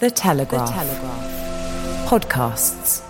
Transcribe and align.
The 0.00 0.10
Telegraph. 0.10 0.66
The 0.66 0.72
Telegraph. 0.72 2.08
Podcasts. 2.08 3.02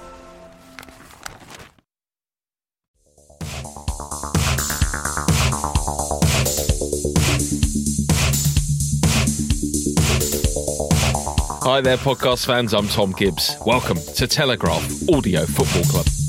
Hi 11.62 11.80
there, 11.80 11.96
podcast 11.96 12.46
fans. 12.46 12.74
I'm 12.74 12.88
Tom 12.88 13.12
Gibbs. 13.12 13.56
Welcome 13.64 13.98
to 14.16 14.26
Telegraph 14.26 15.08
Audio 15.08 15.46
Football 15.46 15.84
Club. 15.84 16.19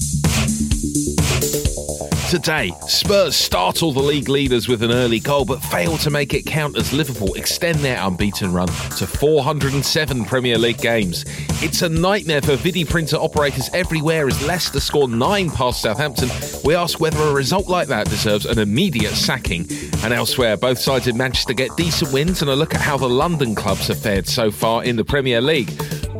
Today, 2.32 2.72
Spurs 2.88 3.36
startle 3.36 3.92
the 3.92 4.00
league 4.00 4.30
leaders 4.30 4.70
with 4.70 4.84
an 4.84 4.92
early 4.92 5.20
goal 5.20 5.44
but 5.44 5.62
fail 5.66 5.98
to 5.98 6.10
make 6.10 6.34
it 6.34 6.46
count 6.46 6.78
as 6.78 6.94
Liverpool 6.94 7.34
extend 7.34 7.80
their 7.80 8.02
unbeaten 8.02 8.54
run 8.54 8.70
to 8.70 9.06
407 9.06 10.24
Premier 10.24 10.58
League 10.58 10.78
games. 10.78 11.26
It's 11.62 11.82
a 11.82 11.90
nightmare 11.90 12.42
for 12.42 12.56
video 12.56 12.88
printer 12.88 13.18
operators 13.18 13.70
everywhere 13.74 14.28
as 14.28 14.42
Leicester 14.48 14.80
score 14.80 15.10
9 15.10 15.50
past 15.50 15.82
Southampton. 15.82 16.30
We 16.64 16.74
ask 16.74 17.02
whether 17.02 17.22
a 17.22 17.34
result 17.34 17.68
like 17.68 17.90
that 17.90 18.10
deserves 18.10 18.46
an 18.46 18.60
immediate 18.60 19.12
sacking. 19.12 19.68
And 20.02 20.14
elsewhere, 20.14 20.56
both 20.56 20.80
sides 20.80 21.08
in 21.08 21.18
Manchester 21.18 21.52
get 21.52 21.76
decent 21.76 22.14
wins 22.14 22.42
and 22.42 22.50
a 22.50 22.56
look 22.56 22.74
at 22.74 22.80
how 22.80 22.96
the 22.96 23.10
London 23.10 23.56
clubs 23.56 23.88
have 23.88 24.00
fared 24.00 24.26
so 24.26 24.52
far 24.52 24.86
in 24.86 24.96
the 24.96 25.04
Premier 25.04 25.42
League. 25.42 25.70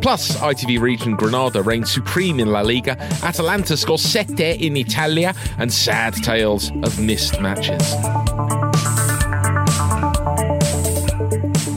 Plus, 0.02 0.36
ITV 0.38 0.80
region 0.80 1.16
Granada 1.16 1.62
reigns 1.62 1.92
supreme 1.92 2.40
in 2.40 2.52
La 2.52 2.62
Liga, 2.62 2.98
Atalanta 3.24 3.78
scores 3.78 4.02
sette 4.02 4.40
in 4.40 4.76
Italia, 4.76 5.36
and 5.60 5.72
sad 5.72 6.16
tales 6.16 6.72
of 6.84 7.00
missed 7.00 7.40
matches. 7.40 7.94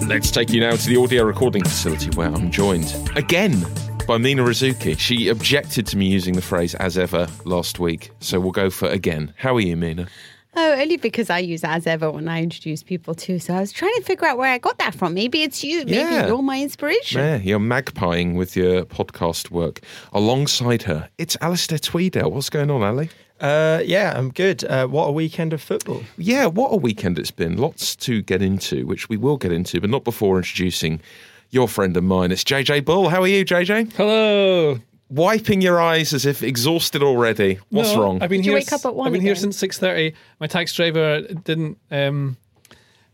Let's 0.08 0.30
take 0.30 0.50
you 0.50 0.61
now 0.61 0.75
to 0.75 0.86
the 0.86 0.97
audio 0.98 1.25
recording 1.25 1.64
facility 1.64 2.11
where 2.17 2.28
I'm 2.28 2.50
joined 2.50 2.95
again 3.14 3.64
by 4.06 4.19
Mina 4.19 4.42
Rzouki. 4.42 4.98
She 4.98 5.28
objected 5.28 5.86
to 5.89 5.97
me 5.97 6.06
using 6.06 6.34
the 6.34 6.42
phrase 6.42 6.75
as 6.77 6.96
ever 6.96 7.27
last 7.45 7.79
week, 7.79 8.11
so 8.20 8.40
we'll 8.40 8.52
go 8.52 8.70
for 8.70 8.89
again. 8.89 9.34
How 9.36 9.55
are 9.57 9.61
you, 9.61 9.77
Mina? 9.77 10.08
Oh, 10.56 10.72
only 10.80 10.96
because 10.96 11.30
I 11.30 11.38
use 11.40 11.64
as 11.64 11.86
ever 11.86 12.10
when 12.10 12.28
I 12.28 12.42
introduce 12.42 12.82
people 12.82 13.14
too. 13.14 13.38
So 13.38 13.54
I 13.54 13.60
was 13.60 13.72
trying 13.72 13.94
to 13.96 14.02
figure 14.02 14.26
out 14.26 14.38
where 14.38 14.52
I 14.52 14.58
got 14.58 14.78
that 14.78 14.94
from. 14.94 15.14
Maybe 15.14 15.42
it's 15.42 15.64
you. 15.64 15.78
Maybe 15.80 15.96
Yeah. 15.96 16.26
you're 16.28 16.42
my 16.42 16.60
inspiration. 16.60 17.20
Yeah, 17.20 17.36
you're 17.38 17.58
magpieing 17.58 18.34
with 18.36 18.56
your 18.56 18.84
podcast 18.84 19.50
work. 19.50 19.80
Alongside 20.12 20.82
her, 20.84 21.08
it's 21.18 21.36
Alistair 21.40 21.78
Tweedale. 21.78 22.30
What's 22.30 22.50
going 22.50 22.70
on, 22.70 22.82
Ali? 22.82 23.10
Uh, 23.40 23.82
yeah, 23.84 24.14
I'm 24.16 24.30
good. 24.30 24.62
Uh, 24.64 24.86
what 24.86 25.06
a 25.06 25.12
weekend 25.12 25.52
of 25.52 25.60
football. 25.60 26.02
Yeah, 26.16 26.46
what 26.46 26.68
a 26.72 26.76
weekend 26.76 27.18
it's 27.18 27.32
been. 27.32 27.56
Lots 27.56 27.96
to 27.96 28.22
get 28.22 28.40
into, 28.40 28.86
which 28.86 29.08
we 29.08 29.16
will 29.16 29.36
get 29.36 29.50
into, 29.52 29.80
but 29.80 29.90
not 29.90 30.04
before 30.04 30.36
introducing 30.36 31.00
your 31.50 31.66
friend 31.68 31.96
and 31.96 32.06
mine. 32.06 32.30
It's 32.30 32.44
JJ 32.44 32.84
Bull. 32.84 33.08
How 33.08 33.22
are 33.22 33.28
you, 33.28 33.44
JJ? 33.44 33.92
Hello. 33.94 34.78
Wiping 35.14 35.61
your 35.61 35.80
eyes 35.80 36.13
as 36.13 36.27
if 36.27 36.42
exhausted 36.42 37.02
already. 37.02 37.58
What's 37.70 37.92
No, 37.92 38.02
wrong? 38.02 38.23
I've 38.23 38.30
been 38.30 38.41
Did 38.41 38.47
you 38.47 38.52
here. 38.52 38.61
wake 38.61 38.73
up 38.73 38.85
at 38.85 38.95
one 38.95 39.07
I've 39.07 39.13
been 39.13 39.23
here 39.23 39.36
since 39.36 39.57
six 39.57 39.79
thirty. 39.79 40.14
My 40.41 40.47
taxi 40.48 40.75
driver 40.77 41.20
didn't 41.23 41.79
um, 41.91 42.36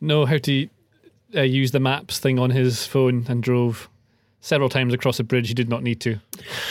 know 0.01 0.25
how 0.25 0.39
to 0.39 0.69
uh, 1.37 1.43
use 1.43 1.73
the 1.73 1.81
maps 1.81 2.19
thing 2.19 2.39
on 2.39 2.51
his 2.51 2.87
phone 2.87 3.27
and 3.29 3.43
drove 3.43 3.89
several 4.41 4.69
times 4.69 4.95
across 4.95 5.19
a 5.21 5.25
bridge 5.25 5.49
he 5.49 5.55
did 5.55 5.69
not 5.69 5.83
need 5.83 6.01
to. 6.01 6.19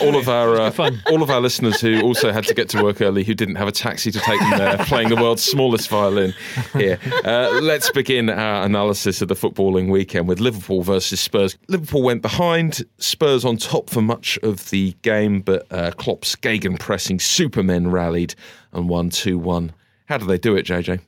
all 0.02 0.16
of 0.16 0.28
our 0.28 0.60
uh, 0.60 0.92
all 1.10 1.22
of 1.22 1.30
our 1.30 1.40
listeners 1.40 1.80
who 1.80 2.02
also 2.02 2.32
had 2.32 2.44
to 2.46 2.54
get 2.54 2.70
to 2.70 2.84
work 2.84 3.02
early, 3.02 3.24
who 3.24 3.34
didn't 3.34 3.56
have 3.56 3.68
a 3.68 3.72
taxi 3.72 4.12
to 4.12 4.20
take 4.20 4.40
them 4.40 4.58
there, 4.58 4.78
playing 4.86 5.10
the 5.10 5.16
world's 5.16 5.44
smallest 5.44 5.90
violin 5.90 6.34
here. 6.74 7.00
Uh, 7.24 7.60
let's 7.62 7.90
begin 7.92 8.30
our 8.30 8.64
analysis 8.64 9.22
of 9.22 9.28
the 9.28 9.36
footballing 9.36 9.90
weekend 9.90 10.28
with 10.28 10.40
Liverpool 10.40 10.82
versus 10.82 11.20
Spurs. 11.20 11.58
Liverpool 11.68 12.02
went 12.04 12.22
behind, 12.22 12.84
Spurs 12.98 13.46
on 13.46 13.58
top 13.58 13.90
for 13.90 14.02
much 14.02 14.38
of 14.44 14.70
the 14.70 14.94
game, 15.02 15.42
but 15.42 15.66
uh, 15.72 15.92
Klopp's 15.92 16.36
Gegenpressing 16.36 17.22
supermen 17.22 17.92
rallied 17.92 18.36
and 18.74 18.90
won 18.90 19.10
two 19.10 19.38
one. 19.38 19.74
How 20.06 20.18
did 20.18 20.28
they 20.28 20.40
do 20.40 20.56
it, 20.56 20.66
JJ? 20.66 21.02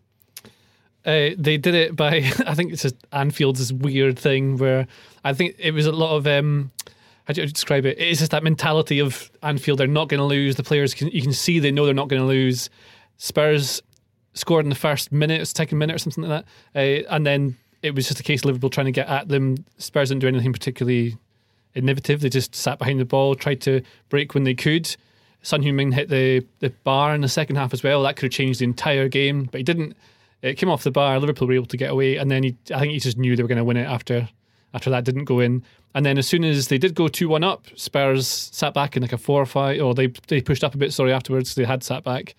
Uh, 1.06 1.30
they 1.38 1.58
did 1.58 1.74
it 1.74 1.96
by 1.96 2.18
I 2.46 2.54
think 2.54 2.74
it's 2.74 2.86
Anfield's 3.12 3.74
weird 3.74 4.20
thing 4.20 4.58
where 4.58 4.88
I 5.24 5.34
think 5.34 5.56
it 5.58 5.72
was 5.72 5.86
a 5.86 5.92
lot 5.92 6.16
of 6.16 6.28
um, 6.28 6.72
how 7.26 7.34
do 7.34 7.42
you 7.42 7.48
describe 7.48 7.86
it? 7.86 7.98
It's 8.00 8.20
just 8.20 8.32
that 8.32 8.44
mentality 8.44 9.00
of 9.00 9.32
Anfield. 9.42 9.80
They're 9.80 9.88
not 9.88 10.10
going 10.10 10.20
to 10.20 10.26
lose. 10.26 10.56
The 10.56 10.64
players 10.64 10.94
can 10.94 11.10
you 11.10 11.22
can 11.22 11.34
see 11.34 11.60
they 11.60 11.72
know 11.72 11.86
they're 11.86 11.94
not 11.94 12.08
going 12.08 12.22
to 12.22 12.28
lose. 12.28 12.70
Spurs 13.18 13.82
scored 14.34 14.66
in 14.66 14.70
the 14.70 14.76
first 14.76 15.12
minute, 15.12 15.46
second 15.48 15.78
minute, 15.78 15.96
or 15.96 16.00
something 16.00 16.24
like 16.24 16.46
that, 16.74 16.80
uh, 16.80 17.14
and 17.14 17.26
then 17.26 17.58
it 17.82 17.96
was 17.96 18.08
just 18.08 18.20
a 18.20 18.24
case 18.24 18.42
of 18.42 18.46
Liverpool 18.46 18.70
trying 18.70 18.86
to 18.86 18.92
get 18.92 19.08
at 19.08 19.28
them. 19.28 19.66
Spurs 19.78 20.10
didn't 20.10 20.22
do 20.22 20.28
anything 20.28 20.54
particularly 20.54 21.18
innovative. 21.74 22.22
They 22.22 22.30
just 22.30 22.56
sat 22.56 22.80
behind 22.80 23.00
the 23.00 23.06
ball, 23.06 23.36
tried 23.36 23.62
to 23.62 23.82
break 24.10 24.34
when 24.34 24.44
they 24.44 24.54
could. 24.54 24.96
Son 25.42 25.64
Heung-min 25.64 25.92
hit 25.92 26.10
the, 26.10 26.46
the 26.60 26.70
bar 26.84 27.16
in 27.16 27.22
the 27.22 27.28
second 27.28 27.56
half 27.56 27.74
as 27.74 27.82
well. 27.82 28.04
That 28.04 28.16
could 28.16 28.26
have 28.26 28.32
changed 28.32 28.60
the 28.60 28.66
entire 28.66 29.08
game, 29.08 29.46
but 29.52 29.58
he 29.60 29.64
didn't. 29.64 29.98
It 30.42 30.56
came 30.56 30.70
off 30.70 30.84
the 30.84 30.92
bar. 30.92 31.20
Liverpool 31.20 31.48
were 31.48 31.54
able 31.54 31.66
to 31.68 31.78
get 31.78 31.92
away, 31.92 32.18
and 32.18 32.32
then 32.32 32.44
he, 32.44 32.58
I 32.74 32.80
think 32.80 32.94
he 32.94 33.00
just 33.00 33.18
knew 33.18 33.36
they 33.36 33.44
were 33.44 33.50
going 33.50 33.58
to 33.58 33.64
win 33.64 33.78
it 33.78 33.86
after 33.86 34.30
after 34.74 34.90
that 34.90 35.04
didn't 35.04 35.26
go 35.26 35.40
in. 35.40 35.64
And 35.94 36.06
then 36.06 36.18
as 36.18 36.28
soon 36.28 36.46
as 36.46 36.70
they 36.70 36.78
did 36.78 36.96
go 36.96 37.08
two 37.08 37.28
one 37.28 37.44
up, 37.44 37.68
Spurs 37.76 38.26
sat 38.28 38.74
back 38.74 38.96
in 38.96 39.02
like 39.02 39.14
a 39.14 39.18
four 39.18 39.42
or 39.42 39.46
five, 39.46 39.82
or 39.82 39.94
they 39.94 40.08
they 40.28 40.42
pushed 40.42 40.64
up 40.64 40.74
a 40.74 40.78
bit. 40.78 40.94
Sorry, 40.94 41.12
afterwards 41.12 41.56
they 41.56 41.66
had 41.66 41.84
sat 41.84 42.04
back 42.04 42.36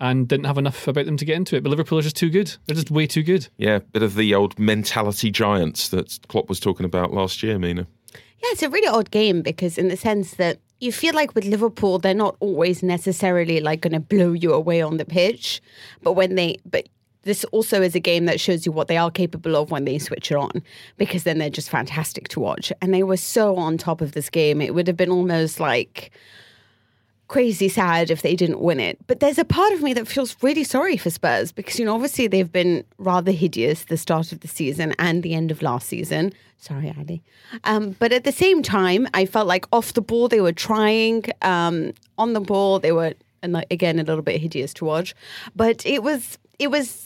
and 0.00 0.28
didn't 0.28 0.46
have 0.46 0.58
enough 0.58 0.86
about 0.88 1.06
them 1.06 1.16
to 1.16 1.24
get 1.24 1.36
into 1.36 1.56
it. 1.56 1.62
But 1.62 1.70
Liverpool 1.70 1.98
are 1.98 2.02
just 2.02 2.16
too 2.16 2.30
good. 2.30 2.54
They're 2.66 2.74
just 2.74 2.90
way 2.90 3.06
too 3.06 3.22
good. 3.22 3.48
Yeah, 3.56 3.78
bit 3.78 4.02
of 4.02 4.14
the 4.14 4.34
old 4.34 4.58
mentality 4.58 5.30
giants 5.30 5.88
that 5.90 6.18
Klopp 6.28 6.48
was 6.48 6.60
talking 6.60 6.84
about 6.86 7.12
last 7.12 7.42
year, 7.42 7.58
Mina. 7.58 7.86
Yeah, 8.12 8.50
it's 8.52 8.62
a 8.62 8.70
really 8.70 8.88
odd 8.88 9.10
game 9.10 9.42
because, 9.42 9.78
in 9.78 9.88
the 9.88 9.96
sense 9.96 10.34
that 10.34 10.58
you 10.80 10.92
feel 10.92 11.14
like 11.14 11.34
with 11.34 11.44
Liverpool, 11.44 11.98
they're 11.98 12.14
not 12.14 12.36
always 12.40 12.82
necessarily 12.82 13.60
like 13.60 13.80
going 13.80 13.94
to 13.94 14.00
blow 14.00 14.32
you 14.32 14.52
away 14.52 14.82
on 14.82 14.98
the 14.98 15.06
pitch, 15.06 15.62
but 16.02 16.12
when 16.12 16.34
they, 16.34 16.58
but 16.66 16.86
this 17.26 17.44
also 17.46 17.82
is 17.82 17.94
a 17.94 18.00
game 18.00 18.24
that 18.24 18.40
shows 18.40 18.64
you 18.64 18.72
what 18.72 18.88
they 18.88 18.96
are 18.96 19.10
capable 19.10 19.56
of 19.56 19.70
when 19.70 19.84
they 19.84 19.98
switch 19.98 20.30
it 20.30 20.36
on, 20.36 20.62
because 20.96 21.24
then 21.24 21.38
they're 21.38 21.50
just 21.50 21.68
fantastic 21.68 22.28
to 22.28 22.40
watch. 22.40 22.72
And 22.80 22.94
they 22.94 23.02
were 23.02 23.16
so 23.16 23.56
on 23.56 23.76
top 23.76 24.00
of 24.00 24.12
this 24.12 24.30
game, 24.30 24.62
it 24.62 24.74
would 24.74 24.86
have 24.86 24.96
been 24.96 25.10
almost 25.10 25.60
like 25.60 26.12
crazy 27.28 27.68
sad 27.68 28.10
if 28.10 28.22
they 28.22 28.36
didn't 28.36 28.60
win 28.60 28.78
it. 28.78 28.98
But 29.08 29.18
there's 29.18 29.38
a 29.38 29.44
part 29.44 29.72
of 29.72 29.82
me 29.82 29.92
that 29.94 30.06
feels 30.06 30.36
really 30.42 30.62
sorry 30.62 30.96
for 30.96 31.10
Spurs 31.10 31.50
because, 31.50 31.78
you 31.78 31.84
know, 31.84 31.94
obviously 31.94 32.28
they've 32.28 32.50
been 32.50 32.84
rather 32.98 33.32
hideous 33.32 33.84
the 33.86 33.96
start 33.96 34.30
of 34.30 34.40
the 34.40 34.48
season 34.48 34.94
and 34.98 35.22
the 35.22 35.34
end 35.34 35.50
of 35.50 35.62
last 35.62 35.88
season. 35.88 36.32
Sorry, 36.58 36.94
Ali. 36.96 37.22
Um, 37.64 37.96
but 37.98 38.12
at 38.12 38.24
the 38.24 38.32
same 38.32 38.62
time, 38.62 39.08
I 39.12 39.26
felt 39.26 39.48
like 39.48 39.66
off 39.72 39.94
the 39.94 40.00
ball 40.00 40.28
they 40.28 40.40
were 40.40 40.52
trying. 40.52 41.24
Um, 41.42 41.92
on 42.16 42.32
the 42.32 42.40
ball 42.40 42.78
they 42.78 42.92
were, 42.92 43.14
and 43.42 43.52
like, 43.52 43.66
again, 43.70 43.98
a 43.98 44.04
little 44.04 44.22
bit 44.22 44.40
hideous 44.40 44.72
to 44.74 44.84
watch. 44.84 45.14
But 45.56 45.84
it 45.84 46.02
was, 46.04 46.38
it 46.58 46.70
was 46.70 47.05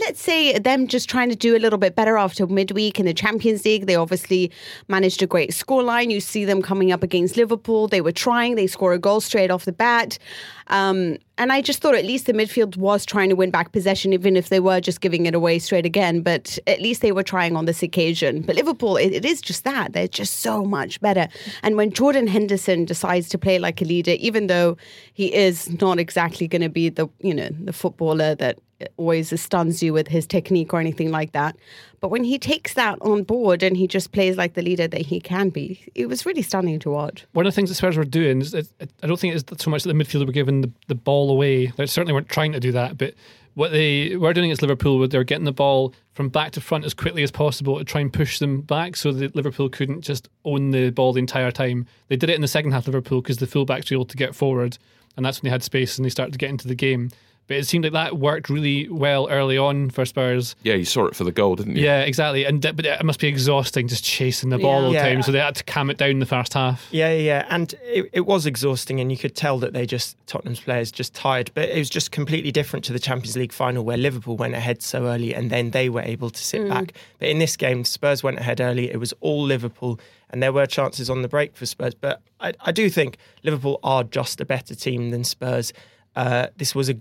let's 0.00 0.20
say 0.20 0.58
them 0.58 0.86
just 0.86 1.08
trying 1.08 1.28
to 1.28 1.36
do 1.36 1.56
a 1.56 1.58
little 1.58 1.78
bit 1.78 1.94
better 1.94 2.16
after 2.16 2.46
midweek 2.46 2.98
in 2.98 3.06
the 3.06 3.14
Champions 3.14 3.64
League. 3.64 3.86
They 3.86 3.96
obviously 3.96 4.50
managed 4.88 5.22
a 5.22 5.26
great 5.26 5.50
scoreline. 5.50 6.10
You 6.10 6.20
see 6.20 6.44
them 6.44 6.62
coming 6.62 6.92
up 6.92 7.02
against 7.02 7.36
Liverpool. 7.36 7.88
They 7.88 8.00
were 8.00 8.12
trying. 8.12 8.54
They 8.54 8.66
score 8.66 8.92
a 8.92 8.98
goal 8.98 9.20
straight 9.20 9.50
off 9.50 9.64
the 9.64 9.72
bat. 9.72 10.18
Um, 10.68 11.18
and 11.38 11.52
I 11.52 11.62
just 11.62 11.80
thought 11.80 11.94
at 11.94 12.04
least 12.04 12.26
the 12.26 12.32
midfield 12.32 12.76
was 12.76 13.06
trying 13.06 13.28
to 13.28 13.36
win 13.36 13.50
back 13.50 13.72
possession, 13.72 14.12
even 14.12 14.36
if 14.36 14.48
they 14.48 14.60
were 14.60 14.80
just 14.80 15.00
giving 15.00 15.26
it 15.26 15.34
away 15.34 15.60
straight 15.60 15.86
again. 15.86 16.20
But 16.20 16.58
at 16.66 16.80
least 16.80 17.00
they 17.00 17.12
were 17.12 17.22
trying 17.22 17.56
on 17.56 17.64
this 17.64 17.82
occasion. 17.82 18.42
But 18.42 18.56
Liverpool, 18.56 18.96
it, 18.96 19.12
it 19.12 19.24
is 19.24 19.40
just 19.40 19.62
that 19.64 19.92
they're 19.92 20.08
just 20.08 20.40
so 20.40 20.64
much 20.64 21.00
better. 21.00 21.28
And 21.62 21.76
when 21.76 21.92
Jordan 21.92 22.26
Henderson 22.26 22.84
decides 22.84 23.28
to 23.30 23.38
play 23.38 23.58
like 23.58 23.80
a 23.80 23.84
leader, 23.84 24.16
even 24.18 24.48
though 24.48 24.76
he 25.14 25.32
is 25.32 25.70
not 25.80 25.98
exactly 25.98 26.48
going 26.48 26.62
to 26.62 26.68
be 26.68 26.88
the 26.88 27.08
you 27.20 27.34
know 27.34 27.48
the 27.62 27.72
footballer 27.72 28.34
that 28.34 28.58
always 28.96 29.40
stuns 29.40 29.82
you 29.82 29.92
with 29.92 30.08
his 30.08 30.26
technique 30.26 30.72
or 30.72 30.80
anything 30.80 31.10
like 31.10 31.32
that. 31.32 31.56
But 32.00 32.10
when 32.10 32.24
he 32.24 32.38
takes 32.38 32.74
that 32.74 32.98
on 33.00 33.24
board 33.24 33.62
and 33.62 33.76
he 33.76 33.86
just 33.88 34.12
plays 34.12 34.36
like 34.36 34.54
the 34.54 34.62
leader 34.62 34.86
that 34.86 35.02
he 35.02 35.20
can 35.20 35.48
be, 35.48 35.80
it 35.94 36.06
was 36.06 36.24
really 36.24 36.42
stunning 36.42 36.78
to 36.80 36.90
watch. 36.90 37.26
One 37.32 37.46
of 37.46 37.52
the 37.52 37.56
things 37.56 37.70
that 37.70 37.76
Spurs 37.76 37.96
were 37.96 38.04
doing 38.04 38.40
is, 38.40 38.54
it, 38.54 38.68
I 39.02 39.06
don't 39.06 39.18
think 39.18 39.34
it's 39.34 39.64
so 39.64 39.70
much 39.70 39.82
that 39.82 39.92
the 39.92 39.94
midfielder 39.94 40.26
were 40.26 40.32
giving 40.32 40.60
the, 40.60 40.70
the 40.86 40.94
ball 40.94 41.30
away. 41.30 41.66
They 41.66 41.86
certainly 41.86 42.12
weren't 42.12 42.28
trying 42.28 42.52
to 42.52 42.60
do 42.60 42.72
that, 42.72 42.96
but 42.96 43.14
what 43.54 43.72
they 43.72 44.14
were 44.14 44.32
doing 44.32 44.46
against 44.46 44.62
Liverpool, 44.62 45.08
they're 45.08 45.24
getting 45.24 45.44
the 45.44 45.50
ball 45.50 45.92
from 46.12 46.28
back 46.28 46.52
to 46.52 46.60
front 46.60 46.84
as 46.84 46.94
quickly 46.94 47.24
as 47.24 47.32
possible 47.32 47.76
to 47.76 47.84
try 47.84 48.00
and 48.00 48.12
push 48.12 48.38
them 48.38 48.60
back 48.60 48.94
so 48.94 49.10
that 49.10 49.34
Liverpool 49.34 49.68
couldn't 49.68 50.02
just 50.02 50.28
own 50.44 50.70
the 50.70 50.90
ball 50.90 51.12
the 51.12 51.18
entire 51.18 51.50
time. 51.50 51.84
They 52.06 52.14
did 52.14 52.30
it 52.30 52.36
in 52.36 52.40
the 52.40 52.46
second 52.46 52.70
half, 52.70 52.86
Liverpool, 52.86 53.20
because 53.20 53.38
the 53.38 53.46
fullbacks 53.46 53.90
were 53.90 53.96
able 53.96 54.04
to 54.04 54.16
get 54.16 54.36
forward, 54.36 54.78
and 55.16 55.26
that's 55.26 55.42
when 55.42 55.48
they 55.48 55.52
had 55.52 55.64
space 55.64 55.98
and 55.98 56.04
they 56.04 56.10
started 56.10 56.30
to 56.30 56.38
get 56.38 56.50
into 56.50 56.68
the 56.68 56.76
game. 56.76 57.10
But 57.48 57.56
it 57.56 57.66
seemed 57.66 57.84
like 57.84 57.94
that 57.94 58.18
worked 58.18 58.48
really 58.50 58.88
well 58.90 59.26
early 59.30 59.58
on 59.58 59.90
for 59.90 60.04
Spurs. 60.04 60.54
Yeah, 60.62 60.74
you 60.74 60.84
saw 60.84 61.06
it 61.06 61.16
for 61.16 61.24
the 61.24 61.32
goal, 61.32 61.56
didn't 61.56 61.76
you? 61.76 61.82
Yeah, 61.84 62.02
exactly. 62.02 62.44
And 62.44 62.60
but 62.60 62.84
it 62.86 63.02
must 63.04 63.18
be 63.20 63.26
exhausting 63.26 63.88
just 63.88 64.04
chasing 64.04 64.50
the 64.50 64.58
ball 64.58 64.84
all 64.84 64.88
the 64.90 64.94
Yeah. 64.96 65.08
time. 65.08 65.22
So 65.22 65.32
they 65.32 65.38
had 65.40 65.54
to 65.56 65.64
calm 65.64 65.88
it 65.90 65.96
down 65.96 66.10
in 66.10 66.18
the 66.18 66.26
first 66.26 66.52
half. 66.54 66.86
Yeah, 66.90 67.10
yeah, 67.12 67.18
yeah. 67.22 67.46
and 67.48 67.74
it, 67.84 68.10
it 68.12 68.26
was 68.26 68.44
exhausting, 68.46 69.00
and 69.00 69.10
you 69.10 69.16
could 69.18 69.34
tell 69.34 69.58
that 69.60 69.72
they 69.72 69.86
just 69.86 70.16
Tottenham's 70.26 70.60
players 70.60 70.92
just 70.92 71.14
tired. 71.14 71.50
But 71.54 71.70
it 71.70 71.78
was 71.78 71.88
just 71.90 72.12
completely 72.12 72.52
different 72.52 72.84
to 72.84 72.92
the 72.92 72.98
Champions 72.98 73.36
League 73.36 73.52
final, 73.52 73.82
where 73.84 73.96
Liverpool 73.96 74.36
went 74.36 74.54
ahead 74.54 74.82
so 74.82 75.06
early, 75.06 75.34
and 75.34 75.48
then 75.50 75.70
they 75.70 75.88
were 75.88 76.02
able 76.02 76.28
to 76.30 76.44
sit 76.44 76.68
back. 76.68 76.92
But 77.18 77.28
in 77.30 77.38
this 77.38 77.56
game, 77.56 77.84
Spurs 77.84 78.22
went 78.22 78.38
ahead 78.38 78.60
early. 78.60 78.90
It 78.90 78.98
was 79.00 79.14
all 79.20 79.42
Liverpool, 79.42 79.98
and 80.28 80.42
there 80.42 80.52
were 80.52 80.66
chances 80.66 81.08
on 81.08 81.22
the 81.22 81.28
break 81.28 81.56
for 81.56 81.64
Spurs. 81.64 81.94
But 81.94 82.20
I, 82.40 82.52
I 82.60 82.72
do 82.72 82.90
think 82.90 83.16
Liverpool 83.42 83.80
are 83.82 84.04
just 84.04 84.38
a 84.40 84.44
better 84.44 84.74
team 84.74 85.10
than 85.12 85.24
Spurs. 85.24 85.72
Uh, 86.14 86.48
this 86.56 86.74
was 86.74 86.88
a 86.90 86.94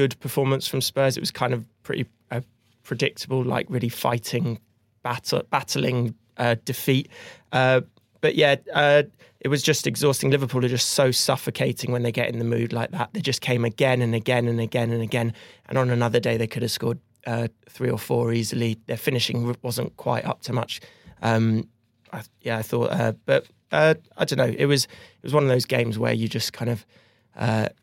good 0.00 0.18
performance 0.18 0.66
from 0.66 0.80
Spurs. 0.80 1.18
It 1.18 1.20
was 1.20 1.30
kind 1.30 1.52
of 1.52 1.62
pretty 1.82 2.06
uh, 2.30 2.40
predictable, 2.84 3.44
like 3.44 3.66
really 3.68 3.90
fighting, 3.90 4.58
battle, 5.02 5.42
battling 5.50 6.14
uh, 6.38 6.56
defeat. 6.64 7.10
Uh, 7.52 7.82
but 8.22 8.34
yeah, 8.34 8.56
uh, 8.72 9.02
it 9.40 9.48
was 9.48 9.62
just 9.62 9.86
exhausting. 9.86 10.30
Liverpool 10.30 10.64
are 10.64 10.68
just 10.68 10.88
so 10.88 11.10
suffocating 11.10 11.92
when 11.92 12.02
they 12.02 12.12
get 12.12 12.30
in 12.30 12.38
the 12.38 12.46
mood 12.46 12.72
like 12.72 12.92
that. 12.92 13.10
They 13.12 13.20
just 13.20 13.42
came 13.42 13.62
again 13.66 14.00
and 14.00 14.14
again 14.14 14.48
and 14.48 14.58
again 14.58 14.90
and 14.90 15.02
again. 15.02 15.34
And 15.68 15.76
on 15.76 15.90
another 15.90 16.18
day, 16.18 16.38
they 16.38 16.46
could 16.46 16.62
have 16.62 16.70
scored 16.70 16.98
uh, 17.26 17.48
three 17.68 17.90
or 17.90 17.98
four 17.98 18.32
easily. 18.32 18.78
Their 18.86 18.96
finishing 18.96 19.54
wasn't 19.60 19.94
quite 19.98 20.24
up 20.24 20.40
to 20.44 20.54
much. 20.54 20.80
Um, 21.20 21.68
I, 22.10 22.22
yeah, 22.40 22.56
I 22.56 22.62
thought, 22.62 22.90
uh, 22.90 23.12
but 23.26 23.48
I 23.70 23.96
don't 24.16 24.38
know. 24.38 24.54
It 24.56 24.64
was 24.64 24.84
it 24.84 25.24
was 25.24 25.34
one 25.34 25.42
of 25.42 25.50
those 25.50 25.66
games 25.66 25.98
where 25.98 26.14
you 26.14 26.26
just 26.26 26.54
kind 26.54 26.70
of 26.70 26.86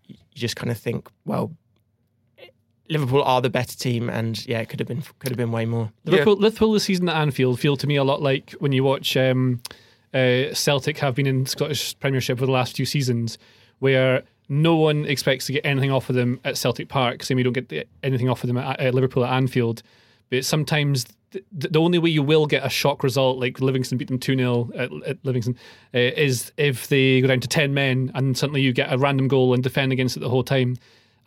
you 0.07 0.15
just 0.33 0.55
kind 0.55 0.71
of 0.71 0.79
think, 0.79 1.09
well, 1.25 1.51
Liverpool 2.89 3.23
are 3.23 3.41
the 3.41 3.49
better 3.49 3.77
team, 3.77 4.09
and 4.09 4.45
yeah, 4.45 4.59
it 4.59 4.69
could 4.69 4.79
have 4.79 4.87
been 4.87 5.03
could 5.19 5.29
have 5.29 5.37
been 5.37 5.51
way 5.51 5.65
more. 5.65 5.91
Liverpool, 6.05 6.35
Liverpool 6.37 6.73
this 6.73 6.83
season 6.85 7.09
at 7.09 7.15
Anfield 7.15 7.59
feel 7.59 7.77
to 7.77 7.87
me 7.87 7.95
a 7.95 8.03
lot 8.03 8.21
like 8.21 8.51
when 8.59 8.71
you 8.71 8.83
watch 8.83 9.17
um, 9.17 9.61
uh, 10.13 10.53
Celtic 10.53 10.97
have 10.99 11.15
been 11.15 11.27
in 11.27 11.45
Scottish 11.45 11.97
Premiership 11.99 12.39
for 12.39 12.45
the 12.45 12.51
last 12.51 12.75
few 12.75 12.85
seasons, 12.85 13.37
where 13.79 14.23
no 14.49 14.75
one 14.75 15.05
expects 15.05 15.45
to 15.47 15.51
get 15.53 15.65
anything 15.65 15.91
off 15.91 16.09
of 16.09 16.15
them 16.15 16.39
at 16.45 16.57
Celtic 16.57 16.87
Park. 16.87 17.23
Same, 17.23 17.37
we 17.37 17.43
don't 17.43 17.53
get 17.53 17.69
the- 17.69 17.85
anything 18.03 18.29
off 18.29 18.43
of 18.43 18.47
them 18.47 18.57
at, 18.57 18.79
at 18.79 18.93
Liverpool 18.95 19.25
at 19.25 19.33
Anfield. 19.33 19.83
But 20.29 20.45
sometimes 20.45 21.05
the, 21.31 21.67
the 21.69 21.79
only 21.79 21.99
way 21.99 22.09
you 22.09 22.23
will 22.23 22.47
get 22.47 22.65
a 22.65 22.69
shock 22.69 23.03
result, 23.03 23.39
like 23.39 23.59
Livingston 23.59 23.97
beat 23.97 24.07
them 24.07 24.19
2 24.19 24.35
0 24.37 24.71
at, 24.75 24.89
at 25.05 25.17
Livingston, 25.23 25.57
uh, 25.93 25.97
is 25.99 26.51
if 26.57 26.87
they 26.87 27.21
go 27.21 27.27
down 27.27 27.41
to 27.41 27.47
10 27.47 27.73
men 27.73 28.11
and 28.15 28.37
suddenly 28.37 28.61
you 28.61 28.71
get 28.71 28.91
a 28.91 28.97
random 28.97 29.27
goal 29.27 29.53
and 29.53 29.63
defend 29.63 29.91
against 29.91 30.15
it 30.15 30.21
the 30.21 30.29
whole 30.29 30.43
time. 30.43 30.77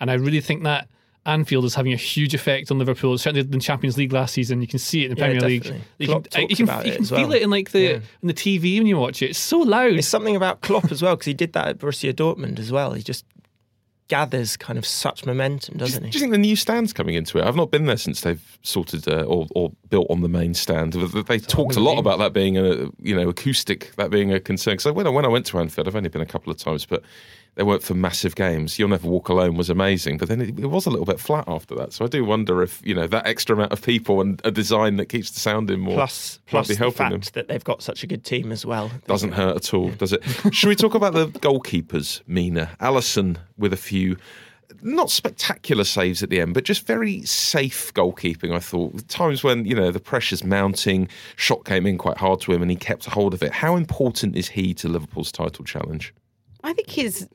And 0.00 0.10
I 0.10 0.14
really 0.14 0.40
think 0.40 0.62
that 0.62 0.88
Anfield 1.26 1.64
is 1.66 1.74
having 1.74 1.92
a 1.92 1.96
huge 1.96 2.34
effect 2.34 2.70
on 2.70 2.78
Liverpool. 2.78 3.16
Certainly 3.18 3.42
in 3.42 3.50
the 3.50 3.58
Champions 3.58 3.98
League 3.98 4.12
last 4.12 4.32
season, 4.32 4.60
you 4.62 4.66
can 4.66 4.78
see 4.78 5.02
it 5.04 5.10
in 5.10 5.16
the 5.16 5.20
Yeah, 5.20 5.26
Premier 5.26 5.40
League. 5.42 5.74
You 5.98 6.06
Klopp 6.06 6.30
can, 6.30 6.44
uh, 6.44 6.46
you 6.48 6.56
can, 6.56 6.66
you 6.86 6.92
can 6.92 7.02
as 7.02 7.10
feel 7.10 7.18
well. 7.28 7.32
it 7.32 7.42
in 7.42 7.50
like 7.50 7.70
the 7.72 7.80
Yeah. 7.80 8.00
in 8.22 8.28
the 8.28 8.34
TV 8.34 8.78
when 8.78 8.86
you 8.86 8.96
watch 8.96 9.20
it. 9.22 9.30
It's 9.30 9.38
so 9.38 9.58
loud. 9.58 9.92
It's 9.92 10.08
something 10.08 10.34
about 10.36 10.62
Klopp 10.62 10.90
as 10.90 11.02
well 11.02 11.14
because 11.16 11.26
he 11.26 11.34
did 11.34 11.52
that 11.52 11.68
at 11.68 11.78
Borussia 11.78 12.12
Dortmund 12.14 12.58
as 12.58 12.72
well. 12.72 12.92
He 12.94 13.02
just 13.02 13.24
gathers 14.08 14.56
kind 14.56 14.76
of 14.76 14.84
such 14.84 15.24
momentum, 15.24 15.76
doesn't 15.78 16.00
do 16.00 16.06
he? 16.06 16.10
Do 16.10 16.18
you 16.18 16.20
think 16.20 16.32
the 16.32 16.38
new 16.38 16.56
stand's 16.56 16.92
coming 16.92 17.14
into 17.14 17.38
it? 17.38 17.44
I've 17.44 17.54
not 17.54 17.70
been 17.70 17.86
there 17.86 17.96
since 17.96 18.22
they've 18.22 18.58
sorted 18.62 19.06
uh, 19.06 19.22
or, 19.22 19.46
or 19.54 19.70
built 19.88 20.08
on 20.10 20.20
the 20.20 20.28
main 20.28 20.52
stand. 20.54 20.94
They 20.94 21.38
talked 21.38 21.76
a 21.76 21.80
lot 21.80 21.96
about 21.98 22.18
that 22.18 22.32
being 22.32 22.58
a 22.58 22.88
you 23.00 23.14
know 23.14 23.28
acoustic, 23.28 23.94
that 23.96 24.10
being 24.10 24.32
a 24.32 24.40
concern. 24.40 24.72
Because 24.78 24.92
when 24.92 25.06
I, 25.06 25.10
when 25.10 25.24
I 25.24 25.28
went 25.28 25.46
to 25.46 25.58
Anfield, 25.60 25.86
I've 25.86 25.94
only 25.94 26.08
been 26.08 26.22
a 26.22 26.26
couple 26.26 26.50
of 26.50 26.58
times, 26.58 26.86
but 26.86 27.02
they 27.56 27.62
weren't 27.62 27.82
for 27.82 27.94
massive 27.94 28.34
games. 28.34 28.78
You'll 28.78 28.88
Never 28.88 29.08
Walk 29.08 29.28
Alone 29.28 29.56
was 29.56 29.68
amazing, 29.68 30.18
but 30.18 30.28
then 30.28 30.40
it, 30.40 30.58
it 30.58 30.66
was 30.66 30.86
a 30.86 30.90
little 30.90 31.04
bit 31.04 31.20
flat 31.20 31.44
after 31.46 31.74
that. 31.76 31.92
So 31.92 32.04
I 32.04 32.08
do 32.08 32.24
wonder 32.24 32.62
if 32.62 32.80
you 32.84 32.94
know 32.94 33.06
that 33.06 33.26
extra 33.26 33.56
amount 33.56 33.72
of 33.72 33.82
people 33.82 34.20
and 34.20 34.40
a 34.44 34.50
design 34.50 34.96
that 34.96 35.06
keeps 35.06 35.30
the 35.30 35.40
sound 35.40 35.70
in 35.70 35.80
more 35.80 35.94
Plus, 35.94 36.38
might 36.46 36.50
plus 36.50 36.68
be 36.68 36.74
the 36.74 36.90
fact 36.90 37.10
them. 37.12 37.20
that 37.34 37.48
they've 37.48 37.64
got 37.64 37.82
such 37.82 38.02
a 38.02 38.06
good 38.06 38.24
team 38.24 38.52
as 38.52 38.64
well. 38.64 38.90
Doesn't 39.06 39.32
hurt 39.32 39.56
at 39.56 39.74
all, 39.74 39.90
does 39.90 40.12
it? 40.12 40.22
Should 40.52 40.68
we 40.68 40.76
talk 40.76 40.94
about 40.94 41.12
the 41.12 41.26
goalkeepers, 41.26 42.22
Mina? 42.26 42.70
Alisson 42.80 43.36
with 43.58 43.72
a 43.72 43.78
few 43.78 44.16
not 44.82 45.10
spectacular 45.10 45.84
saves 45.84 46.22
at 46.22 46.30
the 46.30 46.40
end, 46.40 46.54
but 46.54 46.64
just 46.64 46.86
very 46.86 47.22
safe 47.22 47.92
goalkeeping, 47.94 48.54
I 48.54 48.60
thought. 48.60 49.06
Times 49.08 49.44
when, 49.44 49.64
you 49.64 49.74
know, 49.74 49.90
the 49.90 50.00
pressure's 50.00 50.44
mounting, 50.44 51.08
shot 51.36 51.64
came 51.64 51.86
in 51.86 51.98
quite 51.98 52.16
hard 52.16 52.40
to 52.42 52.52
him 52.52 52.62
and 52.62 52.70
he 52.70 52.76
kept 52.76 53.04
hold 53.06 53.34
of 53.34 53.42
it. 53.42 53.52
How 53.52 53.76
important 53.76 54.36
is 54.36 54.48
he 54.48 54.72
to 54.74 54.88
Liverpool's 54.88 55.32
title 55.32 55.64
challenge? 55.64 56.14
I 56.62 56.72
think 56.72 56.88
he's 56.88 57.26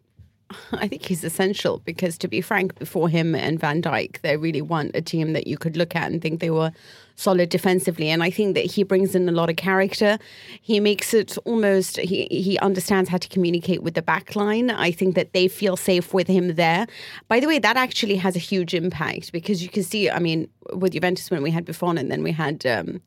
I 0.74 0.88
think 0.88 1.06
he's 1.06 1.24
essential 1.24 1.82
because 1.86 2.18
to 2.20 2.28
be 2.28 2.42
frank, 2.42 2.78
before 2.78 3.10
him 3.10 3.36
and 3.36 3.60
Van 3.60 3.82
Dijk, 3.82 4.22
they 4.22 4.38
really 4.38 4.62
weren't 4.62 4.96
a 4.96 5.02
team 5.02 5.34
that 5.34 5.48
you 5.48 5.58
could 5.58 5.76
look 5.76 5.96
at 5.96 6.12
and 6.12 6.22
think 6.22 6.40
they 6.40 6.52
were 6.52 6.72
solid 7.16 7.50
defensively. 7.50 8.10
And 8.10 8.22
I 8.22 8.30
think 8.30 8.56
that 8.56 8.66
he 8.66 8.84
brings 8.84 9.16
in 9.16 9.28
a 9.28 9.32
lot 9.32 9.50
of 9.50 9.56
character. 9.56 10.20
He 10.62 10.80
makes 10.80 11.14
it 11.14 11.38
almost 11.46 11.98
he 11.98 12.28
he 12.30 12.60
understands 12.60 13.10
how 13.10 13.18
to 13.18 13.28
communicate 13.30 13.82
with 13.84 13.96
the 13.96 14.02
back 14.02 14.36
line. 14.36 14.70
I 14.70 14.92
think 14.92 15.16
that 15.16 15.34
they 15.34 15.48
feel 15.48 15.78
safe 15.78 16.14
with 16.14 16.28
him 16.28 16.56
there. 16.56 16.88
By 17.28 17.40
the 17.40 17.48
way, 17.48 17.60
that 17.60 17.78
actually 17.78 18.18
has 18.18 18.36
a 18.36 18.40
huge 18.40 18.74
impact 18.74 19.32
because 19.32 19.64
you 19.64 19.70
can 19.70 19.84
see, 19.84 20.10
I 20.10 20.20
mean, 20.20 20.50
with 20.74 20.94
Juventus 20.94 21.32
when 21.32 21.42
we 21.42 21.52
had 21.52 21.66
Buffon 21.66 21.98
and 21.98 22.12
then 22.12 22.24
we 22.24 22.32
had 22.32 22.66
um 22.66 23.02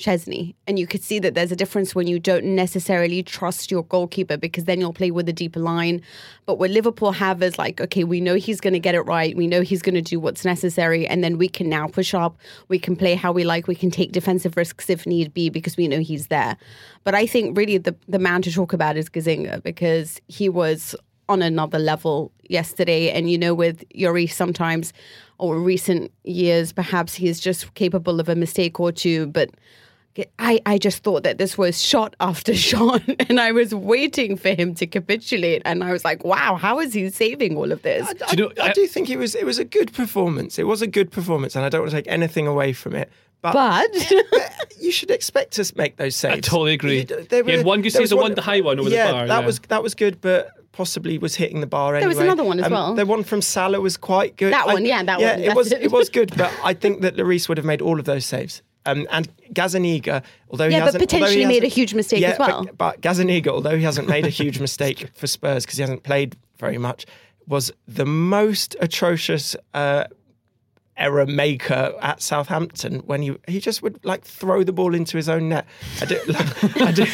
Szczesny. 0.00 0.54
And 0.66 0.78
you 0.78 0.86
could 0.86 1.02
see 1.02 1.18
that 1.18 1.34
there's 1.34 1.52
a 1.52 1.56
difference 1.56 1.94
when 1.94 2.06
you 2.06 2.18
don't 2.18 2.44
necessarily 2.44 3.22
trust 3.22 3.70
your 3.70 3.84
goalkeeper 3.84 4.36
because 4.36 4.64
then 4.64 4.80
you'll 4.80 4.92
play 4.92 5.10
with 5.10 5.28
a 5.28 5.32
deeper 5.32 5.60
line. 5.60 6.00
But 6.46 6.58
what 6.58 6.70
Liverpool 6.70 7.12
have 7.12 7.42
is 7.42 7.58
like, 7.58 7.80
okay, 7.80 8.04
we 8.04 8.20
know 8.20 8.34
he's 8.34 8.60
going 8.60 8.72
to 8.72 8.80
get 8.80 8.94
it 8.94 9.02
right. 9.02 9.36
We 9.36 9.46
know 9.46 9.60
he's 9.60 9.82
going 9.82 9.94
to 9.94 10.02
do 10.02 10.18
what's 10.18 10.44
necessary. 10.44 11.06
And 11.06 11.22
then 11.22 11.38
we 11.38 11.48
can 11.48 11.68
now 11.68 11.86
push 11.86 12.14
up. 12.14 12.38
We 12.68 12.78
can 12.78 12.96
play 12.96 13.14
how 13.14 13.32
we 13.32 13.44
like. 13.44 13.66
We 13.66 13.74
can 13.74 13.90
take 13.90 14.12
defensive 14.12 14.56
risks 14.56 14.88
if 14.88 15.06
need 15.06 15.34
be 15.34 15.50
because 15.50 15.76
we 15.76 15.88
know 15.88 16.00
he's 16.00 16.28
there. 16.28 16.56
But 17.04 17.14
I 17.14 17.26
think 17.26 17.56
really 17.56 17.78
the, 17.78 17.94
the 18.08 18.18
man 18.18 18.42
to 18.42 18.52
talk 18.52 18.72
about 18.72 18.96
is 18.96 19.08
Gazzaniga 19.08 19.62
because 19.62 20.20
he 20.28 20.48
was 20.48 20.94
on 21.28 21.42
another 21.42 21.78
level 21.78 22.32
yesterday. 22.48 23.10
And 23.10 23.30
you 23.30 23.38
know, 23.38 23.54
with 23.54 23.84
Yuri, 23.94 24.26
sometimes 24.26 24.92
or 25.38 25.58
recent 25.58 26.12
years, 26.24 26.72
perhaps 26.72 27.14
he 27.14 27.28
is 27.28 27.40
just 27.40 27.72
capable 27.74 28.20
of 28.20 28.28
a 28.28 28.34
mistake 28.34 28.78
or 28.78 28.92
two. 28.92 29.26
But 29.28 29.50
I, 30.38 30.60
I 30.66 30.76
just 30.78 31.02
thought 31.02 31.22
that 31.22 31.38
this 31.38 31.56
was 31.56 31.80
shot 31.80 32.16
after 32.20 32.54
shot, 32.70 33.02
and 33.28 33.40
I 33.40 33.52
was 33.52 33.74
waiting 33.74 34.36
for 34.36 34.50
him 34.50 34.74
to 34.74 34.86
capitulate. 34.86 35.62
And 35.64 35.82
I 35.84 35.92
was 35.92 36.04
like, 36.04 36.24
wow, 36.24 36.56
how 36.56 36.80
is 36.80 36.92
he 36.94 37.08
saving 37.10 37.56
all 37.56 37.70
of 37.72 37.82
this? 37.82 38.06
I, 38.08 38.30
you 38.32 38.36
know, 38.36 38.52
I 38.60 38.68
I- 38.70 38.72
do 38.72 38.86
think 38.86 39.08
it 39.08 39.16
was 39.18 39.34
it 39.34 39.46
was 39.46 39.58
a 39.58 39.64
good 39.64 39.92
performance. 39.92 40.58
It 40.58 40.66
was 40.66 40.82
a 40.82 40.86
good 40.86 41.10
performance, 41.12 41.54
and 41.56 41.64
I 41.64 41.68
don't 41.68 41.82
want 41.82 41.90
to 41.92 41.96
take 41.96 42.08
anything 42.08 42.46
away 42.46 42.72
from 42.72 42.94
it. 42.94 43.10
But, 43.42 43.54
But 43.54 44.12
you 44.80 44.92
should 44.92 45.10
expect 45.10 45.52
to 45.52 45.72
make 45.74 45.96
those 45.96 46.14
saves. 46.14 46.36
I 46.36 46.40
totally 46.40 46.74
agree. 46.74 46.98
You- 46.98 47.04
there 47.30 47.42
He 47.44 47.52
had 47.52 47.64
one 47.64 47.78
good 47.80 47.84
there 47.92 48.00
save, 48.00 48.00
was 48.02 48.10
the 48.10 48.16
one- 48.16 48.34
the 48.34 48.42
high 48.42 48.60
one 48.60 48.78
over 48.78 48.90
the 48.90 48.96
yeah, 48.96 49.12
bar, 49.12 49.26
That 49.28 49.40
yeah. 49.40 49.46
was 49.46 49.60
that 49.68 49.82
was 49.82 49.94
good, 49.94 50.20
but 50.20 50.50
possibly 50.72 51.18
was 51.18 51.34
hitting 51.36 51.60
the 51.60 51.66
bar 51.66 51.94
anyway. 51.94 52.00
There 52.00 52.08
was 52.08 52.18
another 52.18 52.44
one 52.44 52.58
as 52.60 52.66
Um, 52.66 52.72
well. 52.72 52.94
The 52.94 53.06
one 53.06 53.24
from 53.24 53.42
Salah 53.42 53.80
was 53.80 53.96
quite 53.96 54.36
good. 54.36 54.52
That 54.52 54.66
one, 54.66 54.84
yeah, 54.84 55.02
that 55.02 55.20
yeah, 55.20 55.30
one, 55.36 55.40
It 55.44 55.54
was 55.56 55.72
it. 55.72 55.82
it 55.82 55.90
was 55.92 56.08
good, 56.10 56.32
but 56.36 56.52
I 56.64 56.74
think 56.74 57.00
that 57.02 57.16
Lloris 57.16 57.48
would 57.48 57.58
have 57.58 57.64
made 57.64 57.80
all 57.80 57.98
of 57.98 58.04
those 58.04 58.26
saves. 58.26 58.62
Um, 58.86 59.06
and 59.10 59.28
Gazzaniga, 59.52 60.22
although 60.50 60.68
he 60.68 60.72
Yeah, 60.72 60.80
but 60.80 60.84
hasn't, 60.86 61.02
he 61.02 61.06
potentially 61.06 61.46
made 61.46 61.64
a 61.64 61.68
huge 61.68 61.94
mistake 61.94 62.20
yeah, 62.20 62.30
as 62.30 62.38
well. 62.38 62.64
But, 62.64 62.78
but 62.78 63.00
Gazzaniga, 63.00 63.48
although 63.48 63.76
he 63.76 63.84
hasn't 63.84 64.08
made 64.08 64.24
a 64.24 64.30
huge 64.30 64.58
mistake 64.66 65.10
for 65.14 65.26
Spurs 65.26 65.64
because 65.64 65.76
he 65.76 65.82
hasn't 65.82 66.02
played 66.02 66.36
very 66.58 66.78
much, 66.78 67.06
was 67.46 67.72
the 67.86 68.06
most 68.06 68.76
atrocious 68.80 69.54
uh, 69.74 70.04
error 70.96 71.26
maker 71.26 71.94
at 72.00 72.22
Southampton 72.22 73.00
when 73.00 73.22
he 73.22 73.36
he 73.48 73.60
just 73.60 73.82
would 73.82 74.02
like 74.04 74.24
throw 74.24 74.62
the 74.62 74.72
ball 74.72 74.94
into 74.94 75.16
his 75.16 75.28
own 75.28 75.48
net. 75.48 75.66
I 76.00 76.04
do, 76.04 76.20
I 76.80 76.92
do, 76.92 77.04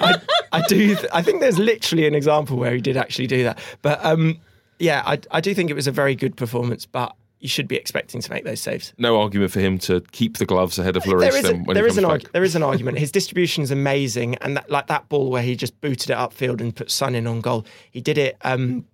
I, 0.00 0.20
I 0.52 0.62
do. 0.66 0.96
I 1.12 1.22
think 1.22 1.40
there's 1.40 1.58
literally 1.58 2.06
an 2.06 2.14
example 2.14 2.56
where 2.56 2.74
he 2.74 2.80
did 2.80 2.96
actually 2.96 3.28
do 3.28 3.44
that, 3.44 3.58
but 3.82 4.04
um. 4.04 4.40
yeah, 4.78 5.02
I, 5.06 5.20
I 5.30 5.40
do 5.40 5.54
think 5.54 5.70
it 5.70 5.74
was 5.74 5.86
a 5.86 5.92
very 5.92 6.16
good 6.16 6.36
performance, 6.36 6.84
but 6.84 7.14
you 7.44 7.48
should 7.48 7.68
be 7.68 7.76
expecting 7.76 8.22
to 8.22 8.30
make 8.30 8.42
those 8.44 8.58
saves. 8.58 8.94
No 8.96 9.20
argument 9.20 9.52
for 9.52 9.60
him 9.60 9.78
to 9.80 10.00
keep 10.12 10.38
the 10.38 10.46
gloves 10.46 10.78
ahead 10.78 10.96
of 10.96 11.02
Lloris. 11.02 11.20
There 11.20 11.36
is, 11.36 11.44
a, 11.44 11.48
then 11.48 11.64
when 11.64 11.74
there, 11.74 11.84
he 11.84 11.90
is 11.90 11.98
an 11.98 12.04
comes 12.04 12.12
arg- 12.12 12.22
back. 12.22 12.32
there 12.32 12.42
is 12.42 12.56
an 12.56 12.62
argument. 12.62 12.98
His 12.98 13.12
distribution 13.12 13.62
is 13.62 13.70
amazing, 13.70 14.36
and 14.36 14.56
that, 14.56 14.70
like 14.70 14.86
that 14.86 15.10
ball 15.10 15.30
where 15.30 15.42
he 15.42 15.54
just 15.54 15.78
booted 15.82 16.08
it 16.08 16.16
upfield 16.16 16.62
and 16.62 16.74
put 16.74 16.90
Son 16.90 17.14
in 17.14 17.26
on 17.26 17.42
goal. 17.42 17.66
He 17.90 18.00
did 18.00 18.16
it. 18.16 18.38
Um, 18.40 18.86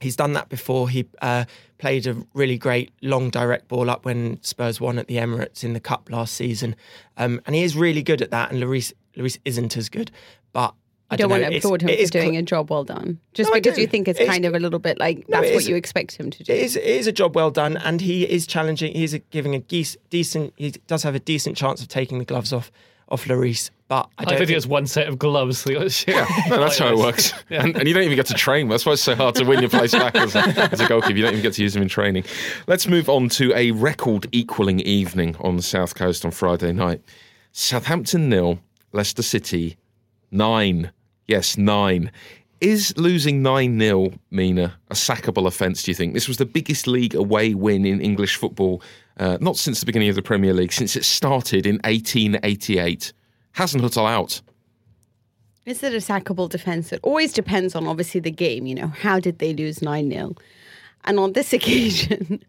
he's 0.00 0.16
done 0.16 0.32
that 0.32 0.48
before. 0.48 0.88
He 0.88 1.06
uh, 1.20 1.44
played 1.76 2.06
a 2.06 2.16
really 2.32 2.56
great 2.56 2.92
long 3.02 3.28
direct 3.28 3.68
ball 3.68 3.90
up 3.90 4.06
when 4.06 4.42
Spurs 4.42 4.80
won 4.80 4.98
at 4.98 5.06
the 5.06 5.16
Emirates 5.16 5.62
in 5.62 5.74
the 5.74 5.80
Cup 5.80 6.08
last 6.10 6.32
season, 6.32 6.74
um, 7.18 7.42
and 7.44 7.54
he 7.54 7.62
is 7.62 7.76
really 7.76 8.02
good 8.02 8.22
at 8.22 8.30
that. 8.30 8.50
And 8.50 8.62
Lloris, 8.62 8.94
Lloris 9.18 9.36
isn't 9.44 9.76
as 9.76 9.90
good, 9.90 10.10
but. 10.54 10.74
I 11.12 11.14
I 11.14 11.16
don't, 11.16 11.30
want 11.30 11.42
know, 11.42 11.50
to 11.50 11.56
applaud 11.58 11.82
him 11.82 11.88
for 11.88 12.10
doing 12.10 12.30
cl- 12.30 12.38
a 12.40 12.42
job 12.42 12.70
well 12.70 12.84
done. 12.84 13.18
Just 13.34 13.50
No, 13.50 13.54
because 13.54 13.78
you 13.78 13.86
think 13.86 14.08
it's, 14.08 14.18
It's 14.18 14.30
kind 14.30 14.44
of 14.44 14.54
a 14.54 14.58
little 14.58 14.78
bit 14.78 14.98
like 14.98 15.28
No, 15.28 15.40
that's 15.40 15.54
what 15.54 15.66
you 15.66 15.76
expect 15.76 16.16
him 16.16 16.30
to 16.30 16.42
do. 16.42 16.52
It 16.52 16.58
is, 16.58 16.76
it 16.76 16.84
is 16.84 17.06
a 17.06 17.12
job 17.12 17.36
well 17.36 17.50
done, 17.50 17.76
and 17.76 18.00
he 18.00 18.24
is 18.24 18.46
challenging. 18.46 18.94
He's 18.94 19.14
giving 19.30 19.54
a 19.54 19.58
geese, 19.58 19.96
decent. 20.10 20.54
He 20.56 20.70
does 20.86 21.02
have 21.02 21.14
a 21.14 21.20
decent 21.20 21.56
chance 21.56 21.82
of 21.82 21.88
taking 21.88 22.18
the 22.18 22.24
gloves 22.24 22.52
off 22.52 22.72
off 23.08 23.26
Lloris, 23.26 23.68
but 23.88 24.08
I 24.16 24.22
I 24.22 24.24
don't 24.24 24.28
think 24.30 24.38
think 24.38 24.48
he 24.48 24.54
has 24.54 24.66
one 24.66 24.86
set 24.86 25.06
of 25.06 25.18
gloves. 25.18 25.66
Like, 25.66 25.78
let's. 25.78 26.06
No, 26.06 26.58
that's 26.58 26.78
how 26.78 26.88
it 26.88 26.96
works. 26.96 27.34
And, 27.50 27.76
and 27.76 27.86
you 27.86 27.92
don't 27.92 28.04
even 28.04 28.16
get 28.16 28.24
to 28.26 28.34
train. 28.34 28.68
That's 28.68 28.86
why 28.86 28.92
it's 28.92 29.02
so 29.02 29.14
hard 29.14 29.34
to 29.34 29.44
win 29.44 29.60
your 29.60 29.68
place 29.68 29.92
back 29.92 30.14
as 30.14 30.34
a, 30.34 30.40
as 30.72 30.80
a 30.80 30.88
goalkeeper. 30.88 31.16
You 31.16 31.22
don't 31.24 31.32
even 31.32 31.42
get 31.42 31.52
to 31.54 31.62
use 31.62 31.74
them 31.74 31.82
in 31.82 31.88
training. 31.90 32.24
Let's 32.66 32.86
move 32.86 33.10
on 33.10 33.28
to 33.30 33.52
a 33.54 33.72
record 33.72 34.28
equaling 34.32 34.80
evening 34.80 35.36
on 35.40 35.56
the 35.56 35.62
South 35.62 35.94
Coast 35.94 36.24
on 36.24 36.30
Friday 36.30 36.72
night. 36.72 37.02
Southampton 37.52 38.30
nil, 38.30 38.60
Leicester 38.92 39.22
City 39.22 39.76
nine. 40.30 40.90
Yes, 41.32 41.56
nine. 41.56 42.12
Is 42.60 42.92
losing 42.98 43.40
9 43.40 43.80
0, 43.80 44.12
Mina, 44.30 44.74
a 44.90 44.94
sackable 44.94 45.46
offence, 45.46 45.82
do 45.82 45.90
you 45.90 45.94
think? 45.94 46.12
This 46.12 46.28
was 46.28 46.36
the 46.36 46.44
biggest 46.44 46.86
league 46.86 47.14
away 47.14 47.54
win 47.54 47.86
in 47.86 48.02
English 48.02 48.36
football, 48.36 48.82
uh, 49.16 49.38
not 49.40 49.56
since 49.56 49.80
the 49.80 49.86
beginning 49.86 50.10
of 50.10 50.14
the 50.14 50.20
Premier 50.20 50.52
League, 50.52 50.74
since 50.74 50.94
it 50.94 51.06
started 51.06 51.64
in 51.64 51.76
1888. 51.84 53.14
Hasn't 53.52 53.82
Hasenhüttl 53.82 54.06
out. 54.06 54.42
Is 55.64 55.82
it 55.82 55.94
a 55.94 56.04
sackable 56.12 56.50
defense? 56.50 56.92
It 56.92 57.00
always 57.02 57.32
depends 57.32 57.74
on 57.74 57.86
obviously 57.86 58.20
the 58.20 58.30
game. 58.30 58.66
You 58.66 58.74
know, 58.74 58.88
how 58.88 59.18
did 59.18 59.38
they 59.38 59.54
lose 59.54 59.80
9 59.80 60.10
0? 60.10 60.34
And 61.06 61.18
on 61.18 61.32
this 61.32 61.52
occasion, 61.58 62.44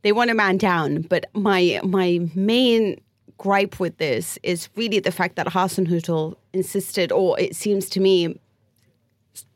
they 0.00 0.12
won 0.12 0.30
a 0.30 0.34
man 0.34 0.56
down. 0.56 1.02
But 1.02 1.26
my 1.34 1.82
my 1.84 2.30
main 2.34 2.98
gripe 3.40 3.80
with 3.80 3.96
this 3.96 4.38
is 4.42 4.68
really 4.76 5.00
the 5.00 5.10
fact 5.10 5.34
that 5.36 5.46
Hasenhüttl 5.46 6.36
insisted, 6.52 7.10
or 7.10 7.40
it 7.40 7.56
seems 7.56 7.88
to 7.88 7.98
me, 7.98 8.38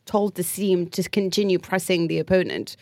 told 0.06 0.34
the 0.36 0.42
team 0.42 0.86
to 0.88 1.02
continue 1.10 1.58
pressing 1.58 2.08
the 2.08 2.18
opponent. 2.18 2.76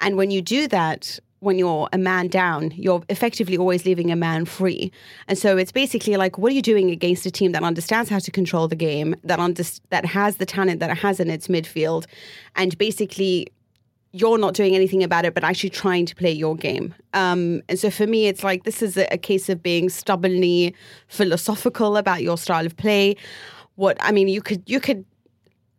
And 0.00 0.16
when 0.16 0.30
you 0.30 0.40
do 0.40 0.68
that, 0.68 1.18
when 1.40 1.58
you're 1.58 1.88
a 1.92 1.98
man 1.98 2.28
down, 2.28 2.72
you're 2.76 3.02
effectively 3.08 3.58
always 3.58 3.84
leaving 3.84 4.12
a 4.12 4.16
man 4.16 4.44
free. 4.44 4.92
And 5.26 5.36
so 5.36 5.56
it's 5.56 5.72
basically 5.72 6.16
like, 6.16 6.38
what 6.38 6.52
are 6.52 6.54
you 6.54 6.62
doing 6.62 6.90
against 6.90 7.26
a 7.26 7.30
team 7.30 7.50
that 7.52 7.64
understands 7.64 8.08
how 8.08 8.20
to 8.20 8.30
control 8.30 8.68
the 8.68 8.76
game, 8.76 9.16
that 9.24 9.40
under- 9.40 9.64
that 9.90 10.04
has 10.04 10.36
the 10.36 10.46
talent 10.46 10.78
that 10.78 10.90
it 10.90 10.98
has 10.98 11.18
in 11.18 11.28
its 11.28 11.48
midfield, 11.48 12.06
and 12.54 12.78
basically 12.78 13.48
you're 14.16 14.38
not 14.38 14.54
doing 14.54 14.74
anything 14.74 15.02
about 15.02 15.24
it, 15.24 15.34
but 15.34 15.44
actually 15.44 15.70
trying 15.70 16.06
to 16.06 16.14
play 16.14 16.32
your 16.32 16.56
game. 16.56 16.94
Um, 17.12 17.62
and 17.68 17.78
so 17.78 17.90
for 17.90 18.06
me, 18.06 18.26
it's 18.26 18.42
like 18.42 18.64
this 18.64 18.82
is 18.82 18.96
a, 18.96 19.06
a 19.12 19.18
case 19.18 19.48
of 19.48 19.62
being 19.62 19.88
stubbornly 19.88 20.74
philosophical 21.08 21.96
about 21.96 22.22
your 22.22 22.38
style 22.38 22.64
of 22.64 22.76
play. 22.76 23.16
What 23.74 23.96
I 24.00 24.12
mean, 24.12 24.28
you 24.28 24.40
could 24.40 24.62
you 24.66 24.80
could 24.80 25.04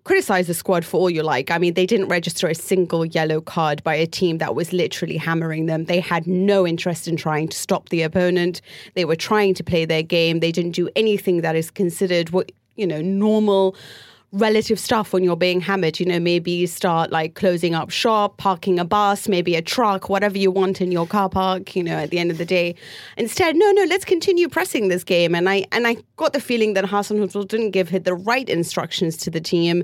criticize 0.04 0.48
the 0.48 0.54
squad 0.54 0.86
for 0.86 1.02
all 1.02 1.10
you 1.10 1.22
like. 1.22 1.52
I 1.52 1.58
mean, 1.58 1.74
they 1.74 1.86
didn't 1.86 2.08
register 2.08 2.48
a 2.48 2.56
single 2.56 3.06
yellow 3.06 3.42
card 3.42 3.84
by 3.84 3.96
a 3.96 4.08
team 4.08 4.38
that 4.38 4.56
was 4.56 4.72
literally 4.72 5.18
hammering 5.18 5.66
them. 5.66 5.84
They 5.86 6.00
had 6.00 6.28
no 6.28 6.66
interest 6.66 7.10
in 7.10 7.18
trying 7.18 7.50
to 7.50 7.58
stop 7.58 7.90
the 7.90 8.04
opponent. 8.04 8.62
They 8.94 9.04
were 9.04 9.18
trying 9.18 9.54
to 9.56 9.64
play 9.64 9.84
their 9.84 10.04
game. 10.04 10.40
They 10.40 10.54
didn't 10.54 10.72
do 10.72 10.90
anything 10.96 11.42
that 11.42 11.58
is 11.58 11.70
considered 11.70 12.30
what 12.30 12.52
you 12.76 12.86
know 12.86 13.02
normal 13.02 13.76
relative 14.38 14.80
stuff 14.80 15.14
when 15.14 15.24
you're 15.24 15.36
being 15.36 15.62
hammered. 15.62 16.00
You 16.00 16.06
know, 16.06 16.20
maybe 16.20 16.52
you 16.52 16.68
start 16.68 17.12
like 17.12 17.36
closing 17.36 17.76
up 17.76 17.90
shop, 17.90 18.38
parking 18.38 18.80
a 18.80 18.86
bus, 18.86 19.28
maybe 19.28 19.56
a 19.56 19.62
truck, 19.62 20.10
whatever 20.10 20.38
you 20.38 20.52
want 20.52 20.82
in 20.82 20.92
your 20.92 21.08
car 21.08 21.30
park, 21.30 21.76
you 21.76 21.84
know, 21.84 21.96
at 21.96 22.10
the 22.10 22.20
end 22.20 22.32
of 22.32 22.38
the 22.38 22.46
day. 22.46 22.76
Instead, 23.18 23.56
no, 23.56 23.72
no, 23.72 23.84
let's 23.84 24.06
continue 24.06 24.48
pressing 24.48 24.88
this 24.88 25.04
game. 25.04 25.36
And 25.36 25.50
I 25.50 25.66
and 25.72 25.88
I 25.88 25.98
got 26.16 26.34
the 26.34 26.40
feeling 26.40 26.74
that 26.74 26.86
Hasenhüttl 26.86 27.48
didn't 27.48 27.72
give 27.72 28.04
the 28.04 28.14
right 28.14 28.48
instructions 28.48 29.18
to 29.18 29.30
the 29.30 29.42
team. 29.42 29.84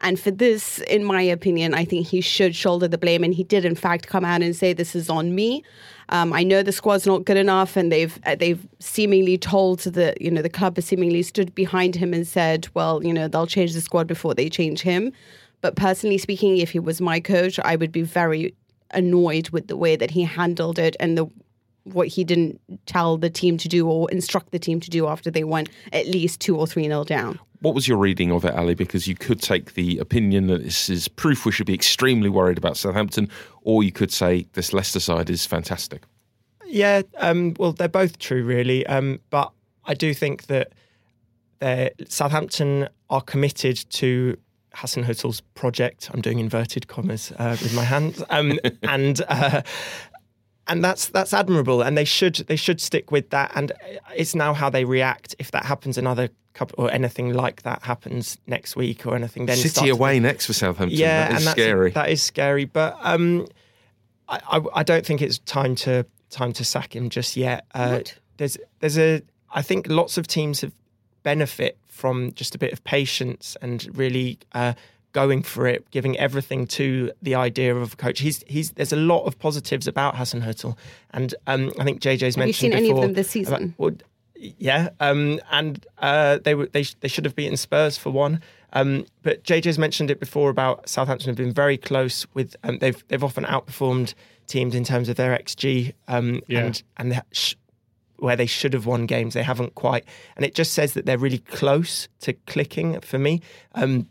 And 0.00 0.18
for 0.18 0.30
this, 0.30 0.80
in 0.80 1.04
my 1.04 1.22
opinion, 1.22 1.72
I 1.72 1.84
think 1.84 2.06
he 2.06 2.20
should 2.20 2.54
shoulder 2.54 2.88
the 2.88 2.98
blame. 2.98 3.24
And 3.24 3.32
he 3.32 3.44
did, 3.44 3.64
in 3.64 3.74
fact, 3.74 4.06
come 4.06 4.24
out 4.24 4.42
and 4.42 4.54
say, 4.54 4.72
"This 4.72 4.94
is 4.94 5.08
on 5.08 5.34
me." 5.34 5.62
Um, 6.08 6.32
I 6.32 6.42
know 6.42 6.62
the 6.62 6.72
squad's 6.72 7.06
not 7.06 7.24
good 7.24 7.36
enough, 7.36 7.76
and 7.76 7.90
they've 7.90 8.18
uh, 8.24 8.34
they've 8.34 8.66
seemingly 8.78 9.38
told 9.38 9.80
the 9.80 10.14
you 10.20 10.30
know 10.30 10.42
the 10.42 10.48
club 10.48 10.76
has 10.76 10.84
seemingly 10.84 11.22
stood 11.22 11.54
behind 11.54 11.94
him 11.94 12.12
and 12.12 12.26
said, 12.26 12.68
"Well, 12.74 13.04
you 13.04 13.12
know 13.12 13.28
they'll 13.28 13.46
change 13.46 13.74
the 13.74 13.80
squad 13.80 14.06
before 14.06 14.34
they 14.34 14.48
change 14.48 14.82
him." 14.82 15.12
But 15.60 15.76
personally 15.76 16.18
speaking, 16.18 16.58
if 16.58 16.70
he 16.70 16.78
was 16.78 17.00
my 17.00 17.20
coach, 17.20 17.58
I 17.58 17.76
would 17.76 17.92
be 17.92 18.02
very 18.02 18.54
annoyed 18.90 19.48
with 19.50 19.68
the 19.68 19.76
way 19.76 19.96
that 19.96 20.10
he 20.10 20.22
handled 20.22 20.78
it 20.78 20.94
and 21.00 21.16
the 21.16 21.26
what 21.84 22.08
he 22.08 22.24
didn't 22.24 22.60
tell 22.86 23.16
the 23.16 23.30
team 23.30 23.56
to 23.58 23.68
do 23.68 23.86
or 23.86 24.10
instruct 24.10 24.50
the 24.52 24.58
team 24.58 24.80
to 24.80 24.90
do 24.90 25.06
after 25.06 25.30
they 25.30 25.44
went 25.44 25.68
at 25.92 26.06
least 26.06 26.40
two 26.40 26.56
or 26.56 26.66
three 26.66 26.88
nil 26.88 27.04
down. 27.04 27.38
What 27.64 27.74
was 27.74 27.88
your 27.88 27.96
reading 27.96 28.30
of 28.30 28.44
it, 28.44 28.54
Ali? 28.54 28.74
Because 28.74 29.08
you 29.08 29.14
could 29.14 29.40
take 29.40 29.72
the 29.72 29.96
opinion 29.96 30.48
that 30.48 30.62
this 30.62 30.90
is 30.90 31.08
proof 31.08 31.46
we 31.46 31.52
should 31.52 31.64
be 31.64 31.72
extremely 31.72 32.28
worried 32.28 32.58
about 32.58 32.76
Southampton, 32.76 33.30
or 33.62 33.82
you 33.82 33.90
could 33.90 34.12
say 34.12 34.46
this 34.52 34.74
Leicester 34.74 35.00
side 35.00 35.30
is 35.30 35.46
fantastic. 35.46 36.02
Yeah, 36.66 37.00
um, 37.16 37.54
well, 37.58 37.72
they're 37.72 37.88
both 37.88 38.18
true, 38.18 38.44
really. 38.44 38.86
Um, 38.86 39.18
but 39.30 39.50
I 39.86 39.94
do 39.94 40.12
think 40.12 40.46
that 40.48 40.72
Southampton 42.06 42.86
are 43.08 43.22
committed 43.22 43.76
to 43.92 44.36
Hasenhüttl's 44.74 45.40
project. 45.54 46.10
I'm 46.12 46.20
doing 46.20 46.40
inverted 46.40 46.88
commas 46.88 47.32
uh, 47.38 47.56
with 47.62 47.74
my 47.74 47.84
hands, 47.84 48.22
um, 48.28 48.58
and 48.82 49.22
uh, 49.26 49.62
and 50.66 50.82
that's 50.84 51.06
that's 51.08 51.32
admirable. 51.32 51.82
And 51.82 51.96
they 51.96 52.04
should 52.04 52.36
they 52.36 52.56
should 52.56 52.80
stick 52.80 53.10
with 53.10 53.30
that. 53.30 53.52
And 53.54 53.72
it's 54.14 54.34
now 54.34 54.54
how 54.54 54.70
they 54.70 54.84
react 54.84 55.34
if 55.38 55.50
that 55.50 55.64
happens 55.64 55.98
another 55.98 56.28
couple 56.54 56.84
or 56.84 56.90
anything 56.90 57.32
like 57.32 57.62
that 57.62 57.82
happens 57.82 58.38
next 58.46 58.76
week 58.76 59.06
or 59.06 59.14
anything. 59.14 59.46
Then 59.46 59.56
City 59.56 59.68
starts 59.68 59.88
to 59.88 59.92
away 59.92 60.20
next 60.20 60.46
for 60.46 60.52
Southampton. 60.52 60.98
yeah, 60.98 61.28
that 61.28 61.30
is 61.30 61.36
and 61.38 61.46
that's, 61.46 61.60
scary. 61.60 61.90
That 61.90 62.10
is 62.10 62.22
scary, 62.22 62.64
but 62.64 62.96
um, 63.02 63.46
I, 64.28 64.40
I, 64.50 64.60
I 64.76 64.82
don't 64.82 65.04
think 65.04 65.20
it's 65.20 65.38
time 65.40 65.74
to 65.76 66.06
time 66.30 66.52
to 66.54 66.64
sack 66.64 66.94
him 66.94 67.10
just 67.10 67.36
yet. 67.36 67.66
Uh, 67.74 67.96
What? 67.96 68.18
There's 68.36 68.56
there's 68.80 68.98
a 68.98 69.22
I 69.52 69.62
think 69.62 69.88
lots 69.88 70.18
of 70.18 70.26
teams 70.26 70.62
have 70.62 70.72
benefit 71.22 71.78
from 71.88 72.32
just 72.32 72.54
a 72.54 72.58
bit 72.58 72.72
of 72.72 72.82
patience 72.84 73.56
and 73.62 73.88
really 73.96 74.38
uh, 74.52 74.74
going 75.14 75.42
for 75.42 75.66
it, 75.66 75.90
giving 75.90 76.18
everything 76.18 76.66
to 76.66 77.10
the 77.22 77.34
idea 77.34 77.74
of 77.74 77.94
a 77.94 77.96
coach. 77.96 78.20
He's 78.20 78.44
he's 78.46 78.72
there's 78.72 78.92
a 78.92 78.96
lot 78.96 79.24
of 79.24 79.38
positives 79.38 79.86
about 79.88 80.16
Hasenhüttl, 80.16 80.76
and 81.12 81.34
um, 81.46 81.72
I 81.78 81.84
think 81.84 82.02
JJ's 82.02 82.36
mentioned. 82.36 82.36
Have 82.36 82.36
you 82.36 82.44
mentioned 82.44 82.56
seen 82.56 82.72
any 82.74 82.90
of 82.90 82.96
before 82.96 83.06
them 83.06 83.14
this 83.14 83.34
about- 83.36 83.58
season? 83.60 83.74
well, 83.78 83.92
yeah, 84.36 84.90
um, 85.00 85.40
and 85.50 85.86
uh, 85.98 86.38
they 86.44 86.54
were 86.54 86.66
they 86.66 86.82
sh- 86.82 86.96
they 87.00 87.08
should 87.08 87.24
have 87.24 87.34
beaten 87.34 87.56
Spurs 87.56 87.96
for 87.96 88.10
one. 88.10 88.42
Um, 88.74 89.06
but 89.22 89.44
JJ's 89.44 89.78
mentioned 89.78 90.10
it 90.10 90.18
before 90.18 90.50
about 90.50 90.88
Southampton 90.88 91.28
have 91.28 91.36
been 91.36 91.52
very 91.54 91.78
close 91.78 92.26
with. 92.34 92.54
Um, 92.64 92.78
they've 92.80 93.02
they've 93.08 93.24
often 93.24 93.44
outperformed 93.44 94.12
teams 94.48 94.74
in 94.74 94.84
terms 94.84 95.08
of 95.08 95.16
their 95.16 95.34
xG, 95.38 95.94
um, 96.08 96.40
Yeah. 96.48 96.64
and 96.66 96.82
and 96.98 97.12
they 97.12 97.20
sh- 97.32 97.54
where 98.16 98.36
they 98.36 98.46
should 98.46 98.72
have 98.72 98.86
won 98.86 99.06
games, 99.06 99.34
they 99.34 99.42
haven't 99.42 99.74
quite. 99.74 100.04
And 100.36 100.44
it 100.44 100.54
just 100.54 100.72
says 100.72 100.94
that 100.94 101.04
they're 101.06 101.18
really 101.18 101.38
close 101.38 102.08
to 102.20 102.32
clicking 102.46 103.00
for 103.00 103.18
me. 103.18 103.40
Um, 103.74 104.08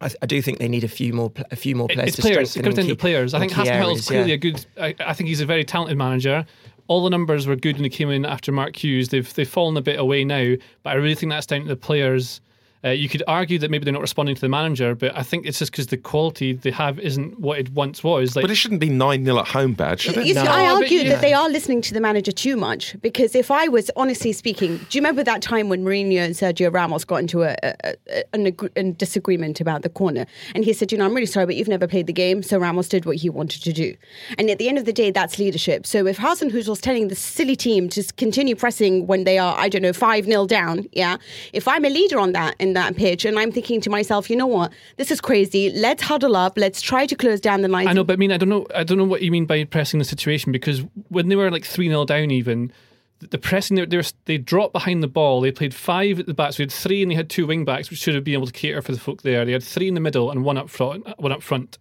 I, 0.00 0.10
I 0.22 0.26
do 0.26 0.40
think 0.40 0.58
they 0.58 0.68
need 0.68 0.84
a 0.84 0.88
few 0.88 1.12
more 1.12 1.30
pl- 1.30 1.44
a 1.50 1.56
few 1.56 1.76
more 1.76 1.88
players. 1.88 2.08
It's 2.08 2.16
to 2.16 2.22
players. 2.22 2.56
It 2.56 2.62
comes 2.62 2.76
down 2.76 2.86
to 2.86 2.96
players. 2.96 3.34
I 3.34 3.38
think 3.38 3.56
areas, 3.56 4.06
clearly 4.06 4.30
yeah. 4.30 4.34
a 4.34 4.38
good. 4.38 4.66
I, 4.80 4.94
I 5.00 5.14
think 5.14 5.28
he's 5.28 5.40
a 5.40 5.46
very 5.46 5.64
talented 5.64 5.98
manager. 5.98 6.46
All 6.88 7.04
the 7.04 7.10
numbers 7.10 7.46
were 7.46 7.56
good 7.56 7.76
when 7.76 7.84
he 7.84 7.90
came 7.90 8.10
in 8.10 8.24
after 8.24 8.50
Mark 8.50 8.82
Hughes. 8.82 9.10
They've 9.10 9.32
they've 9.34 9.48
fallen 9.48 9.76
a 9.76 9.82
bit 9.82 9.98
away 9.98 10.24
now, 10.24 10.54
but 10.82 10.90
I 10.90 10.94
really 10.94 11.14
think 11.14 11.30
that's 11.30 11.46
down 11.46 11.62
to 11.62 11.68
the 11.68 11.76
players. 11.76 12.40
Uh, 12.82 12.88
you 12.88 13.08
could 13.08 13.22
argue 13.26 13.58
that 13.58 13.70
maybe 13.70 13.84
they're 13.84 13.92
not 13.92 14.00
responding 14.00 14.34
to 14.34 14.40
the 14.40 14.48
manager, 14.48 14.94
but 14.94 15.14
I 15.16 15.22
think 15.22 15.44
it's 15.44 15.58
just 15.58 15.70
because 15.70 15.88
the 15.88 15.98
quality 15.98 16.54
they 16.54 16.70
have 16.70 16.98
isn't 16.98 17.38
what 17.38 17.58
it 17.58 17.70
once 17.72 18.02
was. 18.02 18.34
Like 18.34 18.42
but 18.42 18.50
it 18.50 18.54
shouldn't 18.54 18.80
be 18.80 18.88
9 18.88 19.24
0 19.24 19.38
at 19.38 19.48
home, 19.48 19.74
bad, 19.74 20.00
should 20.00 20.16
it? 20.16 20.26
You 20.26 20.34
see, 20.34 20.42
No. 20.42 20.50
I 20.50 20.64
No, 20.64 20.76
but 20.76 20.82
argue 20.84 21.00
yeah. 21.00 21.08
that 21.10 21.20
they 21.20 21.34
are 21.34 21.48
listening 21.50 21.82
to 21.82 21.94
the 21.94 22.00
manager 22.00 22.32
too 22.32 22.56
much 22.56 22.96
because 23.02 23.34
if 23.34 23.50
I 23.50 23.68
was 23.68 23.90
honestly 23.96 24.32
speaking, 24.32 24.78
do 24.78 24.98
you 24.98 25.00
remember 25.00 25.22
that 25.24 25.42
time 25.42 25.68
when 25.68 25.84
Mourinho 25.84 26.24
and 26.24 26.34
Sergio 26.34 26.72
Ramos 26.72 27.04
got 27.04 27.16
into 27.16 27.42
a, 27.42 27.54
a, 27.62 27.74
a, 27.84 28.24
an 28.32 28.46
ag- 28.46 28.72
a 28.76 28.82
disagreement 28.92 29.60
about 29.60 29.82
the 29.82 29.90
corner? 29.90 30.24
And 30.54 30.64
he 30.64 30.72
said, 30.72 30.90
You 30.90 30.96
know, 30.96 31.04
I'm 31.04 31.14
really 31.14 31.26
sorry, 31.26 31.44
but 31.46 31.56
you've 31.56 31.68
never 31.68 31.86
played 31.86 32.06
the 32.06 32.14
game. 32.14 32.42
So 32.42 32.58
Ramos 32.58 32.88
did 32.88 33.04
what 33.04 33.16
he 33.16 33.28
wanted 33.28 33.62
to 33.62 33.72
do. 33.74 33.94
And 34.38 34.48
at 34.48 34.58
the 34.58 34.68
end 34.68 34.78
of 34.78 34.86
the 34.86 34.92
day, 34.92 35.10
that's 35.10 35.38
leadership. 35.38 35.86
So 35.86 36.06
if 36.06 36.16
Hasenhüttl's 36.16 36.80
telling 36.80 37.08
the 37.08 37.14
silly 37.14 37.56
team 37.56 37.90
to 37.90 38.02
continue 38.16 38.56
pressing 38.56 39.06
when 39.06 39.24
they 39.24 39.38
are, 39.38 39.56
I 39.58 39.68
don't 39.68 39.82
know, 39.82 39.92
5 39.92 40.24
0 40.24 40.46
down, 40.46 40.88
yeah, 40.92 41.18
if 41.52 41.68
I'm 41.68 41.84
a 41.84 41.90
leader 41.90 42.18
on 42.18 42.32
that 42.32 42.56
and 42.58 42.69
in 42.70 42.74
that 42.74 42.96
pitch, 42.96 43.24
and 43.24 43.38
I'm 43.38 43.52
thinking 43.52 43.80
to 43.82 43.90
myself, 43.90 44.30
you 44.30 44.36
know 44.36 44.46
what, 44.46 44.72
this 44.96 45.10
is 45.10 45.20
crazy. 45.20 45.70
Let's 45.70 46.02
huddle 46.02 46.36
up. 46.36 46.56
Let's 46.56 46.80
try 46.80 47.06
to 47.06 47.16
close 47.16 47.40
down 47.40 47.62
the 47.62 47.68
lines. 47.68 47.88
I 47.88 47.92
know, 47.92 48.04
but 48.04 48.14
I 48.14 48.16
mean, 48.16 48.32
I 48.32 48.36
don't 48.36 48.48
know. 48.48 48.66
I 48.74 48.84
don't 48.84 48.98
know 48.98 49.04
what 49.04 49.22
you 49.22 49.30
mean 49.30 49.46
by 49.46 49.64
pressing 49.64 49.98
the 49.98 50.04
situation 50.04 50.52
because 50.52 50.82
when 51.08 51.28
they 51.28 51.36
were 51.36 51.50
like 51.50 51.64
three 51.64 51.88
0 51.88 52.04
down, 52.04 52.30
even 52.30 52.72
the 53.18 53.38
pressing 53.38 53.76
they, 53.76 53.96
were, 53.96 54.02
they 54.24 54.38
dropped 54.38 54.72
behind 54.72 55.02
the 55.02 55.08
ball. 55.08 55.40
They 55.40 55.52
played 55.52 55.74
five 55.74 56.18
at 56.18 56.26
the 56.26 56.34
back. 56.34 56.54
So 56.54 56.60
we 56.60 56.62
had 56.64 56.72
three, 56.72 57.02
and 57.02 57.10
they 57.10 57.14
had 57.14 57.28
two 57.28 57.46
wing 57.46 57.64
backs, 57.64 57.90
which 57.90 57.98
should 57.98 58.14
have 58.14 58.24
been 58.24 58.34
able 58.34 58.46
to 58.46 58.52
cater 58.52 58.80
for 58.80 58.92
the 58.92 59.00
folk 59.00 59.22
there. 59.22 59.44
They 59.44 59.52
had 59.52 59.62
three 59.62 59.88
in 59.88 59.94
the 59.94 60.00
middle 60.00 60.30
and 60.30 60.44
one 60.44 60.56
up 60.56 60.70
front. 60.70 61.06
One 61.18 61.32
up 61.32 61.42
front. 61.42 61.78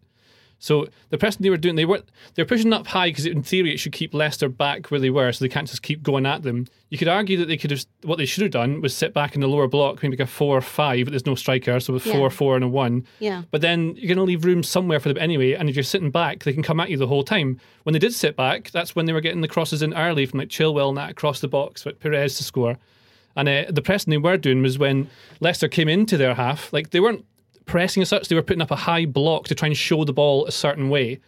So 0.61 0.87
the 1.09 1.17
pressing 1.17 1.41
they 1.41 1.49
were 1.49 1.55
doing, 1.57 1.75
they 1.75 1.85
were 1.85 2.01
they're 2.35 2.43
pushing 2.45 2.73
up 2.73 2.85
high 2.87 3.09
because 3.09 3.25
in 3.25 3.43
theory 3.43 3.73
it 3.73 3.77
should 3.77 3.93
keep 3.93 4.13
Leicester 4.13 4.49
back 4.49 4.91
where 4.91 4.99
they 4.99 5.09
were, 5.09 5.31
so 5.31 5.43
they 5.45 5.49
can't 5.49 5.67
just 5.69 5.81
keep 5.81 6.03
going 6.03 6.25
at 6.25 6.43
them. 6.43 6.67
You 6.89 6.97
could 6.97 7.07
argue 7.07 7.37
that 7.37 7.45
they 7.47 7.55
could 7.55 7.71
have 7.71 7.85
what 8.03 8.17
they 8.17 8.25
should 8.25 8.41
have 8.43 8.51
done 8.51 8.81
was 8.81 8.93
sit 8.93 9.13
back 9.13 9.35
in 9.35 9.41
the 9.41 9.47
lower 9.47 9.67
block, 9.67 10.03
maybe 10.03 10.17
like 10.17 10.27
a 10.27 10.29
four 10.29 10.57
or 10.57 10.61
five, 10.61 11.05
but 11.05 11.11
there's 11.11 11.25
no 11.25 11.35
striker, 11.35 11.79
so 11.79 11.93
with 11.93 12.05
Yeah. 12.05 12.13
four, 12.13 12.29
four, 12.29 12.55
and 12.55 12.65
a 12.65 12.67
one. 12.67 13.05
Yeah. 13.19 13.43
But 13.51 13.61
then 13.61 13.95
you're 13.95 14.07
going 14.13 14.17
to 14.17 14.23
leave 14.23 14.43
room 14.43 14.61
somewhere 14.63 14.99
for 14.99 15.07
them 15.07 15.17
anyway, 15.17 15.53
and 15.53 15.69
if 15.69 15.75
you're 15.77 15.83
sitting 15.83 16.11
back, 16.11 16.43
they 16.43 16.51
can 16.53 16.63
come 16.63 16.79
at 16.81 16.89
you 16.89 16.97
the 16.97 17.07
whole 17.07 17.23
time. 17.23 17.59
When 17.83 17.93
they 17.93 17.99
did 17.99 18.13
sit 18.13 18.35
back, 18.35 18.71
that's 18.71 18.95
when 18.97 19.05
they 19.05 19.13
were 19.13 19.21
getting 19.21 19.41
the 19.41 19.47
crosses 19.47 19.81
in 19.81 19.93
early 19.93 20.25
from 20.25 20.39
like 20.39 20.49
Chilwell 20.49 20.89
and 20.89 20.97
that 20.97 21.11
across 21.11 21.39
the 21.39 21.47
box, 21.47 21.85
with 21.85 21.99
Perez 22.01 22.35
to 22.37 22.43
score. 22.43 22.77
And 23.35 23.47
uh, 23.47 23.65
the 23.69 23.81
pressing 23.81 24.11
they 24.11 24.17
were 24.17 24.35
doing 24.35 24.61
was 24.61 24.77
when 24.77 25.09
Leicester 25.39 25.69
came 25.69 25.87
into 25.87 26.17
their 26.17 26.33
half, 26.33 26.73
like 26.73 26.89
they 26.89 26.99
weren't 26.99 27.23
pressing 27.69 28.01
as 28.01 28.09
such, 28.09 28.27
they 28.27 28.35
were 28.35 28.41
putting 28.41 28.61
up 28.61 28.71
a 28.71 28.75
high 28.75 29.05
block 29.05 29.47
to 29.47 29.55
try 29.55 29.67
and 29.67 29.77
show 29.77 30.03
the 30.03 30.13
ball 30.13 30.45
a 30.45 30.51
certain 30.51 30.89
way, 30.89 31.19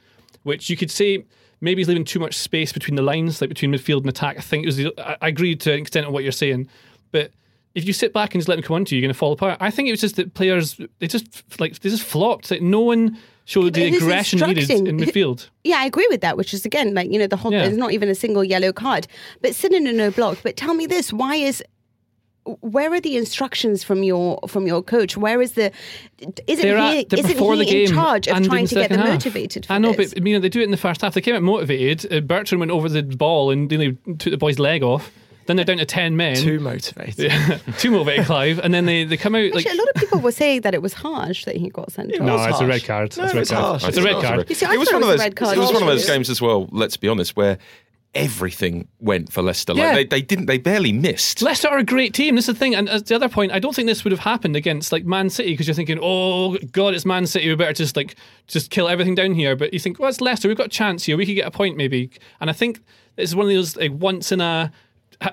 which 0.43 0.69
you 0.69 0.75
could 0.75 0.91
say 0.91 1.23
maybe 1.61 1.81
is 1.81 1.87
leaving 1.87 2.03
too 2.03 2.19
much 2.19 2.37
space 2.37 2.73
between 2.73 2.95
the 2.95 3.01
lines, 3.01 3.39
like 3.39 3.49
between 3.49 3.71
midfield 3.71 3.99
and 4.01 4.09
attack. 4.09 4.37
I 4.37 4.41
think 4.41 4.63
it 4.63 4.65
was 4.65 4.77
the, 4.77 4.93
I 5.23 5.27
agree 5.27 5.55
to 5.55 5.73
an 5.73 5.79
extent 5.79 6.07
on 6.07 6.13
what 6.13 6.23
you're 6.23 6.31
saying, 6.31 6.67
but 7.11 7.31
if 7.75 7.85
you 7.85 7.93
sit 7.93 8.11
back 8.13 8.33
and 8.33 8.41
just 8.41 8.49
let 8.49 8.55
them 8.55 8.63
come 8.63 8.75
onto 8.75 8.95
you, 8.95 8.99
you're 8.99 9.07
going 9.07 9.13
to 9.13 9.17
fall 9.17 9.31
apart. 9.31 9.57
I 9.61 9.71
think 9.71 9.87
it 9.87 9.91
was 9.91 10.01
just 10.01 10.17
that 10.17 10.33
players 10.33 10.79
they 10.99 11.07
just 11.07 11.25
like 11.59 11.79
they 11.79 11.89
just 11.89 12.03
flopped. 12.03 12.51
Like 12.51 12.61
no 12.61 12.81
one 12.81 13.17
showed 13.45 13.73
the 13.73 13.95
aggression 13.95 14.39
needed 14.39 14.69
in 14.69 14.97
midfield. 14.97 15.47
Yeah, 15.63 15.77
I 15.77 15.85
agree 15.85 16.07
with 16.09 16.21
that, 16.21 16.35
which 16.35 16.53
is 16.53 16.65
again 16.65 16.93
like, 16.93 17.11
you 17.11 17.17
know, 17.17 17.27
the 17.27 17.37
whole 17.37 17.53
Yeah. 17.53 17.61
there's 17.63 17.77
not 17.77 17.93
even 17.93 18.09
a 18.09 18.15
single 18.15 18.43
yellow 18.43 18.73
card. 18.73 19.07
But 19.41 19.55
sitting 19.55 19.87
in 19.87 19.87
a 19.87 19.93
no 19.93 20.11
block. 20.11 20.39
But 20.43 20.57
tell 20.57 20.73
me 20.73 20.85
this, 20.85 21.13
why 21.13 21.35
is 21.35 21.63
where 22.45 22.91
are 22.91 22.99
the 22.99 23.17
instructions 23.17 23.83
from 23.83 24.03
your 24.03 24.39
from 24.47 24.65
your 24.67 24.81
coach? 24.81 25.15
Where 25.17 25.41
is 25.41 25.53
the 25.53 25.71
isn't 26.47 26.65
They're 26.65 26.77
he 26.91 26.99
at 27.01 27.09
the, 27.09 27.19
isn't 27.19 27.31
before 27.33 27.53
he 27.53 27.59
the 27.59 27.65
game 27.65 27.87
in 27.87 27.93
charge 27.93 28.27
of 28.27 28.43
trying 28.43 28.67
to 28.67 28.75
get 28.75 28.89
them 28.89 28.99
half. 28.99 29.09
motivated 29.09 29.65
for 29.65 29.73
I 29.73 29.77
know, 29.77 29.93
this? 29.93 30.13
but 30.13 30.25
you 30.25 30.33
know 30.33 30.39
they 30.39 30.49
do 30.49 30.59
it 30.61 30.63
in 30.65 30.71
the 30.71 30.77
first 30.77 31.01
half. 31.01 31.13
They 31.13 31.21
came 31.21 31.35
out 31.35 31.43
motivated. 31.43 32.11
Uh, 32.11 32.19
Bertrand 32.21 32.59
went 32.59 32.71
over 32.71 32.89
the 32.89 33.03
ball 33.03 33.51
and 33.51 33.69
nearly 33.69 33.97
took 34.17 34.31
the 34.31 34.37
boy's 34.37 34.59
leg 34.59 34.81
off. 34.83 35.11
Then 35.47 35.55
they're 35.55 35.65
down 35.65 35.77
to 35.77 35.85
ten 35.85 36.15
men. 36.15 36.35
Too 36.35 36.59
motivated. 36.59 37.31
Too 37.79 37.91
motivated, 37.91 38.25
Clive, 38.27 38.59
and 38.59 38.73
then 38.73 38.85
they, 38.85 39.03
they 39.03 39.17
come 39.17 39.33
out 39.33 39.51
like 39.53 39.65
Actually, 39.65 39.71
a 39.79 39.81
lot 39.81 39.87
of 39.95 39.95
people 40.01 40.19
were 40.19 40.31
saying 40.31 40.61
that 40.61 40.73
it 40.75 40.81
was 40.83 40.93
harsh 40.93 41.45
that 41.45 41.55
he 41.57 41.69
got 41.69 41.91
sent 41.91 42.13
off. 42.13 42.19
no, 42.21 42.35
was 42.35 42.47
it's 42.51 42.59
a 42.61 42.67
red 42.67 42.83
card. 42.83 43.17
No, 43.17 43.23
It's 43.23 43.33
a 43.33 43.35
red 43.35 43.41
it's 43.41 43.49
card. 43.51 43.63
harsh. 43.63 43.87
It's 43.87 43.97
a 43.97 44.03
red 44.03 44.15
It's 44.17 44.25
card. 44.25 44.49
You 44.49 44.55
see, 44.55 44.65
it 44.67 44.79
was 44.79 44.91
one 44.93 45.01
of 45.01 45.09
those. 45.09 45.21
It 45.21 45.39
was 45.39 45.73
one 45.73 45.81
of 45.81 45.87
those 45.87 46.05
games 46.05 46.29
as 46.29 46.41
well. 46.41 46.69
Let's 46.71 46.95
be 46.95 47.07
honest, 47.07 47.35
where 47.35 47.57
everything 48.13 48.87
went 48.99 49.31
for 49.31 49.41
Leicester. 49.41 49.73
Like 49.73 49.81
Yeah. 49.83 49.93
they, 49.95 50.03
they 50.05 50.21
didn't. 50.21 50.45
They 50.47 50.57
barely 50.57 50.91
missed. 50.91 51.41
Leicester 51.41 51.69
are 51.69 51.77
a 51.77 51.83
great 51.83 52.13
team. 52.13 52.35
This 52.35 52.47
is 52.49 52.55
the 52.55 52.59
thing. 52.59 52.75
And 52.75 52.89
as 52.89 53.03
the 53.03 53.15
other 53.15 53.29
point, 53.29 53.51
I 53.51 53.59
don't 53.59 53.73
think 53.75 53.87
this 53.87 54.03
would 54.03 54.11
have 54.11 54.19
happened 54.19 54.55
against 54.55 54.91
like 54.91 55.05
Man 55.05 55.29
City 55.29 55.51
because 55.51 55.67
you're 55.67 55.75
thinking, 55.75 55.99
oh 56.01 56.57
God, 56.71 56.93
it's 56.93 57.05
Man 57.05 57.25
City. 57.25 57.47
We 57.47 57.55
better 57.55 57.73
just 57.73 57.95
like 57.95 58.15
just 58.47 58.69
kill 58.69 58.87
everything 58.89 59.15
down 59.15 59.33
here. 59.33 59.55
But 59.55 59.73
you 59.73 59.79
think, 59.79 59.97
well, 59.99 60.09
it's 60.09 60.21
Leicester. 60.21 60.47
We've 60.47 60.57
got 60.57 60.67
a 60.67 60.69
chance 60.69 61.05
here. 61.05 61.15
We 61.17 61.25
could 61.25 61.35
get 61.35 61.47
a 61.47 61.51
point 61.51 61.77
maybe. 61.77 62.11
And 62.41 62.49
I 62.49 62.53
think 62.53 62.81
it's 63.17 63.33
one 63.33 63.45
of 63.47 63.51
those 63.53 63.75
like 63.77 63.91
once 63.93 64.31
in 64.31 64.41
a 64.41 64.71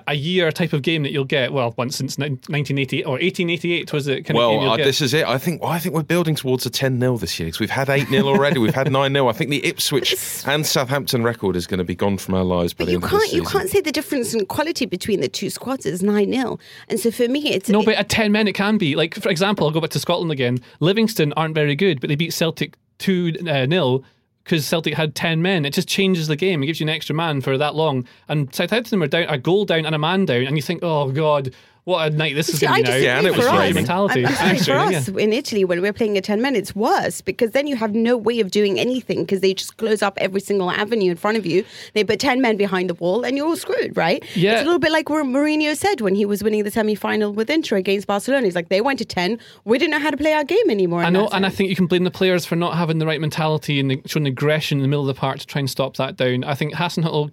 a 0.07 0.13
year 0.13 0.51
type 0.51 0.73
of 0.73 0.81
game 0.81 1.03
that 1.03 1.11
you'll 1.11 1.25
get. 1.25 1.51
Well, 1.51 1.73
once 1.77 1.95
since 1.95 2.17
1988 2.17 3.05
or 3.05 3.13
1888 3.13 3.93
was 3.93 4.07
it? 4.07 4.11
Kind 4.11 4.19
of 4.21 4.25
game 4.27 4.35
Well, 4.35 4.51
you'll 4.61 4.71
uh, 4.71 4.77
get. 4.77 4.83
this 4.85 5.01
is 5.01 5.13
it. 5.13 5.25
I 5.27 5.37
think. 5.37 5.61
Well, 5.61 5.71
I 5.71 5.79
think 5.79 5.95
we're 5.95 6.03
building 6.03 6.35
towards 6.35 6.65
a 6.65 6.69
10 6.69 6.99
0 6.99 7.17
this 7.17 7.39
year 7.39 7.47
because 7.47 7.59
we've 7.59 7.69
had 7.69 7.89
8 7.89 8.07
0 8.07 8.27
already. 8.27 8.59
We've 8.59 8.73
had 8.73 8.91
9 8.91 9.11
0. 9.13 9.27
I 9.27 9.31
think 9.33 9.49
the 9.49 9.65
Ipswich 9.65 10.15
and 10.45 10.65
Southampton 10.65 11.23
record 11.23 11.55
is 11.55 11.65
going 11.67 11.79
to 11.79 11.83
be 11.83 11.95
gone 11.95 12.17
from 12.17 12.35
our 12.35 12.43
lives 12.43 12.73
by 12.73 12.83
But 12.83 12.85
the 12.85 12.91
you 12.91 12.97
end 12.97 13.09
can't 13.09 13.23
this 13.23 13.33
you 13.33 13.43
can't 13.43 13.69
say 13.69 13.81
the 13.81 13.91
difference 13.91 14.33
in 14.33 14.45
quality 14.45 14.85
between 14.85 15.21
the 15.21 15.29
two 15.29 15.49
squads 15.49 15.85
is 15.85 16.03
nine 16.03 16.31
0 16.31 16.59
And 16.87 16.99
so 16.99 17.11
for 17.11 17.27
me, 17.27 17.49
it's 17.51 17.69
No, 17.69 17.83
but 17.83 17.95
at 17.95 18.09
10 18.09 18.31
men 18.31 18.47
it 18.47 18.53
can 18.53 18.77
be. 18.77 18.95
Like, 18.95 19.15
for 19.15 19.29
example, 19.29 19.65
I'll 19.65 19.73
go 19.73 19.81
back 19.81 19.91
to 19.91 19.99
Scotland 19.99 20.31
again. 20.31 20.59
Livingston 20.79 21.33
aren't 21.33 21.55
very 21.55 21.75
good, 21.75 21.99
but 21.99 22.09
they 22.09 22.15
beat 22.15 22.33
Celtic 22.33 22.75
2 22.99 23.33
uh, 23.47 23.65
0 23.67 24.03
because 24.49 24.65
Celtic 24.65 24.95
had 24.95 25.13
10 25.13 25.43
men. 25.43 25.63
It 25.63 25.73
just 25.73 25.87
changes 25.87 26.27
the 26.27 26.35
game. 26.35 26.63
It 26.63 26.65
gives 26.65 26.79
you 26.79 26.85
an 26.85 26.89
extra 26.89 27.15
man 27.15 27.39
for 27.39 27.55
that 27.55 27.75
long. 27.75 28.07
And 28.27 28.53
Southampton 28.53 28.99
were 28.99 29.05
down 29.05 29.25
a 29.29 29.37
goal 29.37 29.63
down 29.63 29.85
and 29.85 29.93
a 29.93 29.99
man 29.99 30.25
down, 30.25 30.45
and 30.45 30.55
you 30.55 30.63
think, 30.63 30.79
oh, 30.81 31.11
God, 31.11 31.53
what 31.89 32.03
uh, 32.03 32.07
a 32.07 32.09
night 32.15 32.35
this 32.35 32.49
is 32.49 32.59
going 32.59 32.83
to 32.83 32.83
be 32.83 32.89
now. 32.89 32.95
Yeah, 32.95 33.17
and 33.17 33.27
it 33.27 33.35
was 33.35 33.45
for 33.45 33.51
us. 33.51 33.59
raining. 33.59 33.75
Mentality. 33.75 34.25
I'm, 34.25 34.33
I'm 34.39 34.57
for 34.57 34.71
us 34.73 35.09
yeah. 35.09 35.17
in 35.17 35.33
Italy 35.33 35.65
when 35.65 35.81
we're 35.81 35.93
playing 35.93 36.17
at 36.17 36.23
10 36.23 36.41
men, 36.41 36.55
it's 36.55 36.75
worse 36.75 37.21
because 37.21 37.51
then 37.51 37.67
you 37.67 37.75
have 37.75 37.93
no 37.93 38.15
way 38.15 38.39
of 38.39 38.51
doing 38.51 38.79
anything 38.79 39.21
because 39.21 39.41
they 39.41 39.53
just 39.53 39.77
close 39.77 40.01
up 40.01 40.17
every 40.21 40.39
single 40.39 40.71
avenue 40.71 41.11
in 41.11 41.17
front 41.17 41.37
of 41.37 41.45
you. 41.45 41.65
They 41.93 42.03
put 42.03 42.19
10 42.19 42.41
men 42.41 42.55
behind 42.55 42.89
the 42.89 42.93
wall 42.93 43.25
and 43.25 43.35
you're 43.35 43.47
all 43.47 43.57
screwed, 43.57 43.97
right? 43.97 44.23
Yeah. 44.35 44.53
It's 44.53 44.61
a 44.61 44.65
little 44.65 44.79
bit 44.79 44.91
like 44.91 45.09
what 45.09 45.25
Mourinho 45.25 45.75
said 45.75 46.01
when 46.01 46.15
he 46.15 46.25
was 46.25 46.43
winning 46.43 46.63
the 46.63 46.71
semi 46.71 46.95
final 46.95 47.33
with 47.33 47.49
Inter 47.49 47.77
against 47.77 48.07
Barcelona. 48.07 48.45
He's 48.45 48.55
like, 48.55 48.69
they 48.69 48.81
went 48.81 48.99
to 48.99 49.05
10. 49.05 49.39
We 49.65 49.77
didn't 49.77 49.91
know 49.91 49.99
how 49.99 50.11
to 50.11 50.17
play 50.17 50.33
our 50.33 50.43
game 50.43 50.69
anymore. 50.69 51.03
I 51.03 51.09
know, 51.09 51.27
and 51.31 51.45
I 51.45 51.49
think 51.49 51.69
you 51.69 51.75
can 51.75 51.87
blame 51.87 52.03
the 52.03 52.11
players 52.11 52.45
for 52.45 52.55
not 52.55 52.77
having 52.77 52.99
the 52.99 53.05
right 53.05 53.19
mentality 53.19 53.79
and 53.79 53.91
the, 53.91 54.01
showing 54.05 54.27
aggression 54.27 54.77
in 54.77 54.81
the 54.83 54.87
middle 54.87 55.07
of 55.07 55.15
the 55.15 55.19
park 55.19 55.39
to 55.39 55.47
try 55.47 55.59
and 55.59 55.69
stop 55.69 55.97
that 55.97 56.15
down. 56.15 56.43
I 56.43 56.53
think 56.53 56.73
Hasenhüttl 56.73 57.31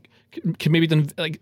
can 0.59 0.73
maybe 0.73 0.87
done 0.87 1.09
like 1.17 1.37
a 1.37 1.41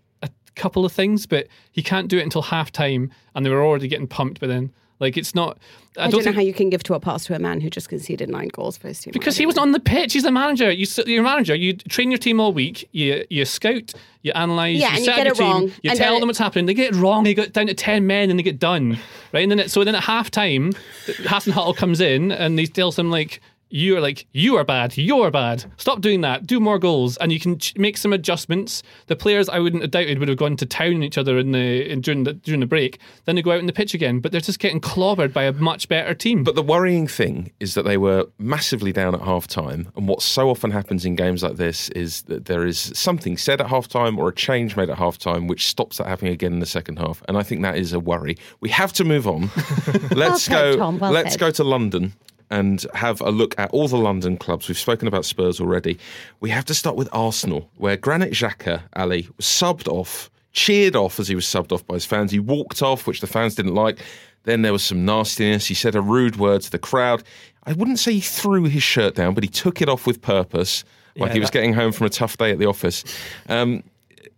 couple 0.55 0.85
of 0.85 0.91
things, 0.91 1.25
but 1.25 1.47
he 1.71 1.81
can't 1.81 2.07
do 2.07 2.17
it 2.17 2.23
until 2.23 2.43
half 2.43 2.71
time, 2.71 3.11
and 3.33 3.45
they 3.45 3.49
were 3.49 3.63
already 3.63 3.87
getting 3.87 4.07
pumped 4.07 4.39
by 4.39 4.47
then. 4.47 4.71
Like 4.99 5.17
it's 5.17 5.35
not. 5.35 5.57
I, 5.97 6.03
I, 6.03 6.03
don't, 6.09 6.23
don't 6.23 6.25
know 6.25 6.31
how 6.33 6.41
you 6.41 6.53
can 6.53 6.69
give 6.69 6.83
to 6.83 6.93
a 6.93 6.99
pass 6.99 7.25
to 7.25 7.35
a 7.35 7.39
man 7.39 7.61
who 7.61 7.69
just 7.69 7.89
conceded 7.89 8.29
nine 8.29 8.49
goals 8.49 8.77
for 8.77 8.87
his 8.87 8.99
team. 8.99 9.11
because 9.11 9.37
he 9.37 9.45
was 9.45 9.57
on 9.57 9.71
the 9.71 9.79
pitch. 9.79 10.13
He's 10.13 10.23
the 10.23 10.31
manager. 10.31 10.71
You, 10.71 10.87
you're 11.05 11.21
a 11.21 11.23
manager. 11.23 11.55
You 11.55 11.73
train 11.73 12.11
your 12.11 12.17
team 12.17 12.39
all 12.39 12.53
week. 12.53 12.87
You 12.91 13.25
you 13.29 13.43
scout. 13.45 13.93
You 14.21 14.31
analyze. 14.33 14.77
Yeah, 14.77 14.91
you 14.91 14.95
and 14.95 15.05
you 15.05 15.15
get 15.15 15.27
it 15.27 15.35
team, 15.35 15.45
wrong, 15.45 15.71
You 15.83 15.89
and 15.91 15.99
tell 15.99 16.19
them 16.19 16.27
what's 16.27 16.39
happening. 16.39 16.65
They 16.65 16.73
get 16.73 16.93
it 16.93 16.97
wrong. 16.97 17.23
They 17.25 17.33
get 17.33 17.53
down 17.53 17.67
to 17.67 17.73
ten 17.73 18.07
men 18.07 18.29
and 18.29 18.39
they 18.39 18.43
get 18.43 18.59
done. 18.59 18.97
Right, 19.33 19.41
and 19.41 19.51
then 19.51 19.59
it, 19.59 19.71
so 19.71 19.83
then 19.83 19.95
at 19.95 20.03
half 20.03 20.31
time, 20.31 20.71
Hasenhüttl 21.05 21.75
comes 21.75 21.99
in 21.99 22.31
and 22.31 22.57
he 22.57 22.67
tells 22.67 22.95
them 22.95 23.11
like. 23.11 23.41
You're 23.69 23.99
like 23.99 24.27
you 24.31 24.55
are 24.57 24.63
bad. 24.63 24.97
You're 24.97 25.31
bad. 25.31 25.65
Stop 25.77 26.01
doing 26.01 26.21
that. 26.21 26.45
Do 26.45 26.59
more 26.59 26.79
goals, 26.79 27.17
and 27.17 27.31
you 27.31 27.39
can 27.39 27.57
ch- 27.57 27.75
make 27.77 27.97
some 27.97 28.13
adjustments. 28.13 28.83
The 29.07 29.15
players 29.15 29.49
I 29.49 29.59
wouldn't 29.59 29.81
have 29.81 29.91
doubted 29.91 30.19
would 30.19 30.29
have 30.29 30.37
gone 30.37 30.55
to 30.57 30.65
town 30.65 30.95
on 30.95 31.03
each 31.03 31.17
other 31.17 31.37
in 31.37 31.51
the 31.51 31.91
in, 31.91 32.01
during 32.01 32.23
the 32.23 32.33
during 32.33 32.59
the 32.59 32.67
break. 32.67 32.99
Then 33.25 33.35
they 33.35 33.41
go 33.41 33.51
out 33.51 33.59
in 33.59 33.65
the 33.65 33.73
pitch 33.73 33.93
again, 33.93 34.19
but 34.19 34.31
they're 34.31 34.41
just 34.41 34.59
getting 34.59 34.79
clobbered 34.79 35.33
by 35.33 35.43
a 35.43 35.51
much 35.51 35.89
better 35.89 36.13
team. 36.13 36.43
But 36.43 36.55
the 36.55 36.63
worrying 36.63 37.07
thing 37.07 37.51
is 37.59 37.73
that 37.73 37.83
they 37.83 37.97
were 37.97 38.27
massively 38.37 38.91
down 38.91 39.15
at 39.15 39.21
half 39.21 39.47
time. 39.47 39.89
And 39.95 40.07
what 40.07 40.21
so 40.21 40.49
often 40.49 40.71
happens 40.71 41.03
in 41.03 41.15
games 41.15 41.43
like 41.43 41.55
this 41.55 41.89
is 41.89 42.21
that 42.23 42.45
there 42.45 42.65
is 42.65 42.91
something 42.95 43.35
said 43.35 43.61
at 43.61 43.67
half 43.67 43.87
time 43.87 44.19
or 44.19 44.29
a 44.29 44.35
change 44.35 44.77
made 44.77 44.89
at 44.89 44.97
half 44.97 45.17
time 45.17 45.47
which 45.47 45.67
stops 45.67 45.97
that 45.97 46.07
happening 46.07 46.33
again 46.33 46.53
in 46.53 46.59
the 46.59 46.65
second 46.65 46.99
half. 46.99 47.23
And 47.27 47.37
I 47.37 47.43
think 47.43 47.61
that 47.63 47.77
is 47.77 47.93
a 47.93 47.99
worry. 47.99 48.37
We 48.59 48.69
have 48.69 48.93
to 48.93 49.03
move 49.03 49.27
on. 49.27 49.49
let's 50.11 50.43
said, 50.43 50.51
go 50.73 50.77
Tom, 50.77 50.99
well 50.99 51.11
let's 51.11 51.31
said. 51.31 51.39
go 51.39 51.51
to 51.51 51.63
London 51.63 52.13
and 52.51 52.85
have 52.93 53.21
a 53.21 53.29
look 53.31 53.55
at 53.57 53.69
all 53.71 53.87
the 53.87 53.97
London 53.97 54.37
clubs. 54.37 54.67
We've 54.67 54.77
spoken 54.77 55.07
about 55.07 55.25
Spurs 55.25 55.59
already. 55.59 55.97
We 56.39 56.49
have 56.51 56.65
to 56.65 56.73
start 56.73 56.95
with 56.95 57.09
Arsenal, 57.11 57.69
where 57.77 57.97
Granit 57.97 58.31
Xhaka, 58.33 58.83
Ali, 58.95 59.27
was 59.37 59.45
subbed 59.45 59.87
off, 59.87 60.29
cheered 60.53 60.95
off 60.95 61.19
as 61.19 61.27
he 61.27 61.35
was 61.35 61.45
subbed 61.45 61.71
off 61.71 61.85
by 61.87 61.95
his 61.95 62.05
fans. 62.05 62.31
He 62.31 62.39
walked 62.39 62.81
off, 62.81 63.07
which 63.07 63.21
the 63.21 63.27
fans 63.27 63.55
didn't 63.55 63.73
like. 63.75 63.99
Then 64.43 64.61
there 64.61 64.71
was 64.73 64.83
some 64.83 65.05
nastiness. 65.05 65.65
He 65.67 65.73
said 65.73 65.95
a 65.95 66.01
rude 66.01 66.35
word 66.37 66.61
to 66.61 66.71
the 66.71 66.77
crowd. 66.79 67.23
I 67.65 67.73
wouldn't 67.73 67.97
say 67.99 68.13
he 68.13 68.21
threw 68.21 68.65
his 68.65 68.83
shirt 68.83 69.15
down, 69.15 69.33
but 69.33 69.43
he 69.43 69.49
took 69.49 69.81
it 69.81 69.89
off 69.89 70.05
with 70.05 70.21
purpose, 70.21 70.83
like 71.17 71.29
Yeah, 71.29 71.33
he 71.33 71.39
was 71.39 71.49
that- 71.49 71.53
getting 71.53 71.73
home 71.73 71.91
from 71.91 72.05
a 72.05 72.09
tough 72.11 72.37
day 72.37 72.51
at 72.51 72.59
the 72.59 72.67
office. 72.67 73.03
Um, 73.49 73.83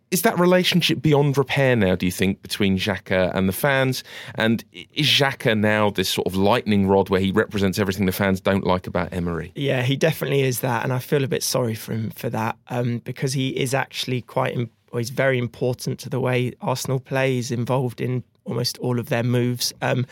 is 0.09 0.21
that 0.21 0.39
relationship 0.39 1.01
beyond 1.01 1.37
repair 1.37 1.75
now, 1.75 1.95
do 1.95 2.05
you 2.05 2.11
think, 2.11 2.41
between 2.41 2.77
Xhaka 2.77 3.35
and 3.35 3.49
the 3.49 3.53
fans? 3.53 4.03
And 4.35 4.63
is 4.71 5.05
Xhaka 5.05 5.57
now 5.57 5.89
this 5.89 6.09
sort 6.09 6.27
of 6.27 6.35
lightning 6.35 6.87
rod 6.87 7.09
where 7.09 7.19
he 7.19 7.31
represents 7.31 7.77
everything 7.77 8.05
the 8.05 8.11
fans 8.11 8.39
don't 8.39 8.63
like 8.63 8.87
about 8.87 9.11
Emery? 9.11 9.51
Yeah, 9.55 9.81
he 9.81 9.97
definitely 9.97 10.43
is 10.43 10.61
that, 10.61 10.83
and 10.83 10.93
I 10.93 10.99
feel 10.99 11.23
a 11.23 11.27
bit 11.27 11.43
sorry 11.43 11.75
for 11.75 11.91
him 11.91 12.11
for 12.11 12.29
that 12.29 12.57
um, 12.69 12.99
because 12.99 13.33
he 13.33 13.49
is 13.49 13.73
actually 13.73 14.21
quite, 14.21 14.57
or 14.91 14.99
he's 14.99 15.09
very 15.09 15.37
important 15.37 15.99
to 15.99 16.09
the 16.09 16.21
way 16.21 16.53
Arsenal 16.61 16.99
plays, 16.99 17.51
involved 17.51 17.99
in 17.99 18.23
almost 18.45 18.77
all 18.77 18.99
of 18.99 19.09
their 19.09 19.23
moves. 19.23 19.73
Um, 19.81 20.05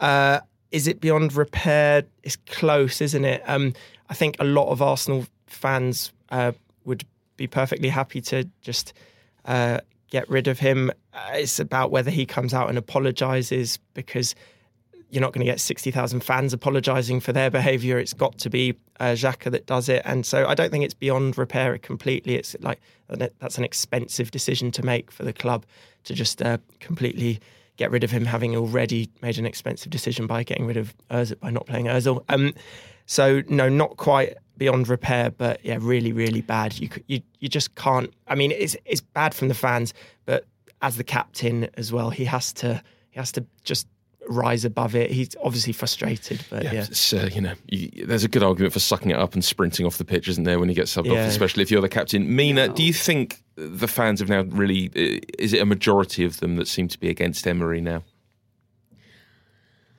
uh, 0.00 0.40
is 0.70 0.86
it 0.86 1.00
beyond 1.00 1.34
repair? 1.34 2.04
It's 2.22 2.36
close, 2.36 3.02
isn't 3.02 3.24
it? 3.24 3.42
Um, 3.46 3.74
I 4.08 4.14
think 4.14 4.36
a 4.38 4.44
lot 4.44 4.70
of 4.70 4.80
Arsenal 4.80 5.26
fans 5.46 6.12
uh, 6.30 6.52
would 6.84 7.04
be 7.36 7.46
perfectly 7.46 7.88
happy 7.88 8.20
to 8.22 8.48
just 8.62 8.94
uh, 9.44 9.80
get 10.10 10.28
rid 10.28 10.48
of 10.48 10.58
him. 10.58 10.90
Uh, 11.12 11.30
it's 11.34 11.58
about 11.58 11.90
whether 11.90 12.10
he 12.10 12.26
comes 12.26 12.54
out 12.54 12.68
and 12.68 12.78
apologises 12.78 13.78
because 13.94 14.34
you're 15.10 15.22
not 15.22 15.32
going 15.32 15.44
to 15.44 15.50
get 15.50 15.60
60,000 15.60 16.20
fans 16.20 16.52
apologising 16.52 17.20
for 17.20 17.32
their 17.32 17.50
behaviour. 17.50 17.98
It's 17.98 18.12
got 18.12 18.36
to 18.38 18.50
be 18.50 18.74
uh, 19.00 19.12
Xhaka 19.12 19.50
that 19.50 19.66
does 19.66 19.88
it. 19.88 20.02
And 20.04 20.26
so 20.26 20.46
I 20.46 20.54
don't 20.54 20.70
think 20.70 20.84
it's 20.84 20.94
beyond 20.94 21.38
repair 21.38 21.78
completely. 21.78 22.34
It's 22.34 22.54
like 22.60 22.80
that's 23.08 23.56
an 23.56 23.64
expensive 23.64 24.30
decision 24.30 24.70
to 24.72 24.84
make 24.84 25.10
for 25.10 25.24
the 25.24 25.32
club 25.32 25.64
to 26.04 26.14
just 26.14 26.42
uh, 26.42 26.58
completely 26.80 27.40
get 27.78 27.90
rid 27.90 28.04
of 28.04 28.10
him, 28.10 28.26
having 28.26 28.54
already 28.56 29.08
made 29.22 29.38
an 29.38 29.46
expensive 29.46 29.90
decision 29.90 30.26
by 30.26 30.42
getting 30.42 30.66
rid 30.66 30.76
of 30.76 30.94
Ozil 31.10 31.40
by 31.40 31.50
not 31.50 31.66
playing 31.66 31.86
Ozil. 31.86 32.22
Um, 32.28 32.52
so 33.06 33.42
no, 33.48 33.68
not 33.70 33.96
quite 33.96 34.36
beyond 34.58 34.88
repair, 34.88 35.30
but 35.30 35.64
yeah, 35.64 35.78
really, 35.80 36.12
really 36.12 36.42
bad. 36.42 36.78
You 36.78 36.90
you 37.06 37.22
you 37.38 37.48
just 37.48 37.74
can't. 37.74 38.12
I 38.26 38.34
mean, 38.34 38.52
it's 38.52 38.76
it's 38.84 39.00
bad 39.00 39.34
from 39.34 39.48
the 39.48 39.54
fans, 39.54 39.94
but 40.26 40.44
as 40.82 40.96
the 40.96 41.04
captain 41.04 41.68
as 41.74 41.92
well, 41.92 42.10
he 42.10 42.24
has 42.26 42.52
to 42.54 42.82
he 43.10 43.18
has 43.18 43.32
to 43.32 43.46
just 43.64 43.86
rise 44.28 44.64
above 44.64 44.94
it. 44.94 45.10
He's 45.10 45.30
obviously 45.42 45.72
frustrated, 45.72 46.44
but 46.50 46.64
yeah. 46.64 46.86
yeah. 47.12 47.20
Uh, 47.20 47.26
you 47.26 47.40
know, 47.40 47.54
you, 47.66 48.04
there's 48.06 48.24
a 48.24 48.28
good 48.28 48.42
argument 48.42 48.74
for 48.74 48.78
sucking 48.78 49.10
it 49.10 49.16
up 49.16 49.32
and 49.34 49.42
sprinting 49.44 49.86
off 49.86 49.96
the 49.96 50.04
pitch, 50.04 50.28
isn't 50.28 50.44
there, 50.44 50.58
when 50.58 50.68
you 50.68 50.74
get 50.74 50.84
subbed 50.86 51.06
Yeah. 51.06 51.22
off, 51.22 51.28
especially 51.30 51.62
if 51.62 51.70
you're 51.70 51.80
the 51.80 51.88
captain. 51.88 52.36
Mina, 52.36 52.68
do 52.68 52.82
you 52.82 52.92
think 52.92 53.42
the 53.56 53.88
fans 53.88 54.20
have 54.20 54.28
now 54.28 54.42
really, 54.42 54.88
uh, 54.88 55.20
is 55.38 55.54
it 55.54 55.62
a 55.62 55.66
majority 55.66 56.24
of 56.24 56.40
them 56.40 56.56
that 56.56 56.68
seem 56.68 56.88
to 56.88 57.00
be 57.00 57.08
against 57.08 57.46
Emery 57.46 57.80
now? 57.80 58.02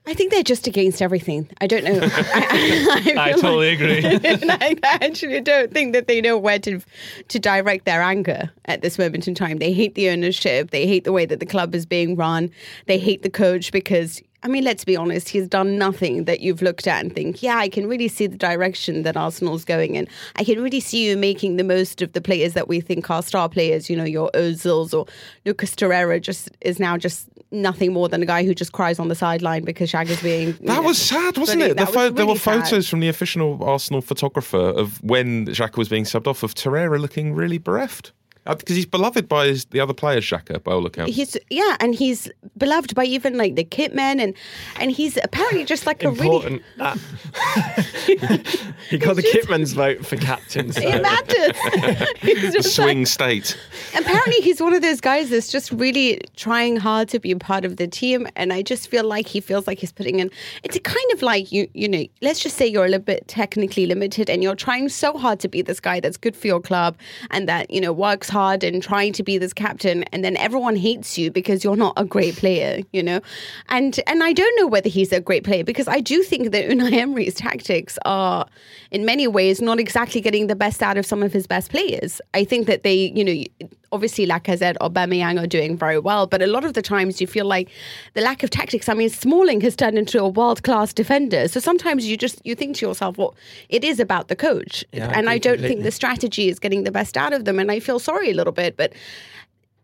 I 0.10 0.16
think 0.16 0.32
they're 0.32 0.42
just 0.42 0.66
against 0.66 1.04
everything. 1.04 1.48
I 1.62 1.68
don't 1.68 1.84
know. 1.84 2.00
I, 2.04 3.14
I, 3.16 3.30
I 3.30 3.34
feel 3.34 3.42
totally 3.42 3.70
agree. 3.70 4.02
like, 4.48 4.80
I 4.84 4.98
actually 5.02 5.40
don't 5.40 5.72
think 5.72 5.94
that 5.94 6.08
they 6.08 6.20
know 6.20 6.36
where 6.36 6.58
to 6.60 6.82
to 7.28 7.40
direct 7.40 7.86
their 7.86 8.02
anger 8.02 8.50
at 8.66 8.82
this 8.82 8.98
moment 8.98 9.28
in 9.28 9.36
time. 9.36 9.60
They 9.60 9.72
hate 9.72 9.94
the 9.94 10.10
ownership. 10.10 10.72
They 10.72 10.88
hate 10.88 11.04
the 11.04 11.12
way 11.12 11.28
that 11.28 11.40
the 11.40 11.46
club 11.46 11.76
is 11.76 11.86
being 11.86 12.16
run. 12.16 12.50
They 12.88 12.98
hate 12.98 13.22
the 13.22 13.30
coach 13.30 13.72
because. 13.72 14.22
I 14.42 14.48
mean, 14.48 14.64
let's 14.64 14.86
be 14.86 14.96
honest, 14.96 15.30
he's 15.30 15.48
done 15.48 15.78
nothing 15.78 16.24
that 16.24 16.40
you've 16.40 16.62
looked 16.62 16.88
at 16.88 17.04
and 17.04 17.14
think, 17.14 17.44
yeah, 17.44 17.58
I 17.58 17.68
can 17.68 17.88
really 17.88 18.08
see 18.08 18.26
the 18.26 18.38
direction 18.38 19.04
that 19.04 19.18
Arsenal's 19.18 19.66
going 19.66 19.96
in. 19.96 20.08
I 20.38 20.44
can 20.44 20.62
really 20.62 20.80
see 20.80 21.10
you 21.10 21.18
making 21.18 21.58
the 21.58 21.64
most 21.64 22.02
of 22.02 22.14
the 22.14 22.22
players 22.22 22.54
that 22.54 22.68
we 22.68 22.80
think 22.80 23.10
are 23.10 23.22
star 23.22 23.50
players, 23.50 23.90
you 23.90 23.98
know, 23.98 24.06
your 24.06 24.32
Ozils 24.34 24.98
or 24.98 25.08
Lucas 25.46 25.76
Torreira 25.76 26.22
just 26.22 26.50
is 26.62 26.80
now 26.80 26.98
just 26.98 27.28
nothing 27.52 27.92
more 27.92 28.08
than 28.08 28.22
a 28.22 28.26
guy 28.26 28.46
who 28.46 28.54
just 28.54 28.72
cries 28.72 29.00
on 29.00 29.08
the 29.08 29.16
sideline 29.16 29.66
because 29.66 29.92
Xhaka's 29.92 30.22
being. 30.22 30.54
That 30.54 30.64
know, 30.64 30.82
was 30.84 31.02
sad, 31.02 31.38
wasn't 31.38 31.60
bullied. 31.60 31.72
it? 31.72 31.78
The 31.78 31.86
pho- 31.86 32.06
was 32.06 32.14
there 32.14 32.26
were 32.26 32.34
really 32.34 32.40
sad. 32.40 32.64
photos 32.64 32.88
from 32.88 33.00
the 33.00 33.10
official 33.10 33.64
Arsenal 33.64 34.02
photographer 34.02 34.58
of 34.58 35.04
when 35.04 35.48
Xhaka 35.48 35.78
was 35.78 35.90
being 35.90 36.04
subbed 36.04 36.28
off 36.28 36.44
of 36.44 36.54
Torreira 36.54 37.00
looking 37.00 37.34
really 37.34 37.58
bereft. 37.58 38.14
Uh, 38.50 38.56
because 38.56 38.76
he's 38.76 38.88
beloved 38.88 39.30
by 39.30 39.46
his, 39.46 39.66
the 39.66 39.80
other 39.80 39.94
players, 39.94 40.26
Xhaka, 40.26 40.64
by 40.64 40.72
all 40.72 40.84
accounts. 40.84 41.16
He's 41.16 41.38
yeah, 41.52 41.78
and 41.80 41.94
he's 41.94 42.32
beloved 42.58 42.96
by 42.96 43.06
even 43.06 43.38
like 43.38 43.56
the 43.56 43.64
kitmen, 43.64 44.20
and 44.20 44.34
and 44.80 44.90
he's 44.92 45.18
apparently 45.24 45.64
just 45.66 45.86
like 45.86 46.04
a 46.04 46.10
really 46.10 46.26
Important. 46.26 46.64
That. 46.78 46.98
he 48.90 48.98
got 48.98 49.18
the 49.18 49.22
Kitman's 49.22 49.74
vote 49.74 50.04
for 50.04 50.16
captain. 50.16 50.72
So. 50.72 50.82
it 50.82 51.00
matters. 51.00 52.10
He's 52.22 52.54
The 52.54 52.64
swing 52.64 53.00
like- 53.00 53.08
state. 53.08 53.58
apparently 53.96 54.42
he's 54.42 54.60
one 54.60 54.74
of 54.74 54.82
those 54.82 55.00
guys 55.00 55.30
that's 55.30 55.52
just 55.52 55.72
really 55.72 56.20
trying 56.36 56.78
hard 56.78 57.08
to 57.10 57.20
be 57.20 57.32
a 57.32 57.38
part 57.38 57.66
of 57.66 57.78
the 57.78 57.88
team 57.88 58.28
and 58.36 58.52
i 58.54 58.62
just 58.62 58.88
feel 58.88 59.04
like 59.04 59.28
he 59.28 59.40
feels 59.40 59.68
like 59.68 59.80
he's 59.80 59.92
putting 59.92 60.20
in 60.20 60.30
it's 60.64 60.76
a 60.76 60.80
kind 60.80 61.12
of 61.14 61.22
like 61.22 61.52
you 61.52 61.68
you 61.74 61.88
know 61.88 62.04
let's 62.22 62.40
just 62.40 62.56
say 62.58 62.66
you're 62.68 62.86
a 62.86 62.90
little 62.90 63.04
bit 63.04 63.28
technically 63.28 63.86
limited 63.86 64.30
and 64.30 64.42
you're 64.44 64.56
trying 64.56 64.90
so 64.90 65.18
hard 65.18 65.40
to 65.40 65.48
be 65.48 65.62
this 65.62 65.80
guy 65.80 66.00
that's 66.00 66.18
good 66.18 66.36
for 66.36 66.48
your 66.48 66.60
club 66.60 66.96
and 67.32 67.48
that 67.48 67.70
you 67.72 67.82
know 67.82 67.92
works 67.94 68.30
hard 68.30 68.39
and 68.64 68.82
trying 68.82 69.14
to 69.14 69.24
be 69.24 69.38
this 69.38 69.54
captain 69.54 70.04
and 70.12 70.24
then 70.24 70.38
everyone 70.38 70.76
hates 70.76 71.18
you 71.18 71.32
because 71.32 71.64
you're 71.64 71.76
not 71.76 71.94
a 71.98 72.06
great 72.06 72.36
player 72.36 72.82
you 72.92 73.04
know? 73.04 73.22
And 73.70 74.00
and 74.08 74.24
i 74.24 74.34
don't 74.34 74.56
know 74.60 74.68
whether 74.68 74.90
he's 74.90 75.12
a 75.12 75.20
great 75.20 75.44
player 75.44 75.64
because 75.64 75.88
i 75.88 76.00
do 76.00 76.24
think 76.24 76.52
that 76.52 76.70
unai 76.70 76.94
emery's 76.94 77.36
tactics 77.36 77.98
are 78.06 78.46
in 78.92 79.06
many 79.06 79.28
ways 79.28 79.62
not 79.62 79.80
exactly 79.80 80.22
getting 80.22 80.48
the 80.48 80.56
best 80.56 80.82
out 80.82 80.98
of 80.98 81.06
some 81.06 81.24
of 81.24 81.34
his 81.34 81.48
best 81.48 81.72
players. 81.72 82.22
I 82.34 82.44
think 82.44 82.68
that 82.68 82.84
they 82.84 83.12
you 83.16 83.24
know 83.24 83.70
obviously 83.92 84.26
Lacazette 84.28 84.76
or 84.82 84.90
Aubameyang 84.90 85.42
are 85.42 85.48
doing 85.48 85.78
very 85.78 86.00
well, 86.00 86.28
but 86.28 86.42
a 86.42 86.48
lot 86.48 86.66
of 86.66 86.74
the 86.74 86.82
times 86.82 87.20
you 87.22 87.28
feel 87.28 87.46
like 87.46 87.70
the 88.14 88.22
lack 88.22 88.44
of 88.44 88.50
tactics. 88.50 88.90
I 88.90 88.94
mean, 88.94 89.10
Smalling 89.10 89.62
has 89.62 89.76
turned 89.76 89.98
into 89.98 90.20
a 90.22 90.28
world 90.28 90.64
class 90.64 90.94
defender, 90.94 91.48
so 91.48 91.60
sometimes 91.60 92.06
you 92.06 92.18
just 92.18 92.42
you 92.46 92.56
think 92.56 92.78
to 92.78 92.88
yourself, 92.88 93.18
well, 93.18 93.36
it 93.70 93.84
is 93.84 94.00
about 94.00 94.28
the 94.28 94.36
coach, 94.36 94.84
Yeah, 94.92 95.12
and 95.16 95.30
I 95.30 95.36
agree 95.36 95.40
don't 95.40 95.62
think 95.62 95.84
the 95.84 95.92
strategy 95.92 96.50
is 96.50 96.60
getting 96.60 96.84
the 96.84 96.92
best 96.92 97.18
out 97.18 97.34
of 97.34 97.46
them, 97.46 97.60
and 97.60 97.72
I 97.72 97.80
feel 97.80 98.00
sorry 98.00 98.32
a 98.32 98.36
little 98.36 98.54
bit, 98.54 98.78
but. 98.78 98.94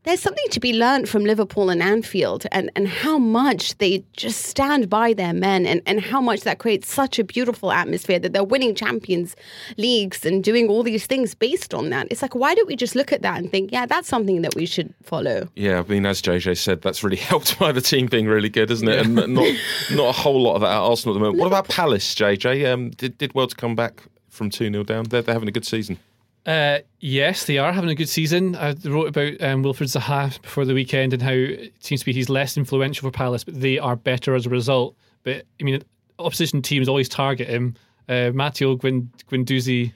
There's 0.06 0.20
something 0.20 0.46
to 0.52 0.60
be 0.60 0.72
learned 0.72 1.10
from 1.10 1.26
Liverpool 1.26 1.72
and 1.72 1.82
Anfield 1.82 2.46
and, 2.52 2.70
and 2.76 2.88
how 2.88 3.18
much 3.18 3.76
they 3.80 4.04
just 4.16 4.44
stand 4.44 4.88
by 4.88 5.14
their 5.14 5.34
men 5.34 5.66
and, 5.66 5.82
and 5.88 6.00
how 6.00 6.22
much 6.22 6.42
that 6.42 6.60
creates 6.60 6.94
such 6.94 7.18
a 7.18 7.24
beautiful 7.24 7.72
atmosphere 7.72 8.20
that 8.20 8.32
they're 8.32 8.44
winning 8.44 8.76
champions 8.76 9.36
leagues 9.78 10.24
and 10.24 10.44
doing 10.44 10.70
all 10.70 10.84
these 10.84 11.08
things 11.08 11.34
based 11.34 11.74
on 11.74 11.90
that. 11.90 12.08
It's 12.12 12.22
like, 12.22 12.36
why 12.36 12.54
don't 12.54 12.68
we 12.68 12.76
just 12.76 12.94
look 12.94 13.12
at 13.12 13.24
that 13.24 13.40
and 13.40 13.50
think, 13.50 13.72
yeah, 13.72 13.88
that's 13.88 14.08
something 14.08 14.44
that 14.44 14.54
we 14.54 14.68
should 14.68 14.94
follow? 15.02 15.50
Yeah, 15.56 15.80
I 15.80 15.82
mean, 15.90 16.06
as 16.06 16.22
JJ 16.22 16.60
said, 16.60 16.84
that's 16.84 17.04
really 17.04 17.16
helped 17.32 17.58
by 17.58 17.72
the 17.72 17.82
team 17.82 18.06
being 18.06 18.28
really 18.28 18.50
good, 18.50 18.70
isn't 18.70 18.88
it? 18.88 19.08
And 19.08 19.16
not 19.16 19.56
not 19.92 20.10
a 20.10 20.12
whole 20.12 20.40
lot 20.40 20.54
of 20.54 20.62
that 20.62 20.70
at 20.72 20.82
Arsenal 20.82 21.16
at 21.16 21.20
the 21.20 21.26
moment. 21.26 21.40
What 21.40 21.48
about 21.48 21.68
Palace, 21.68 22.14
JJ? 22.14 22.72
Um, 22.72 22.92
did 22.92 23.18
did 23.18 23.34
Worlds 23.34 23.56
come 23.56 23.76
back 23.76 24.04
from 24.30 24.52
two 24.52 24.70
0 24.70 24.84
down? 24.84 25.06
They're, 25.06 25.24
they're 25.24 25.34
having 25.34 25.50
a 25.50 25.52
good 25.52 25.66
season. 25.66 25.98
Uh, 26.46 26.80
yes, 27.00 27.46
they 27.46 27.58
are 27.58 27.74
having 27.74 27.90
a 27.90 27.96
good 27.96 28.10
season. 28.10 28.56
I 28.56 28.76
wrote 28.84 29.08
about 29.08 29.42
um, 29.42 29.64
Wilfred 29.64 29.90
Zaha 29.90 30.40
before 30.42 30.66
the 30.66 30.74
weekend 30.74 31.14
and 31.14 31.22
how 31.22 31.32
it 31.32 31.74
seems 31.80 32.02
to 32.02 32.06
be 32.06 32.14
he's 32.14 32.30
less 32.30 32.56
influential 32.56 33.10
for 33.10 33.12
Palace, 33.12 33.44
but 33.44 33.60
they 33.60 33.80
are 33.80 33.96
better 33.96 34.36
as 34.36 34.46
a 34.46 34.50
result. 34.50 34.96
But 35.24 35.46
I 35.60 35.64
mean, 35.64 35.84
opposition 36.20 36.62
teams 36.62 36.88
always 36.88 37.10
target 37.10 37.48
him. 37.48 37.76
Uh, 38.08 38.30
Matteo 38.34 38.76
Guendouzi 38.76 39.92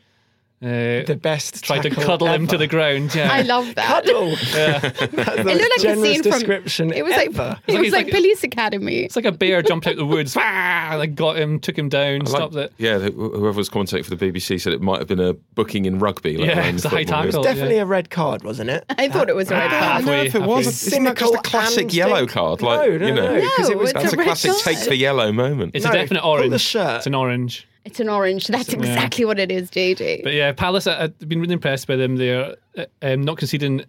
uh, 0.62 1.04
The 1.06 1.18
best. 1.22 1.64
tried 1.64 1.84
to 1.84 1.90
tackle 1.90 2.04
cuddle 2.04 2.28
him 2.28 2.46
to 2.48 2.58
the 2.58 2.68
ground. 2.68 3.16
Yeah, 3.16 3.30
I 3.32 3.42
love 3.44 3.74
that. 3.76 3.86
Cuddle. 4.04 4.36
That's 4.52 5.02
It 5.02 5.14
looked 5.14 5.46
like 5.48 5.72
a 5.78 5.82
generous 5.82 6.02
scene 6.14 6.24
from. 6.24 6.32
description 6.34 6.92
It 6.94 7.04
was 7.06 7.14
ever. 7.14 7.22
like 7.22 7.58
it 7.68 7.72
like 7.72 7.78
was 7.80 7.80
he's 7.86 7.94
like, 7.94 8.06
like- 8.08 8.14
Police 8.14 8.44
Academy. 8.44 8.98
It's 9.00 9.16
like 9.16 9.26
a 9.26 9.32
bear 9.32 9.62
jumped 9.62 9.88
out 9.88 9.96
the 9.96 10.06
woods, 10.06 10.36
like 10.36 11.16
got 11.16 11.38
him, 11.38 11.60
took 11.60 11.78
him 11.78 11.88
down, 11.90 12.16
I 12.16 12.18
like- 12.18 12.28
stopped 12.28 12.56
it. 12.56 12.74
Yeah, 12.78 13.00
whoever 13.00 13.54
was 13.54 13.70
commentating 13.70 14.04
for 14.06 14.16
the 14.16 14.32
BBC 14.32 14.60
said 14.60 14.74
it 14.74 14.82
might 14.82 15.00
have 15.00 15.08
been 15.08 15.20
a 15.22 15.34
booking 15.56 15.86
in 15.86 16.00
rugby. 16.00 16.38
Let 16.38 16.48
Yeah, 16.50 16.62
alone 16.64 16.76
it's 16.76 16.86
a 16.86 16.90
high 16.90 17.04
football. 17.06 17.24
tackle. 17.24 17.44
Definitely 17.44 17.76
yeah. 17.78 17.82
a 17.84 17.86
red 17.86 18.10
card, 18.10 18.44
wasn't 18.44 18.70
it? 18.70 18.84
I 18.90 19.08
thought 19.10 19.30
it 19.30 19.36
was 19.36 19.50
a 19.52 19.56
red 19.56 19.72
I 19.72 19.98
don't 19.98 20.06
know 20.06 20.14
if 20.24 20.36
it 20.36 20.42
was. 20.42 20.66
halfway. 20.66 20.98
Isn't 20.98 21.18
just 21.18 21.34
a 21.36 21.38
classic 21.42 21.94
yellow 21.94 22.26
card? 22.28 22.62
Like 22.62 22.80
no, 22.90 23.08
you 23.08 23.14
know, 23.14 23.38
no, 23.38 23.50
'cause 23.56 23.70
it 23.70 23.74
No, 23.76 23.78
was- 23.82 23.92
it's 23.92 24.02
that's 24.02 24.14
a, 24.14 24.20
a 24.20 24.24
classic 24.24 24.52
take 24.64 24.80
the 24.90 24.96
yellow 24.98 25.32
moment. 25.32 25.72
It's 25.76 25.86
a 25.86 25.92
definite 25.92 26.22
pull 26.22 26.36
the 26.38 26.42
orange. 26.44 26.62
shirt. 26.62 26.98
It's 26.98 27.08
an 27.08 27.16
orange. 27.16 27.66
It's 27.90 28.00
an 28.00 28.08
orange. 28.10 28.48
That's 28.48 28.72
exactly 28.74 29.26
what 29.26 29.40
it 29.40 29.52
is, 29.52 29.70
JJ. 29.72 30.24
But 30.24 30.34
yeah, 30.34 30.52
Palace, 30.52 30.86
I- 30.88 31.04
I've 31.04 31.20
been 31.28 31.42
really 31.42 31.54
impressed 31.54 31.88
by 31.88 31.96
them. 31.96 32.18
They're 32.18 32.56
uh, 32.78 32.86
um, 33.02 33.22
not 33.24 33.38
conceding 33.38 33.84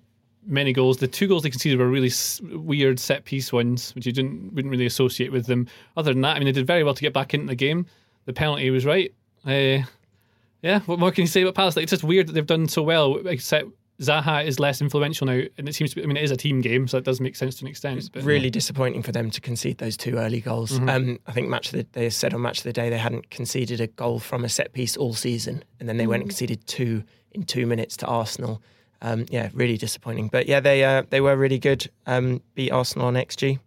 many 0.47 0.73
goals. 0.73 0.97
The 0.97 1.07
two 1.07 1.29
goals 1.29 1.43
they 1.43 1.51
conceded 1.51 1.79
were 1.79 1.89
really 1.89 2.09
s- 2.09 2.41
weird 2.43 2.99
set 2.99 3.27
piece 3.27 3.53
ones, 3.53 3.95
which 3.95 4.07
you 4.07 4.13
didn't 4.13 4.55
wouldn't 4.55 4.73
really 4.73 4.87
associate 4.87 5.31
with 5.33 5.47
them. 5.47 5.67
Other 5.97 6.13
than 6.15 6.23
that, 6.23 6.37
I 6.37 6.39
mean, 6.39 6.47
they 6.47 6.53
did 6.53 6.67
very 6.67 6.83
well 6.83 6.95
to 6.95 7.03
get 7.03 7.13
back 7.13 7.35
into 7.35 7.47
the 7.47 7.55
game. 7.55 7.85
The 8.25 8.33
penalty 8.33 8.71
was 8.71 8.85
right. 8.87 9.13
Uh, 9.47 9.85
yeah, 10.63 10.81
what 10.87 10.99
more 10.99 11.11
can 11.11 11.23
you 11.23 11.29
say 11.29 11.43
about 11.43 11.55
Palace? 11.55 11.77
Like, 11.77 11.85
it's 11.85 11.91
just 11.91 12.05
weird 12.05 12.27
that 12.27 12.33
they've 12.33 12.47
done 12.47 12.69
so 12.69 12.83
well, 12.83 13.17
except 13.27 13.69
Zaha 14.01 14.47
is 14.47 14.59
less 14.59 14.81
influential 14.81 15.27
now, 15.27 15.43
and 15.59 15.69
it 15.69 15.75
seems 15.75 15.91
to 15.91 15.97
be. 15.97 16.03
I 16.03 16.07
mean, 16.07 16.17
it 16.17 16.25
is 16.25 16.31
a 16.31 16.37
team 16.37 16.63
game, 16.63 16.89
so 16.89 16.97
it 16.97 17.05
does 17.05 17.21
make 17.21 17.37
sense 17.37 17.57
to 17.57 17.65
an 17.65 17.69
extent. 17.69 18.11
But 18.13 18.23
really 18.23 18.49
disappointing 18.49 19.03
for 19.03 19.13
them 19.13 19.31
to 19.31 19.41
concede 19.41 19.79
those 19.79 19.97
two 19.97 20.17
early 20.17 20.41
goals. 20.41 20.73
Mm-hmm. 20.73 20.89
Um, 20.89 21.19
I 21.27 21.33
think 21.33 21.49
match 21.49 21.67
of 21.67 21.73
the, 21.73 21.87
they 21.93 22.09
said 22.09 22.33
on 22.33 22.41
match 22.41 22.59
of 22.59 22.65
the 22.65 22.73
day 22.73 22.89
they 22.89 22.99
hadn't 22.99 23.31
conceded 23.31 23.81
a 23.81 23.87
goal 23.87 24.19
from 24.19 24.45
a 24.45 24.49
set 24.49 24.73
piece 24.73 24.97
all 24.97 25.13
season, 25.13 25.63
and 25.79 25.89
then 25.89 25.99
they 25.99 26.07
went 26.07 26.23
and 26.23 26.31
conceded 26.31 26.67
two 26.67 27.05
in 27.33 27.45
two 27.45 27.67
minutes 27.67 27.97
to 27.99 28.07
Arsenal. 28.07 28.63
Um, 29.03 29.27
yeah, 29.29 29.51
really 29.53 29.77
disappointing. 29.77 30.29
But 30.29 30.47
yeah, 30.47 30.61
they 30.61 30.83
uh, 30.83 31.03
they 31.11 31.21
were 31.21 31.37
really 31.37 31.59
good. 31.59 31.91
Um, 32.07 32.43
beat 32.55 32.71
Arsenal 32.71 33.09
on 33.09 33.15
XG. 33.15 33.59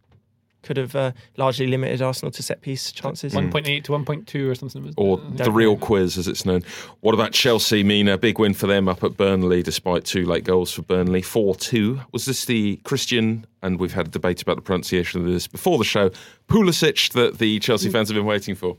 Could 0.63 0.78
have 0.78 0.95
uh, 0.95 1.12
largely 1.38 1.67
limited 1.67 2.02
Arsenal 2.02 2.32
to 2.32 2.41
set 2.41 2.62
piece 2.62 2.91
chances. 2.91 3.34
1.8 3.34 3.84
to 3.84 3.91
1.2 3.91 4.49
or 4.49 4.56
something. 4.56 4.82
was- 4.84 4.93
or 4.97 5.19
uh, 5.19 5.43
the 5.43 5.52
real 5.52 5.76
quiz, 5.78 6.17
as 6.17 6.28
it's 6.28 6.45
known. 6.45 6.63
What 7.02 7.13
about 7.13 7.34
Chelsea? 7.34 7.84
Mina, 7.84 8.17
big 8.17 8.39
win 8.39 8.54
for 8.54 8.65
them 8.67 8.88
up 8.88 9.04
at 9.04 9.17
Burnley, 9.17 9.62
despite 9.62 10.06
two 10.06 10.26
late 10.26 10.45
goals 10.45 10.71
for 10.71 10.82
Burnley. 10.82 11.21
4 11.21 11.56
2. 11.56 11.99
Was 12.13 12.26
this 12.26 12.45
the 12.45 12.78
Christian, 12.86 13.45
and 13.62 13.80
we've 13.80 13.93
had 13.93 14.08
a 14.08 14.10
debate 14.10 14.41
about 14.41 14.56
the 14.56 14.62
pronunciation 14.62 15.19
of 15.21 15.28
this 15.28 15.47
before 15.47 15.78
the 15.78 15.84
show, 15.84 16.10
Pulisic 16.47 17.12
that 17.13 17.38
the 17.39 17.60
Chelsea 17.60 17.89
fans 17.89 18.08
have 18.10 18.15
been 18.15 18.26
waiting 18.26 18.56
for? 18.56 18.78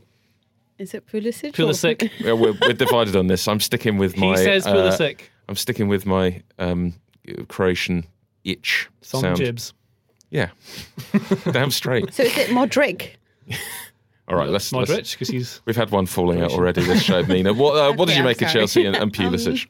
Is 0.77 0.93
it 0.93 1.07
Pulisic? 1.07 1.49
or- 1.59 1.67
Pulisic. 1.71 2.09
Yeah, 2.19 2.33
we're, 2.33 2.53
we're 2.61 2.73
divided 2.73 3.15
on 3.15 3.27
this. 3.27 3.47
I'm 3.47 3.59
sticking 3.59 3.97
with 3.97 4.17
my. 4.17 4.31
He 4.31 4.37
says 4.37 4.65
uh, 4.65 5.11
I'm 5.47 5.55
sticking 5.55 5.87
with 5.87 6.05
my 6.05 6.41
um, 6.57 6.95
Croatian 7.47 8.05
itch 8.43 8.89
Some 9.01 9.21
sound. 9.21 9.37
jibs. 9.37 9.73
Yeah, 10.35 10.49
damn 11.53 11.71
straight. 11.71 12.13
So 12.13 12.23
is 12.23 12.37
it 12.37 12.49
Modric? 12.49 13.11
All 14.27 14.35
right, 14.35 14.49
let's. 14.49 14.73
let's 14.73 14.91
Modric, 14.91 15.13
because 15.13 15.29
he's. 15.29 15.61
we've 15.63 15.77
had 15.77 15.91
one 15.91 16.05
falling 16.05 16.41
out 16.41 16.51
already. 16.51 16.83
This 16.83 17.01
show, 17.03 17.23
Mina. 17.23 17.53
What, 17.53 17.77
uh, 17.77 17.93
what 17.93 18.07
did 18.07 18.09
Okay, 18.09 18.13
you 18.15 18.19
I'm 18.19 18.25
make 18.25 18.41
of. 18.41 18.49
Chelsea 18.49 18.85
and, 18.85 18.97
and 18.97 19.13
Pulisic? 19.13 19.67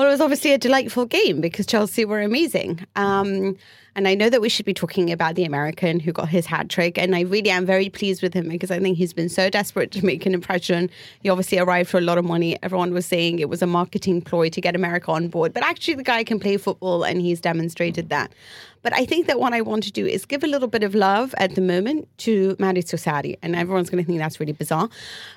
Well, 0.00 0.08
it 0.08 0.12
was 0.12 0.22
obviously 0.22 0.52
a 0.54 0.56
delightful 0.56 1.04
game 1.04 1.42
because 1.42 1.66
Chelsea 1.66 2.06
were 2.06 2.22
amazing. 2.22 2.86
Um, 2.96 3.58
and 3.94 4.08
I 4.08 4.14
know 4.14 4.30
that 4.30 4.40
we 4.40 4.48
should 4.48 4.64
be 4.64 4.72
talking 4.72 5.12
about 5.12 5.34
the 5.34 5.44
American 5.44 6.00
who 6.00 6.10
got 6.10 6.30
his 6.30 6.46
hat 6.46 6.70
trick. 6.70 6.96
And 6.96 7.14
I 7.14 7.20
really 7.20 7.50
am 7.50 7.66
very 7.66 7.90
pleased 7.90 8.22
with 8.22 8.32
him 8.32 8.48
because 8.48 8.70
I 8.70 8.80
think 8.80 8.96
he's 8.96 9.12
been 9.12 9.28
so 9.28 9.50
desperate 9.50 9.90
to 9.90 10.02
make 10.02 10.24
an 10.24 10.32
impression. 10.32 10.88
He 11.22 11.28
obviously 11.28 11.58
arrived 11.58 11.90
for 11.90 11.98
a 11.98 12.00
lot 12.00 12.16
of 12.16 12.24
money. 12.24 12.56
Everyone 12.62 12.94
was 12.94 13.04
saying 13.04 13.40
it 13.40 13.50
was 13.50 13.60
a 13.60 13.66
marketing 13.66 14.22
ploy 14.22 14.48
to 14.48 14.58
get 14.58 14.74
America 14.74 15.12
on 15.12 15.28
board. 15.28 15.52
But 15.52 15.64
actually, 15.64 15.96
the 15.96 16.02
guy 16.02 16.24
can 16.24 16.40
play 16.40 16.56
football 16.56 17.04
and 17.04 17.20
he's 17.20 17.38
demonstrated 17.38 18.08
that. 18.08 18.32
But 18.80 18.94
I 18.94 19.04
think 19.04 19.26
that 19.26 19.38
what 19.38 19.52
I 19.52 19.60
want 19.60 19.84
to 19.84 19.92
do 19.92 20.06
is 20.06 20.24
give 20.24 20.42
a 20.42 20.46
little 20.46 20.68
bit 20.68 20.82
of 20.82 20.94
love 20.94 21.34
at 21.36 21.56
the 21.56 21.60
moment 21.60 22.08
to 22.20 22.56
Maurizio 22.56 22.98
Sarri. 22.98 23.36
And 23.42 23.54
everyone's 23.54 23.90
going 23.90 24.02
to 24.02 24.06
think 24.06 24.18
that's 24.18 24.40
really 24.40 24.54
bizarre. 24.54 24.88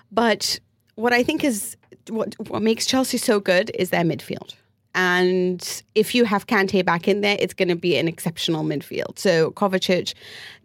But 0.09 0.61
what 0.95 1.11
I 1.11 1.21
think 1.21 1.43
is 1.43 1.75
what, 2.09 2.35
what 2.49 2.61
makes 2.61 2.85
Chelsea 2.85 3.17
so 3.17 3.39
good 3.39 3.71
is 3.75 3.89
their 3.89 4.03
midfield. 4.03 4.55
And 4.95 5.83
if 5.95 6.13
you 6.13 6.23
have 6.25 6.45
Kante 6.45 6.85
back 6.85 7.07
in 7.07 7.21
there, 7.21 7.35
it's 7.39 7.53
going 7.53 7.69
to 7.69 7.75
be 7.75 7.97
an 7.97 8.07
exceptional 8.07 8.63
midfield. 8.63 9.17
So 9.17 9.49
Kovacic, 9.51 10.13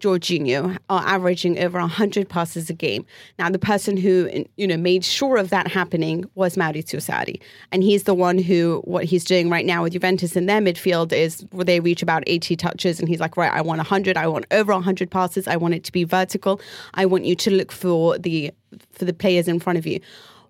Jorginho 0.00 0.76
are 0.90 1.02
averaging 1.06 1.58
over 1.58 1.78
100 1.78 2.28
passes 2.28 2.68
a 2.68 2.74
game. 2.74 3.06
Now, 3.38 3.48
the 3.48 3.58
person 3.58 3.96
who 3.96 4.44
you 4.56 4.66
know 4.66 4.76
made 4.76 5.02
sure 5.02 5.38
of 5.38 5.48
that 5.48 5.66
happening 5.68 6.26
was 6.34 6.56
Maurizio 6.56 7.00
Sarri. 7.00 7.40
And 7.72 7.82
he's 7.82 8.02
the 8.02 8.14
one 8.14 8.36
who, 8.36 8.82
what 8.84 9.04
he's 9.04 9.24
doing 9.24 9.48
right 9.48 9.64
now 9.64 9.82
with 9.82 9.94
Juventus 9.94 10.36
in 10.36 10.44
their 10.44 10.60
midfield 10.60 11.12
is 11.12 11.46
where 11.52 11.64
they 11.64 11.80
reach 11.80 12.02
about 12.02 12.22
80 12.26 12.54
touches. 12.56 13.00
And 13.00 13.08
he's 13.08 13.20
like, 13.20 13.36
right, 13.38 13.52
I 13.52 13.62
want 13.62 13.78
100. 13.78 14.18
I 14.18 14.26
want 14.26 14.44
over 14.50 14.72
100 14.72 15.10
passes. 15.10 15.48
I 15.48 15.56
want 15.56 15.72
it 15.72 15.84
to 15.84 15.92
be 15.92 16.04
vertical. 16.04 16.60
I 16.94 17.06
want 17.06 17.24
you 17.24 17.34
to 17.36 17.50
look 17.50 17.72
for 17.72 18.18
the 18.18 18.52
for 18.92 19.06
the 19.06 19.14
players 19.14 19.48
in 19.48 19.58
front 19.58 19.78
of 19.78 19.86
you. 19.86 20.00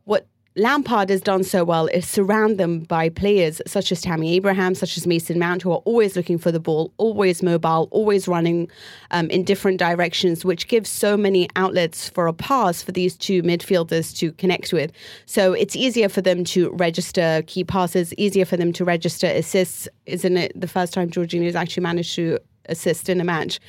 What 0.05 0.27
Lampard 0.57 1.09
has 1.09 1.21
done 1.21 1.45
so 1.45 1.63
well 1.63 1.87
is 1.87 2.09
surround 2.09 2.59
them 2.59 2.81
by 2.81 3.09
players 3.09 3.63
such 3.67 3.93
as 3.93 4.01
Tammy 4.01 4.35
Abraham, 4.35 4.75
such 4.75 4.97
as 4.97 5.07
Mason 5.07 5.39
Mount, 5.39 5.63
who 5.63 5.71
are 5.71 5.83
always 5.85 6.17
looking 6.17 6.37
for 6.37 6.51
the 6.51 6.59
ball, 6.59 6.93
always 6.97 7.43
mobile, 7.43 7.87
always 7.93 8.27
running 8.27 8.69
um, 9.13 9.31
in 9.31 9.45
different 9.45 9.79
directions, 9.79 10.45
which 10.45 10.67
gives 10.67 10.91
so 10.91 11.17
many 11.17 11.49
outlets 11.55 12.09
for 12.09 12.27
a 12.27 12.33
pass 12.33 12.83
for 12.83 12.91
these 12.91 13.17
two 13.17 13.43
midfielders 13.43 14.17
to 14.17 14.33
connect 14.33 14.73
with. 14.73 14.91
So 15.27 15.53
it's 15.53 15.77
easier 15.77 16.09
for 16.09 16.23
them 16.23 16.43
to 16.45 16.71
register 16.71 17.43
key 17.47 17.63
passes, 17.63 18.13
easier 18.15 18.45
for 18.45 18.57
them 18.57 18.73
to 18.73 18.85
register 18.85 19.29
assists. 19.29 19.87
Isn't 20.07 20.37
it 20.37 20.61
the 20.61 20.69
first 20.69 20.93
time 20.93 21.11
Jorginho 21.11 21.45
has 21.45 21.57
actually 21.57 21.85
managed 21.85 22.17
to 22.17 22.39
assist 22.69 23.09
in 23.09 23.21
a 23.21 23.25
match? 23.25 23.61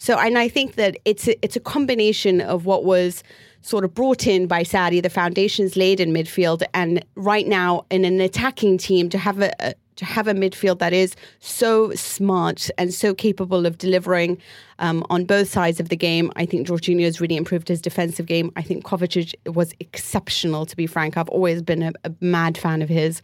So, 0.00 0.18
and 0.18 0.38
I 0.38 0.48
think 0.48 0.76
that 0.76 0.96
it's 1.04 1.28
a, 1.28 1.44
it's 1.44 1.56
a 1.56 1.60
combination 1.60 2.40
of 2.40 2.64
what 2.64 2.84
was 2.84 3.22
sort 3.60 3.84
of 3.84 3.92
brought 3.92 4.26
in 4.26 4.46
by 4.46 4.62
Sarri, 4.62 5.02
the 5.02 5.10
foundations 5.10 5.76
laid 5.76 6.00
in 6.00 6.10
midfield, 6.10 6.62
and 6.72 7.04
right 7.16 7.46
now 7.46 7.84
in 7.90 8.06
an 8.06 8.18
attacking 8.18 8.78
team 8.78 9.10
to 9.10 9.18
have 9.18 9.40
a, 9.40 9.52
a 9.60 9.74
to 9.96 10.06
have 10.06 10.26
a 10.26 10.32
midfield 10.32 10.78
that 10.78 10.94
is 10.94 11.14
so 11.40 11.92
smart 11.94 12.70
and 12.78 12.94
so 12.94 13.12
capable 13.12 13.66
of 13.66 13.76
delivering 13.76 14.38
um, 14.78 15.04
on 15.10 15.26
both 15.26 15.50
sides 15.50 15.78
of 15.78 15.90
the 15.90 15.96
game. 15.96 16.32
I 16.36 16.46
think 16.46 16.66
Jorginho 16.66 17.04
has 17.04 17.20
really 17.20 17.36
improved 17.36 17.68
his 17.68 17.82
defensive 17.82 18.24
game. 18.24 18.50
I 18.56 18.62
think 18.62 18.82
Kovacic 18.82 19.34
was 19.54 19.74
exceptional, 19.78 20.64
to 20.64 20.74
be 20.74 20.86
frank. 20.86 21.18
I've 21.18 21.28
always 21.28 21.60
been 21.60 21.82
a, 21.82 21.92
a 22.04 22.14
mad 22.22 22.56
fan 22.56 22.80
of 22.80 22.88
his. 22.88 23.20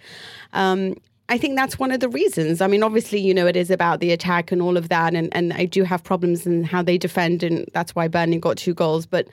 Um, 0.52 0.96
I 1.28 1.38
think 1.38 1.56
that's 1.56 1.78
one 1.78 1.90
of 1.90 2.00
the 2.00 2.08
reasons. 2.08 2.60
I 2.60 2.68
mean, 2.68 2.82
obviously, 2.82 3.20
you 3.20 3.34
know, 3.34 3.46
it 3.46 3.56
is 3.56 3.70
about 3.70 4.00
the 4.00 4.12
attack 4.12 4.52
and 4.52 4.62
all 4.62 4.76
of 4.76 4.88
that, 4.90 5.14
and, 5.14 5.28
and 5.34 5.52
I 5.52 5.64
do 5.64 5.82
have 5.82 6.04
problems 6.04 6.46
in 6.46 6.62
how 6.62 6.82
they 6.82 6.98
defend, 6.98 7.42
and 7.42 7.68
that's 7.72 7.94
why 7.94 8.06
Burnley 8.06 8.38
got 8.38 8.56
two 8.56 8.74
goals. 8.74 9.06
But 9.06 9.26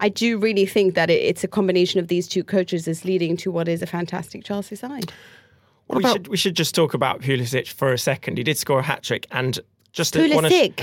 I 0.00 0.08
do 0.08 0.38
really 0.38 0.64
think 0.64 0.94
that 0.94 1.10
it, 1.10 1.20
it's 1.22 1.44
a 1.44 1.48
combination 1.48 2.00
of 2.00 2.08
these 2.08 2.26
two 2.26 2.42
coaches 2.42 2.88
is 2.88 3.04
leading 3.04 3.36
to 3.38 3.50
what 3.50 3.68
is 3.68 3.82
a 3.82 3.86
fantastic 3.86 4.44
Chelsea 4.44 4.76
side. 4.76 5.12
we 5.88 6.02
should 6.04 6.28
we 6.28 6.36
should 6.38 6.56
just 6.56 6.74
talk 6.74 6.94
about 6.94 7.20
Pulisic 7.20 7.68
for 7.68 7.92
a 7.92 7.98
second. 7.98 8.38
He 8.38 8.44
did 8.44 8.56
score 8.56 8.80
a 8.80 8.82
hat 8.82 9.02
trick 9.02 9.26
and 9.30 9.58
just 9.92 10.14
Pulisic. 10.14 10.80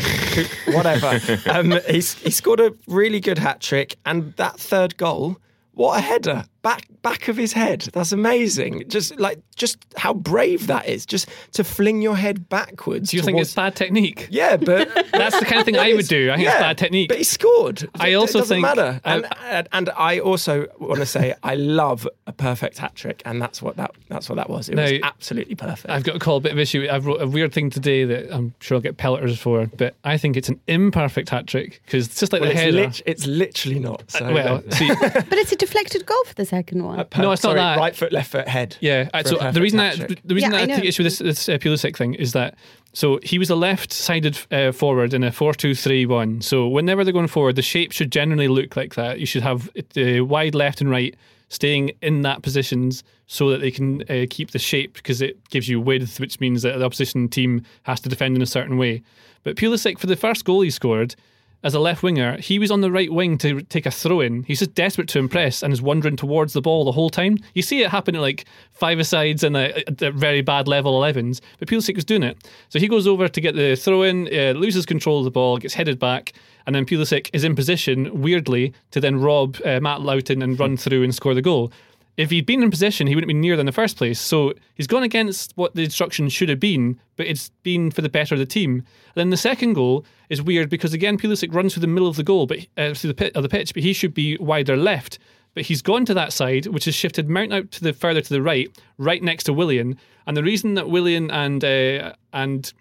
Wanna, 0.67 0.97
whatever. 0.99 1.49
um, 1.49 1.79
he's, 1.89 2.13
he 2.15 2.31
scored 2.31 2.59
a 2.59 2.73
really 2.87 3.19
good 3.19 3.39
hat 3.39 3.59
trick, 3.59 3.97
and 4.05 4.33
that 4.33 4.59
third 4.59 4.97
goal, 4.97 5.37
what 5.73 5.97
a 5.97 6.01
header! 6.01 6.45
Back 6.63 6.87
back 7.03 7.27
of 7.27 7.37
his 7.37 7.53
head. 7.53 7.81
That's 7.93 8.11
amazing. 8.11 8.85
Just 8.87 9.19
like 9.19 9.39
just 9.55 9.77
how 9.95 10.13
brave 10.13 10.67
that 10.67 10.87
is. 10.87 11.05
Just 11.05 11.29
to 11.51 11.63
fling 11.63 12.01
your 12.01 12.15
head 12.15 12.49
backwards. 12.49 13.11
Do 13.11 13.17
you 13.17 13.21
towards... 13.21 13.25
think 13.25 13.41
it's 13.41 13.53
bad 13.53 13.75
technique? 13.75 14.27
Yeah, 14.31 14.57
but 14.57 14.89
that's 15.11 15.39
the 15.39 15.45
kind 15.45 15.59
of 15.59 15.65
thing 15.65 15.77
I 15.77 15.93
would 15.93 16.07
do. 16.07 16.31
I 16.31 16.37
think 16.37 16.45
yeah, 16.45 16.53
it's 16.53 16.61
bad 16.61 16.77
technique. 16.77 17.09
But 17.09 17.19
he 17.19 17.23
scored. 17.23 17.87
I 17.99 18.13
also 18.13 18.39
it 18.39 18.41
doesn't 18.41 18.55
think 18.55 18.61
matter. 18.61 18.99
And, 19.03 19.27
and, 19.43 19.67
and 19.71 19.89
I 19.91 20.19
also 20.19 20.67
want 20.79 20.99
to 20.99 21.05
say 21.05 21.35
I 21.43 21.55
love 21.55 22.07
a 22.25 22.31
perfect 22.31 22.77
hat 22.77 22.95
trick, 22.95 23.21
and 23.25 23.41
that's 23.41 23.61
what 23.61 23.75
that 23.75 23.91
that's 24.07 24.29
what 24.29 24.35
that 24.35 24.49
was. 24.49 24.69
It 24.69 24.75
now, 24.75 24.83
was 24.83 24.93
absolutely 25.03 25.55
perfect. 25.55 25.89
I've 25.89 26.03
got 26.03 26.13
to 26.13 26.19
call 26.19 26.37
a 26.37 26.41
bit 26.41 26.53
of 26.53 26.59
issue. 26.59 26.87
I've 26.89 27.05
wrote 27.05 27.21
a 27.21 27.27
weird 27.27 27.53
thing 27.53 27.69
today 27.69 28.05
that 28.05 28.33
I'm 28.33 28.55
sure 28.59 28.75
I'll 28.75 28.81
get 28.81 28.97
pelleters 28.97 29.37
for, 29.37 29.67
but 29.77 29.95
I 30.05 30.17
think 30.17 30.37
it's 30.37 30.49
an 30.49 30.59
imperfect 30.67 31.29
hat 31.29 31.45
trick 31.45 31.81
because 31.85 32.07
it's 32.07 32.19
just 32.19 32.31
like 32.31 32.41
well, 32.41 32.49
the 32.49 32.53
it's 32.53 32.61
header. 32.61 32.77
Lit- 32.77 33.01
it's 33.05 33.27
literally 33.27 33.79
not. 33.79 34.09
So. 34.09 34.25
Uh, 34.25 34.33
well, 34.33 34.63
see, 34.71 34.87
but 35.01 35.33
it's 35.33 35.51
a 35.51 35.57
deflected 35.57 36.05
goal 36.05 36.23
for 36.25 36.35
the 36.35 36.45
second 36.53 36.83
one. 36.83 36.99
Uh, 36.99 37.05
no, 37.17 37.31
it's 37.31 37.41
Sorry, 37.41 37.55
not 37.55 37.75
that. 37.75 37.81
Right 37.81 37.95
foot, 37.95 38.11
left 38.11 38.31
foot, 38.31 38.47
head. 38.47 38.77
Yeah. 38.79 39.09
So 39.23 39.51
the 39.51 39.61
reason 39.61 39.77
that 39.77 39.97
the 40.23 40.35
reason 40.35 40.51
yeah, 40.51 40.65
that 40.65 40.69
I, 40.69 40.73
I 40.73 40.77
take 40.77 40.85
issue 40.85 41.03
with 41.03 41.17
this, 41.17 41.19
this 41.19 41.49
uh, 41.49 41.57
Pulisic 41.57 41.95
thing 41.97 42.13
is 42.13 42.33
that 42.33 42.55
so 42.93 43.19
he 43.23 43.39
was 43.39 43.49
a 43.49 43.55
left-sided 43.55 44.37
uh, 44.51 44.71
forward 44.71 45.13
in 45.13 45.23
a 45.23 45.31
four-two-three-one. 45.31 46.41
So 46.41 46.67
whenever 46.67 47.03
they're 47.03 47.13
going 47.13 47.27
forward, 47.27 47.55
the 47.55 47.63
shape 47.63 47.91
should 47.91 48.11
generally 48.11 48.47
look 48.47 48.75
like 48.75 48.93
that. 48.95 49.19
You 49.19 49.25
should 49.25 49.41
have 49.41 49.69
uh, 49.97 50.23
wide 50.23 50.53
left 50.53 50.79
and 50.79 50.89
right 50.91 51.15
staying 51.49 51.91
in 52.01 52.21
that 52.23 52.41
positions 52.41 53.03
so 53.27 53.49
that 53.49 53.61
they 53.61 53.71
can 53.71 54.01
uh, 54.09 54.25
keep 54.29 54.51
the 54.51 54.59
shape 54.59 54.93
because 54.93 55.21
it 55.21 55.37
gives 55.49 55.67
you 55.69 55.79
width, 55.79 56.19
which 56.19 56.39
means 56.39 56.61
that 56.61 56.77
the 56.77 56.85
opposition 56.85 57.27
team 57.27 57.63
has 57.83 57.99
to 58.01 58.09
defend 58.09 58.35
in 58.35 58.41
a 58.41 58.47
certain 58.47 58.77
way. 58.77 59.01
But 59.43 59.55
Pulisic, 59.55 59.99
for 59.99 60.07
the 60.07 60.15
first 60.15 60.45
goal 60.45 60.61
he 60.61 60.69
scored, 60.69 61.15
as 61.63 61.73
a 61.73 61.79
left 61.79 62.03
winger, 62.03 62.37
he 62.37 62.59
was 62.59 62.71
on 62.71 62.81
the 62.81 62.91
right 62.91 63.11
wing 63.11 63.37
to 63.39 63.61
take 63.61 63.85
a 63.85 63.91
throw 63.91 64.19
in. 64.19 64.43
He's 64.43 64.59
just 64.59 64.75
desperate 64.75 65.07
to 65.09 65.19
impress 65.19 65.63
and 65.63 65.71
is 65.71 65.81
wandering 65.81 66.17
towards 66.17 66.53
the 66.53 66.61
ball 66.61 66.83
the 66.83 66.91
whole 66.91 67.09
time. 67.09 67.37
You 67.53 67.61
see 67.61 67.81
it 67.81 67.89
happen 67.89 68.15
at 68.15 68.21
like 68.21 68.45
five 68.71 69.05
sides 69.07 69.43
and 69.43 69.55
at 69.55 69.99
very 69.99 70.41
bad 70.41 70.67
level 70.67 70.99
11s, 70.99 71.39
but 71.59 71.69
Pulisic 71.69 71.95
was 71.95 72.05
doing 72.05 72.23
it. 72.23 72.37
So 72.69 72.79
he 72.79 72.87
goes 72.87 73.07
over 73.07 73.29
to 73.29 73.41
get 73.41 73.55
the 73.55 73.75
throw 73.75 74.03
in, 74.03 74.27
uh, 74.27 74.51
loses 74.51 74.85
control 74.85 75.19
of 75.19 75.25
the 75.25 75.31
ball, 75.31 75.57
gets 75.57 75.73
headed 75.73 75.99
back, 75.99 76.33
and 76.65 76.75
then 76.75 76.85
Pulisic 76.85 77.29
is 77.33 77.43
in 77.43 77.55
position, 77.55 78.21
weirdly, 78.21 78.73
to 78.91 78.99
then 78.99 79.19
rob 79.19 79.57
uh, 79.65 79.79
Matt 79.79 80.01
Lowton 80.01 80.41
and 80.41 80.59
run 80.59 80.75
through 80.75 81.03
and 81.03 81.15
score 81.15 81.33
the 81.33 81.41
goal 81.41 81.71
if 82.15 82.29
he'd 82.29 82.45
been 82.45 82.61
in 82.61 82.69
position, 82.69 83.07
he 83.07 83.15
wouldn't 83.15 83.27
be 83.27 83.33
near 83.33 83.55
them 83.55 83.61
in 83.61 83.65
the 83.65 83.71
first 83.71 83.97
place. 83.97 84.19
So 84.19 84.53
he's 84.75 84.87
gone 84.87 85.03
against 85.03 85.53
what 85.55 85.73
the 85.73 85.83
instruction 85.83 86.29
should 86.29 86.49
have 86.49 86.59
been, 86.59 86.99
but 87.15 87.25
it's 87.25 87.49
been 87.63 87.89
for 87.89 88.01
the 88.01 88.09
better 88.09 88.35
of 88.35 88.39
the 88.39 88.45
team. 88.45 88.75
And 88.75 89.15
then 89.15 89.29
the 89.31 89.37
second 89.37 89.73
goal 89.73 90.05
is 90.29 90.41
weird 90.41 90.69
because 90.69 90.93
again, 90.93 91.17
Pulisic 91.17 91.53
runs 91.53 91.73
through 91.73 91.81
the 91.81 91.87
middle 91.87 92.07
of 92.07 92.15
the 92.15 92.23
goal, 92.23 92.45
but 92.45 92.59
uh, 92.77 92.93
through 92.93 93.09
the 93.09 93.15
pit 93.15 93.35
of 93.35 93.43
the 93.43 93.49
pitch, 93.49 93.73
but 93.73 93.83
he 93.83 93.93
should 93.93 94.13
be 94.13 94.37
wider 94.37 94.77
left. 94.77 95.17
But 95.55 95.65
he's 95.65 95.81
gone 95.81 96.05
to 96.05 96.13
that 96.13 96.33
side, 96.33 96.67
which 96.67 96.85
has 96.85 96.95
shifted 96.95 97.29
Mount 97.29 97.53
out 97.53 97.71
to 97.71 97.83
the 97.83 97.93
further 97.93 98.21
to 98.21 98.29
the 98.29 98.41
right, 98.41 98.69
right 98.97 99.21
next 99.21 99.43
to 99.45 99.53
Willian. 99.53 99.97
And 100.25 100.35
the 100.35 100.43
reason 100.43 100.75
that 100.75 100.89
Willian 100.89 101.29
and 101.29 101.63
uh, 101.63 102.13
and 102.31 102.71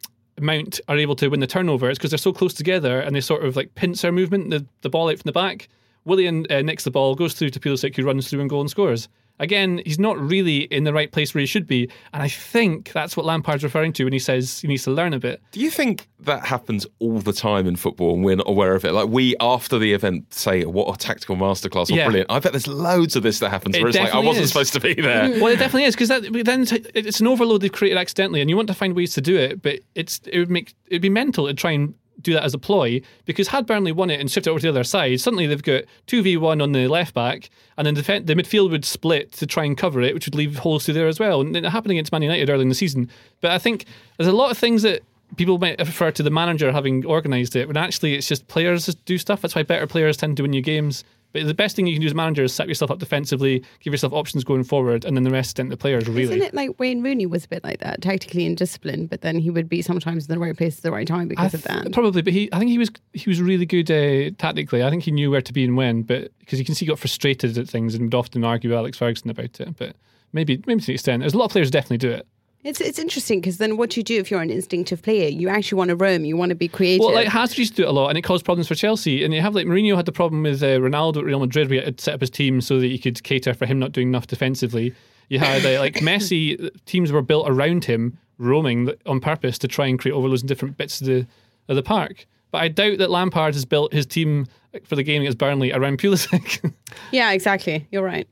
Mount 0.41 0.81
are 0.89 0.97
able 0.97 1.17
to 1.17 1.29
win 1.29 1.41
the 1.41 1.47
turnover 1.47 1.91
is 1.91 1.99
because 1.99 2.11
they're 2.11 2.19
so 2.19 2.33
close 2.33 2.55
together 2.55 3.01
and 3.01 3.15
they 3.15 3.21
sort 3.21 3.45
of 3.45 3.57
like 3.57 3.75
pincer 3.75 4.11
movement, 4.11 4.51
the, 4.51 4.67
the 4.81 4.89
ball 4.89 5.11
out 5.11 5.19
from 5.19 5.29
the 5.29 5.33
back. 5.33 5.69
Willian 6.05 6.47
uh, 6.51 6.63
nicks 6.63 6.85
the 6.85 6.91
ball, 6.91 7.15
goes 7.15 7.35
through 7.35 7.51
to 7.51 7.61
Pulisic, 7.61 7.95
who 7.95 8.05
runs 8.05 8.29
through 8.29 8.41
and 8.41 8.51
goal 8.51 8.61
and 8.61 8.71
scores 8.71 9.09
again, 9.43 9.83
he's 9.85 9.99
not 9.99 10.19
really 10.19 10.61
in 10.61 10.85
the 10.85 10.93
right 10.93 11.11
place 11.11 11.35
where 11.35 11.41
he 11.41 11.47
should 11.47 11.67
be. 11.67 11.91
And 12.15 12.23
I 12.23 12.29
think 12.29 12.93
that's 12.93 13.17
what 13.17 13.27
Lampard's 13.27 13.65
referring 13.65 13.93
to 13.95 14.05
when 14.05 14.13
he 14.13 14.19
says 14.19 14.61
he 14.61 14.69
needs 14.69 14.85
to 14.85 14.93
learn 14.93 15.13
a 15.13 15.19
bit. 15.19 15.43
Do 15.51 15.61
you 15.61 15.71
think 15.71 16.09
that 16.21 16.47
happens 16.47 16.87
all 17.01 17.19
the 17.19 17.33
time 17.33 17.67
in 17.67 17.75
football 17.75 18.15
and 18.15 18.25
we're 18.25 18.37
not 18.37 18.49
aware 18.49 18.75
of 18.75 18.85
it? 18.85 18.93
Like 18.93 19.09
we, 19.09 19.35
after 19.41 19.79
the 19.79 19.93
event, 19.93 20.33
say, 20.33 20.65
what 20.65 20.95
a 20.95 20.97
tactical 20.97 21.37
masterclass 21.37 21.91
or 21.91 21.97
yeah. 21.97 22.05
brilliant. 22.07 22.31
I 22.31 22.39
bet 22.39 22.53
there's 22.53 22.69
loads 22.69 23.17
of 23.17 23.25
this 23.25 23.41
that 23.41 23.51
happens 23.51 23.77
it 23.77 23.81
where 23.81 23.89
it's 23.89 23.99
like, 23.99 24.15
I 24.15 24.21
wasn't 24.21 24.45
is. 24.45 24.51
supposed 24.51 24.73
to 24.75 24.81
be 24.81 24.95
there. 24.95 25.29
well, 25.41 25.49
it 25.49 25.59
definitely 25.59 25.85
is 25.85 25.97
because 25.97 26.09
then 26.09 26.67
it's 26.95 27.21
an 27.21 27.27
overload 27.27 27.61
they've 27.63 27.73
created 27.73 27.99
accidentally 27.99 28.41
and 28.41 28.49
you 28.49 28.57
want 28.57 28.69
to 28.69 28.75
find 28.75 28.95
ways 28.95 29.13
to 29.15 29.21
do 29.21 29.37
it, 29.37 29.61
but 29.61 29.81
it's 29.97 30.21
it 30.27 30.39
would 30.39 30.51
make 30.51 30.75
it'd 30.87 31.03
be 31.03 31.11
mental 31.11 31.49
to 31.49 31.55
try 31.55 31.73
and 31.73 31.95
do 32.21 32.33
that 32.33 32.45
as 32.45 32.55
a 32.55 32.59
ploy 32.59 33.01
because 33.25 33.49
had 33.49 33.67
Burnley 33.67 33.93
won 33.93 34.11
it 34.11 34.21
and 34.21 34.31
shifted 34.31 34.51
it 34.51 34.53
over 34.53 34.61
to 34.61 34.67
the 34.67 34.71
other 34.71 34.85
side, 34.85 35.21
suddenly 35.21 35.47
they've 35.47 35.63
got 35.63 35.85
2v1 36.07 36.63
on 36.63 36.73
the 36.73 36.89
left 36.89 37.15
back 37.15 37.51
and 37.77 37.87
then 37.87 37.95
the, 37.95 38.03
the 38.03 38.35
midfield 38.35 38.71
would 38.71 38.85
split 38.85 39.33
to 39.33 39.47
try 39.47 39.65
and 39.65 39.77
cover 39.77 40.01
it, 40.01 40.15
which 40.15 40.27
would 40.27 40.35
leave 40.35 40.59
holes 40.59 40.85
through 40.85 40.95
there 40.95 41.09
as 41.09 41.19
well. 41.19 41.41
And 41.41 41.57
it 41.57 41.65
happened 41.65 41.93
against 41.93 42.13
Man 42.13 42.23
United 42.23 42.51
early 42.51 42.63
in 42.63 42.69
the 42.69 42.75
season. 42.75 43.09
But 43.41 43.53
I 43.53 43.59
think 43.59 43.87
there's 44.17 44.29
a 44.29 44.33
lot 44.33 44.51
of 44.51 44.59
things 44.59 44.83
that 44.83 45.03
people 45.37 45.59
might 45.59 45.79
refer 45.79 46.11
to 46.11 46.23
the 46.23 46.31
manager 46.31 46.71
having 46.73 47.07
organised 47.07 47.57
it, 47.57 47.67
when 47.67 47.77
actually 47.77 48.15
it's 48.15 48.29
just 48.29 48.47
players 48.49 48.87
do 49.07 49.19
stuff. 49.19 49.43
That's 49.43 49.55
why 49.55 49.63
better 49.63 49.87
players 49.87 50.17
tend 50.17 50.37
to 50.37 50.43
win 50.43 50.53
you 50.53 50.63
games. 50.63 51.05
But 51.33 51.47
the 51.47 51.55
best 51.55 51.77
thing 51.77 51.87
you 51.87 51.95
can 51.95 52.03
do 52.03 52.07
as 52.07 52.13
a 52.13 52.17
manager 52.17 52.43
is 52.45 52.53
set 52.53 52.69
yourself 52.69 52.91
up 52.91 52.99
defensively, 52.99 53.65
give 53.81 53.93
yourself 53.93 54.13
options 54.13 54.45
going 54.45 54.65
forward, 54.65 55.05
and 55.05 55.17
then 55.17 55.25
the 55.25 55.31
rest 55.31 55.57
down 55.57 55.69
the 55.69 55.77
players. 55.77 56.07
Really, 56.07 56.23
isn't 56.25 56.43
it 56.43 56.55
like 56.55 56.79
Wayne 56.79 57.03
Rooney 57.03 57.27
was 57.27 57.45
a 57.45 57.49
bit 57.49 57.65
like 57.65 57.81
that, 57.81 58.03
tactically 58.03 58.47
and 58.47 58.57
disciplined, 58.57 59.11
but 59.11 59.23
then 59.23 59.39
he 59.39 59.51
would 59.51 59.69
be 59.69 59.83
sometimes 59.83 60.29
in 60.29 60.35
the 60.35 60.39
right 60.39 60.57
place 60.57 60.79
at 60.79 60.83
the 60.83 60.93
right 60.93 61.07
time 61.07 61.29
because 61.29 61.53
th- 61.53 61.65
of 61.65 61.69
that. 61.69 61.93
Probably, 61.93 62.23
but 62.23 62.33
he, 62.33 62.49
I 62.53 62.59
think 62.59 62.71
he 62.71 62.79
was 62.79 62.91
he 63.13 63.29
was 63.29 63.41
really 63.41 63.67
good 63.67 63.91
uh, 63.91 64.35
tactically. 64.39 64.83
I 64.83 64.91
think 64.91 65.03
he 65.03 65.11
knew 65.11 65.31
where 65.31 65.43
to 65.43 65.53
be 65.53 65.65
and 65.65 65.77
when, 65.77 66.03
but 66.03 66.31
because 66.41 66.59
you 66.59 66.65
can 66.65 66.75
see 66.75 66.85
he 66.85 66.89
got 66.89 66.99
frustrated 66.99 67.57
at 67.59 67.69
things 67.69 67.95
and 67.95 68.05
would 68.05 68.15
often 68.15 68.45
argue 68.45 68.71
with 68.71 68.79
Alex 68.79 68.99
Ferguson 68.99 69.31
about 69.31 69.61
it. 69.61 69.77
But 69.77 69.97
maybe 70.33 70.63
maybe 70.67 70.81
to 70.81 70.87
the 70.87 70.95
extent, 70.95 71.21
there's 71.21 71.35
a 71.35 71.39
lot 71.39 71.47
of 71.47 71.53
players 71.53 71.71
definitely 71.71 71.99
do 71.99 72.11
it. 72.11 72.27
It's 72.65 72.81
it's 72.81 72.99
interesting 72.99 73.41
because 73.41 73.59
then 73.59 73.77
what 73.77 73.97
you 73.97 74.05
do 74.05 74.21
if 74.21 74.31
you're 74.31 74.41
an 74.41 74.51
instinctive 74.51 75.03
player, 75.03 75.29
you 75.29 75.49
actually 75.49 75.79
want 75.79 75.89
to 75.89 75.97
roam, 75.97 76.25
you 76.25 76.37
want 76.37 76.51
to 76.51 76.55
be 76.55 76.69
creative. 76.69 77.05
Well, 77.05 77.15
like 77.15 77.27
Hazard 77.27 77.59
used 77.59 77.73
to 77.73 77.83
do 77.83 77.89
it 77.89 77.89
a 77.89 77.93
lot, 77.93 78.09
and 78.09 78.17
it 78.17 78.23
caused 78.23 78.45
problems 78.45 78.69
for 78.69 78.77
Chelsea. 78.77 79.25
And 79.25 79.35
you 79.35 79.41
have 79.41 79.55
like 79.55 79.67
Mourinho 79.67 79.97
had 79.97 80.07
the 80.07 80.13
problem 80.13 80.45
with 80.45 80.63
uh, 80.63 80.79
Ronaldo 80.79 81.19
at 81.19 81.25
Real 81.25 81.41
Madrid, 81.41 81.69
where 81.69 81.81
he 81.81 81.85
had 81.85 82.01
set 82.01 82.15
up 82.15 82.21
his 82.21 82.31
team 82.31 82.61
so 82.61 82.79
that 82.79 82.87
he 82.87 82.99
could 82.99 83.21
cater 83.25 83.53
for 83.53 83.67
him 83.67 83.81
not 83.81 83.91
doing 83.91 84.09
enough 84.09 84.29
defensively. 84.29 84.95
You 85.29 85.41
had 85.41 85.67
uh, 85.67 85.81
like 85.81 85.95
Messi, 85.97 86.71
teams 86.87 87.11
were 87.11 87.23
built 87.23 87.49
around 87.49 87.85
him, 87.85 88.17
roaming 88.39 88.91
on 89.07 89.19
purpose 89.19 89.59
to 89.59 89.69
try 89.69 89.89
and 89.89 89.99
create 89.99 90.15
overloads 90.15 90.43
in 90.43 90.47
different 90.47 90.77
bits 90.77 91.01
of 91.01 91.09
the 91.09 91.27
of 91.69 91.75
the 91.75 91.83
park. 91.83 92.27
But 92.53 92.63
I 92.63 92.69
doubt 92.69 92.99
that 92.99 93.11
Lampard 93.11 93.55
has 93.55 93.65
built 93.65 93.93
his 93.93 94.07
team 94.07 94.47
for 94.85 94.95
the 94.95 95.03
game 95.03 95.23
against 95.23 95.39
Burnley 95.39 95.73
around 95.73 95.99
Pulisic. 95.99 96.73
yeah, 97.11 97.33
exactly. 97.33 97.89
You're 97.91 98.05
right. 98.05 98.29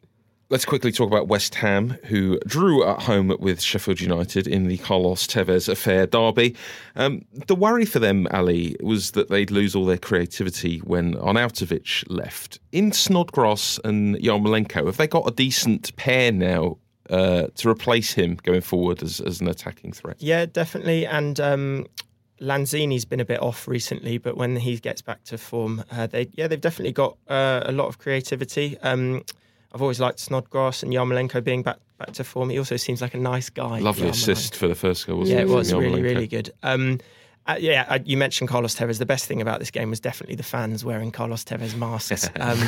Let's 0.50 0.64
quickly 0.64 0.90
talk 0.90 1.06
about 1.06 1.28
West 1.28 1.54
Ham, 1.54 1.96
who 2.06 2.40
drew 2.40 2.84
at 2.84 3.02
home 3.02 3.32
with 3.38 3.60
Sheffield 3.60 4.00
United 4.00 4.48
in 4.48 4.66
the 4.66 4.78
Carlos 4.78 5.24
Tevez 5.28 5.68
affair 5.68 6.08
derby. 6.08 6.56
Um, 6.96 7.24
the 7.46 7.54
worry 7.54 7.84
for 7.84 8.00
them, 8.00 8.26
Ali, 8.32 8.74
was 8.82 9.12
that 9.12 9.28
they'd 9.28 9.52
lose 9.52 9.76
all 9.76 9.86
their 9.86 9.96
creativity 9.96 10.78
when 10.78 11.14
Arnautovic 11.14 12.02
left. 12.08 12.58
In 12.72 12.90
Snodgrass 12.90 13.78
and 13.84 14.16
Yarmolenko, 14.16 14.86
have 14.86 14.96
they 14.96 15.06
got 15.06 15.28
a 15.28 15.30
decent 15.30 15.94
pair 15.94 16.32
now 16.32 16.78
uh, 17.08 17.46
to 17.54 17.68
replace 17.68 18.12
him 18.12 18.36
going 18.42 18.60
forward 18.60 19.04
as, 19.04 19.20
as 19.20 19.40
an 19.40 19.46
attacking 19.46 19.92
threat? 19.92 20.16
Yeah, 20.18 20.46
definitely. 20.46 21.06
And 21.06 21.38
um, 21.38 21.86
Lanzini's 22.40 23.04
been 23.04 23.20
a 23.20 23.24
bit 23.24 23.40
off 23.40 23.68
recently, 23.68 24.18
but 24.18 24.36
when 24.36 24.56
he 24.56 24.78
gets 24.78 25.00
back 25.00 25.22
to 25.26 25.38
form, 25.38 25.84
uh, 25.92 26.08
they 26.08 26.28
yeah 26.32 26.48
they've 26.48 26.60
definitely 26.60 26.90
got 26.90 27.16
uh, 27.28 27.62
a 27.66 27.70
lot 27.70 27.86
of 27.86 27.98
creativity. 27.98 28.76
Um, 28.78 29.22
I've 29.72 29.83
always 29.83 30.00
liked 30.00 30.18
Snodgrass 30.18 30.83
and 30.83 30.92
Yarmolenko 30.92 31.42
being 31.44 31.62
back 31.62 31.78
back 31.98 32.12
to 32.12 32.24
form. 32.24 32.50
He 32.50 32.59
also 32.59 32.76
seems 32.76 33.00
like 33.00 33.14
a 33.14 33.18
nice 33.18 33.50
guy. 33.50 33.78
Lovely 33.78 34.09
assist 34.09 34.56
for 34.56 34.66
the 34.66 34.74
first 34.74 35.06
goal, 35.06 35.18
wasn't 35.18 35.37
yeah, 35.37 35.42
it? 35.42 35.48
Yeah, 35.48 35.52
it 35.52 35.56
was 35.56 35.72
really 35.72 36.00
Yarmolenko? 36.00 36.02
really 36.02 36.26
good. 36.26 36.50
Um, 36.62 36.98
uh, 37.46 37.56
yeah, 37.59 37.87
uh, 37.88 37.98
you 38.04 38.16
mentioned 38.16 38.50
Carlos 38.50 38.76
Tevez. 38.76 38.98
The 38.98 39.06
best 39.06 39.26
thing 39.26 39.40
about 39.40 39.59
this 39.61 39.70
game 39.70 39.90
was 39.90 39.98
definitely 39.98 40.37
the 40.37 40.42
fans 40.42 40.85
wearing 40.85 41.11
Carlos 41.11 41.44
Tevez 41.44 41.74
masks, 41.76 42.28
um, 42.37 42.59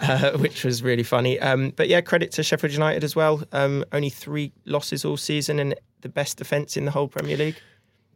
uh, 0.00 0.32
which 0.38 0.64
was 0.64 0.82
really 0.82 1.02
funny. 1.02 1.38
Um, 1.40 1.72
but 1.76 1.88
yeah, 1.88 2.00
credit 2.00 2.32
to 2.32 2.42
Sheffield 2.42 2.72
United 2.72 3.04
as 3.04 3.14
well. 3.14 3.42
Um, 3.52 3.84
only 3.92 4.10
three 4.10 4.52
losses 4.64 5.04
all 5.04 5.16
season 5.16 5.58
and 5.58 5.74
the 6.00 6.08
best 6.08 6.38
defence 6.38 6.76
in 6.76 6.84
the 6.84 6.90
whole 6.90 7.08
Premier 7.08 7.36
League. 7.36 7.56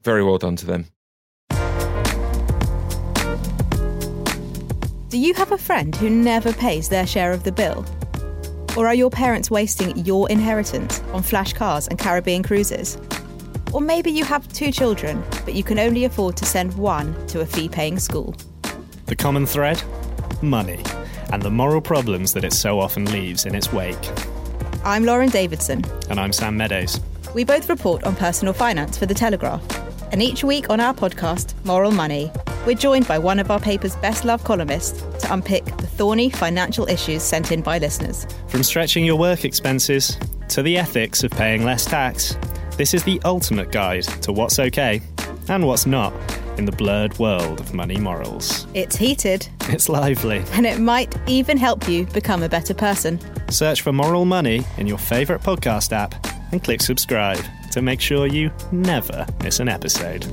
Very 0.03 0.25
well 0.25 0.39
done 0.39 0.57
to 0.57 0.67
them. 0.67 0.87
Do 5.11 5.19
you 5.19 5.35
have 5.35 5.53
a 5.53 5.59
friend 5.59 5.95
who 5.97 6.09
never 6.09 6.53
pays 6.53 6.89
their 6.89 7.07
share 7.07 7.33
of 7.33 7.45
the 7.45 7.53
bill? 7.53 7.85
Or 8.77 8.87
are 8.87 8.95
your 8.95 9.11
parents 9.11 9.51
wasting 9.51 9.97
your 10.05 10.31
inheritance 10.31 11.01
on 11.13 11.23
flash 11.23 11.53
cars 11.53 11.89
and 11.89 11.99
Caribbean 11.99 12.43
cruises? 12.43 12.99
Or 13.73 13.81
maybe 13.81 14.11
you 14.11 14.25
have 14.25 14.47
two 14.53 14.71
children, 14.71 15.23
but 15.45 15.55
you 15.55 15.65
can 15.65 15.79
only 15.79 16.05
afford 16.05 16.37
to 16.37 16.45
send 16.45 16.75
one 16.75 17.15
to 17.29 17.41
a 17.41 17.47
fee 17.47 17.69
paying 17.69 17.99
school. 17.99 18.35
The 19.07 19.17
common 19.17 19.47
thread? 19.47 19.83
Money. 20.41 20.81
And 21.33 21.43
the 21.43 21.51
moral 21.51 21.81
problems 21.81 22.33
that 22.35 22.45
it 22.45 22.53
so 22.53 22.79
often 22.81 23.11
leaves 23.13 23.45
in 23.45 23.55
its 23.55 23.73
wake. 23.73 23.99
I'm 24.85 25.05
Lauren 25.05 25.29
Davidson. 25.29 25.85
And 26.09 26.19
I'm 26.19 26.33
Sam 26.33 26.57
Meadows. 26.57 27.01
We 27.35 27.45
both 27.45 27.69
report 27.69 28.05
on 28.05 28.17
personal 28.17 28.55
finance 28.55 28.97
for 28.97 29.07
The 29.07 29.15
Telegraph. 29.15 29.63
And 30.13 30.23
each 30.23 30.43
week 30.43 30.71
on 30.71 30.81
our 30.81 30.93
podcast, 30.93 31.55
Moral 31.65 31.93
Money, 31.93 32.33
we're 32.67 32.75
joined 32.75 33.07
by 33.07 33.19
one 33.19 33.39
of 33.39 33.51
our 33.51 33.61
paper's 33.61 33.95
best 33.97 34.25
loved 34.25 34.45
columnists 34.45 35.01
to 35.25 35.33
unpick 35.33 35.65
the 35.65 35.87
thorny 35.87 36.31
financial 36.31 36.87
issues 36.89 37.23
sent 37.23 37.53
in 37.53 37.63
by 37.63 37.79
listeners. 37.79 38.27
From 38.49 38.63
stretching 38.63 39.05
your 39.05 39.17
work 39.17 39.45
expenses 39.45 40.19
to 40.49 40.63
the 40.63 40.77
ethics 40.77 41.23
of 41.23 41.31
paying 41.31 41.65
less 41.65 41.85
tax, 41.85 42.37
this 42.77 42.93
is 42.93 43.05
the 43.05 43.21
ultimate 43.25 43.71
guide 43.71 44.03
to 44.23 44.33
what's 44.33 44.59
okay 44.59 45.01
and 45.49 45.67
what's 45.67 45.87
not 45.87 46.13
in 46.59 46.65
the 46.65 46.73
blurred 46.73 47.17
world 47.19 47.61
of 47.61 47.73
money 47.73 47.97
morals. 47.99 48.67
It's 48.75 48.97
heated, 48.97 49.49
It's 49.69 49.89
lively. 49.89 50.43
and 50.53 50.67
it 50.67 50.81
might 50.81 51.15
even 51.29 51.57
help 51.57 51.89
you 51.89 52.05
become 52.07 52.43
a 52.43 52.49
better 52.49 52.75
person. 52.75 53.21
Search 53.51 53.81
for 53.83 53.93
Moral 53.93 54.25
Money 54.25 54.65
in 54.77 54.87
your 54.89 54.99
favourite 54.99 55.43
podcast 55.43 55.93
app 55.93 56.15
and 56.53 56.63
click 56.63 56.83
subscribe 56.83 57.39
to 57.71 57.83
make 57.83 58.01
sure 58.01 58.27
you 58.27 58.51
never 58.73 59.27
miss 59.43 59.61
an 59.61 59.69
episode. 59.69 60.27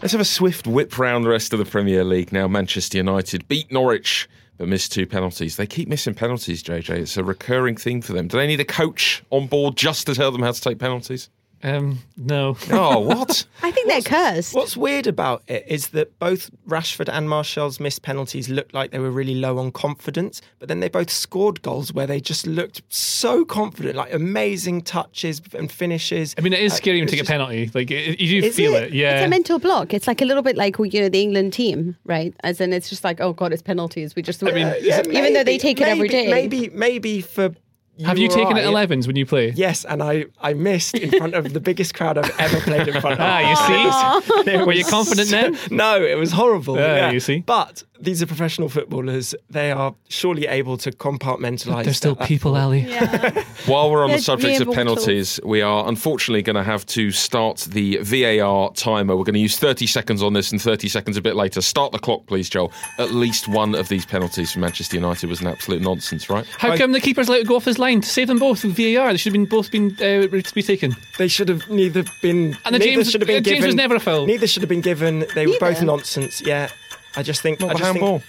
Let's 0.00 0.12
have 0.12 0.20
a 0.20 0.24
swift 0.24 0.66
whip 0.66 0.98
round 0.98 1.24
the 1.24 1.28
rest 1.28 1.52
of 1.52 1.58
the 1.58 1.64
Premier 1.64 2.04
League 2.04 2.32
now. 2.32 2.46
Manchester 2.46 2.98
United 2.98 3.48
beat 3.48 3.70
Norwich 3.72 4.28
but 4.58 4.68
missed 4.68 4.92
two 4.92 5.06
penalties. 5.06 5.56
They 5.56 5.66
keep 5.66 5.88
missing 5.88 6.14
penalties, 6.14 6.62
JJ. 6.62 6.90
It's 6.90 7.16
a 7.16 7.24
recurring 7.24 7.76
theme 7.76 8.02
for 8.02 8.12
them. 8.12 8.28
Do 8.28 8.36
they 8.36 8.46
need 8.46 8.60
a 8.60 8.64
coach 8.64 9.22
on 9.30 9.46
board 9.46 9.76
just 9.76 10.06
to 10.06 10.14
tell 10.14 10.32
them 10.32 10.42
how 10.42 10.50
to 10.52 10.60
take 10.60 10.78
penalties? 10.78 11.30
Um, 11.62 11.98
no. 12.16 12.56
Oh, 12.70 12.98
what? 13.00 13.44
I 13.62 13.70
think 13.70 13.88
they're 13.88 14.02
cursed. 14.02 14.54
What's 14.54 14.76
weird 14.76 15.06
about 15.06 15.42
it 15.48 15.64
is 15.68 15.88
that 15.88 16.18
both 16.18 16.50
Rashford 16.68 17.08
and 17.12 17.28
Martial's 17.28 17.80
missed 17.80 18.02
penalties 18.02 18.48
looked 18.48 18.74
like 18.74 18.90
they 18.90 18.98
were 18.98 19.10
really 19.10 19.34
low 19.34 19.58
on 19.58 19.72
confidence, 19.72 20.40
but 20.58 20.68
then 20.68 20.80
they 20.80 20.88
both 20.88 21.10
scored 21.10 21.62
goals 21.62 21.92
where 21.92 22.06
they 22.06 22.20
just 22.20 22.46
looked 22.46 22.82
so 22.88 23.44
confident, 23.44 23.96
like 23.96 24.12
amazing 24.12 24.82
touches 24.82 25.40
and 25.54 25.70
finishes. 25.70 26.34
I 26.38 26.42
mean, 26.42 26.52
it 26.52 26.60
is 26.60 26.72
Uh, 26.72 26.76
scary 26.76 26.98
it 26.98 27.00
when 27.00 27.06
was 27.06 27.12
you 27.12 27.18
take 27.18 27.26
a 27.26 27.30
penalty. 27.30 27.70
Like 27.74 27.90
it, 27.90 28.20
you 28.20 28.42
do 28.42 28.50
feel 28.50 28.74
it? 28.74 28.84
it. 28.84 28.92
Yeah. 28.92 29.18
It's 29.20 29.26
a 29.26 29.30
mental 29.30 29.58
block. 29.58 29.92
It's 29.94 30.06
like 30.06 30.22
a 30.22 30.24
little 30.24 30.42
bit 30.42 30.56
like 30.56 30.76
you 30.78 31.00
know 31.00 31.08
the 31.08 31.22
England 31.22 31.52
team, 31.52 31.96
right? 32.04 32.34
As 32.44 32.60
in, 32.60 32.72
it's 32.72 32.88
just 32.88 33.04
like, 33.04 33.20
oh 33.20 33.32
god, 33.32 33.52
it's 33.52 33.62
penalties. 33.62 34.14
We 34.14 34.22
just, 34.22 34.42
I 34.42 34.52
mean, 34.52 34.72
Yeah, 34.80 35.02
even 35.10 35.32
though 35.32 35.44
they 35.44 35.58
take 35.58 35.80
it 35.80 35.88
every 35.88 36.08
day. 36.08 36.28
Maybe, 36.30 36.68
maybe 36.70 37.20
for 37.20 37.54
have 38.04 38.18
you 38.18 38.28
taken 38.28 38.56
I, 38.56 38.60
it 38.60 38.66
11s 38.66 39.06
when 39.06 39.16
you 39.16 39.26
play? 39.26 39.50
Yes, 39.50 39.84
and 39.84 40.02
I, 40.02 40.26
I 40.40 40.54
missed 40.54 40.94
in 40.94 41.10
front 41.10 41.34
of 41.34 41.52
the 41.52 41.60
biggest 41.60 41.94
crowd 41.94 42.18
I've 42.18 42.30
ever 42.38 42.60
played 42.60 42.88
in 42.88 43.00
front 43.00 43.14
of. 43.14 43.20
Ah, 43.20 43.50
you 43.50 44.44
see? 44.44 44.50
It 44.50 44.66
Were 44.66 44.72
you 44.72 44.84
confident 44.84 45.30
then? 45.30 45.58
No, 45.70 46.02
it 46.02 46.16
was 46.16 46.32
horrible. 46.32 46.76
Yeah, 46.76 47.10
you 47.10 47.20
see? 47.20 47.40
But 47.40 47.82
these 48.00 48.22
are 48.22 48.26
professional 48.26 48.68
footballers. 48.68 49.34
They 49.50 49.72
are 49.72 49.94
surely 50.08 50.46
able 50.46 50.76
to 50.78 50.90
compartmentalize. 50.90 51.84
There's 51.84 51.96
still 51.96 52.14
that- 52.14 52.26
people, 52.26 52.56
Ali. 52.56 52.82
While 53.66 53.90
we're 53.90 54.02
on 54.02 54.10
the 54.10 54.14
They're 54.16 54.22
subject 54.22 54.60
of 54.60 54.72
penalties, 54.72 55.40
we 55.44 55.62
are 55.62 55.88
unfortunately 55.88 56.42
going 56.42 56.56
to 56.56 56.62
have 56.62 56.86
to 56.86 57.10
start 57.10 57.66
the 57.70 57.98
VAR 57.98 58.72
timer. 58.72 59.16
We're 59.16 59.24
going 59.24 59.34
to 59.34 59.40
use 59.40 59.58
30 59.58 59.86
seconds 59.86 60.22
on 60.22 60.32
this 60.32 60.52
and 60.52 60.60
30 60.60 60.88
seconds 60.88 61.16
a 61.16 61.22
bit 61.22 61.36
later. 61.36 61.60
Start 61.60 61.92
the 61.92 61.98
clock, 61.98 62.26
please, 62.26 62.48
Joel. 62.48 62.72
At 62.98 63.12
least 63.12 63.48
one 63.48 63.74
of 63.74 63.88
these 63.88 64.06
penalties 64.06 64.52
from 64.52 64.62
Manchester 64.62 64.96
United 64.96 65.28
was 65.28 65.40
an 65.40 65.48
absolute 65.48 65.82
nonsense, 65.82 66.30
right? 66.30 66.46
How 66.58 66.76
come 66.76 66.92
the 66.92 67.00
keeper's 67.00 67.28
allowed 67.28 67.38
to 67.38 67.44
go 67.44 67.56
off 67.56 67.64
his 67.64 67.78
line 67.78 67.87
to 67.96 68.08
save 68.08 68.28
them 68.28 68.38
both 68.38 68.64
with 68.64 68.76
VAR? 68.76 69.10
They 69.12 69.16
should 69.16 69.32
have 69.32 69.40
been 69.40 69.46
both 69.46 69.70
been 69.70 69.96
uh, 70.00 70.28
ready 70.28 70.42
to 70.42 70.54
be 70.54 70.62
taken. 70.62 70.96
They 71.16 71.28
should 71.28 71.48
have 71.48 71.68
neither 71.68 72.04
been. 72.22 72.56
And 72.64 72.74
the 72.74 72.78
neither 72.78 72.92
James- 72.92 73.10
should 73.10 73.20
have 73.20 73.26
been 73.26 73.38
uh, 73.38 73.40
James 73.40 73.56
given, 73.56 73.68
was 73.68 73.74
never 73.74 73.94
a 73.96 74.00
foul. 74.00 74.26
Neither 74.26 74.46
should 74.46 74.62
have 74.62 74.68
been 74.68 74.80
given. 74.80 75.24
They 75.34 75.46
were 75.46 75.58
both 75.58 75.82
nonsense. 75.82 76.40
Yeah, 76.40 76.70
I 77.16 77.22
just 77.22 77.40
think. 77.40 77.60
Not 77.60 77.70
I 77.70 77.72
the 77.74 77.78
just 77.78 77.92
think- 77.92 78.04
handball. 78.04 78.22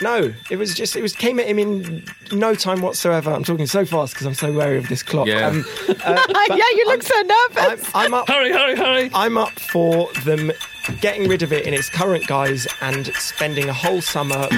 No, 0.00 0.34
it 0.50 0.56
was 0.56 0.74
just 0.74 0.96
it 0.96 1.02
was 1.02 1.12
came 1.12 1.38
at 1.38 1.46
him 1.46 1.60
in 1.60 2.04
no 2.32 2.56
time 2.56 2.80
whatsoever. 2.82 3.30
I'm 3.30 3.44
talking 3.44 3.66
so 3.66 3.84
fast 3.84 4.14
because 4.14 4.26
I'm 4.26 4.34
so 4.34 4.52
wary 4.52 4.76
of 4.76 4.88
this 4.88 5.02
clock. 5.02 5.28
Yeah. 5.28 5.46
Um, 5.46 5.64
uh, 5.88 5.94
yeah, 6.48 6.56
you 6.56 6.84
look 6.86 7.04
so 7.04 7.14
I'm, 7.16 7.26
nervous. 7.28 7.90
I'm 7.94 8.14
up. 8.14 8.26
Hurry, 8.26 8.50
hurry, 8.52 8.76
hurry! 8.76 9.10
I'm 9.14 9.38
up 9.38 9.52
for 9.52 10.12
them 10.24 10.50
getting 11.00 11.28
rid 11.28 11.42
of 11.42 11.52
it 11.52 11.66
in 11.66 11.74
its 11.74 11.88
current 11.88 12.26
guise 12.26 12.66
and 12.80 13.06
spending 13.14 13.68
a 13.68 13.72
whole 13.72 14.00
summer 14.00 14.36
watching 14.36 14.52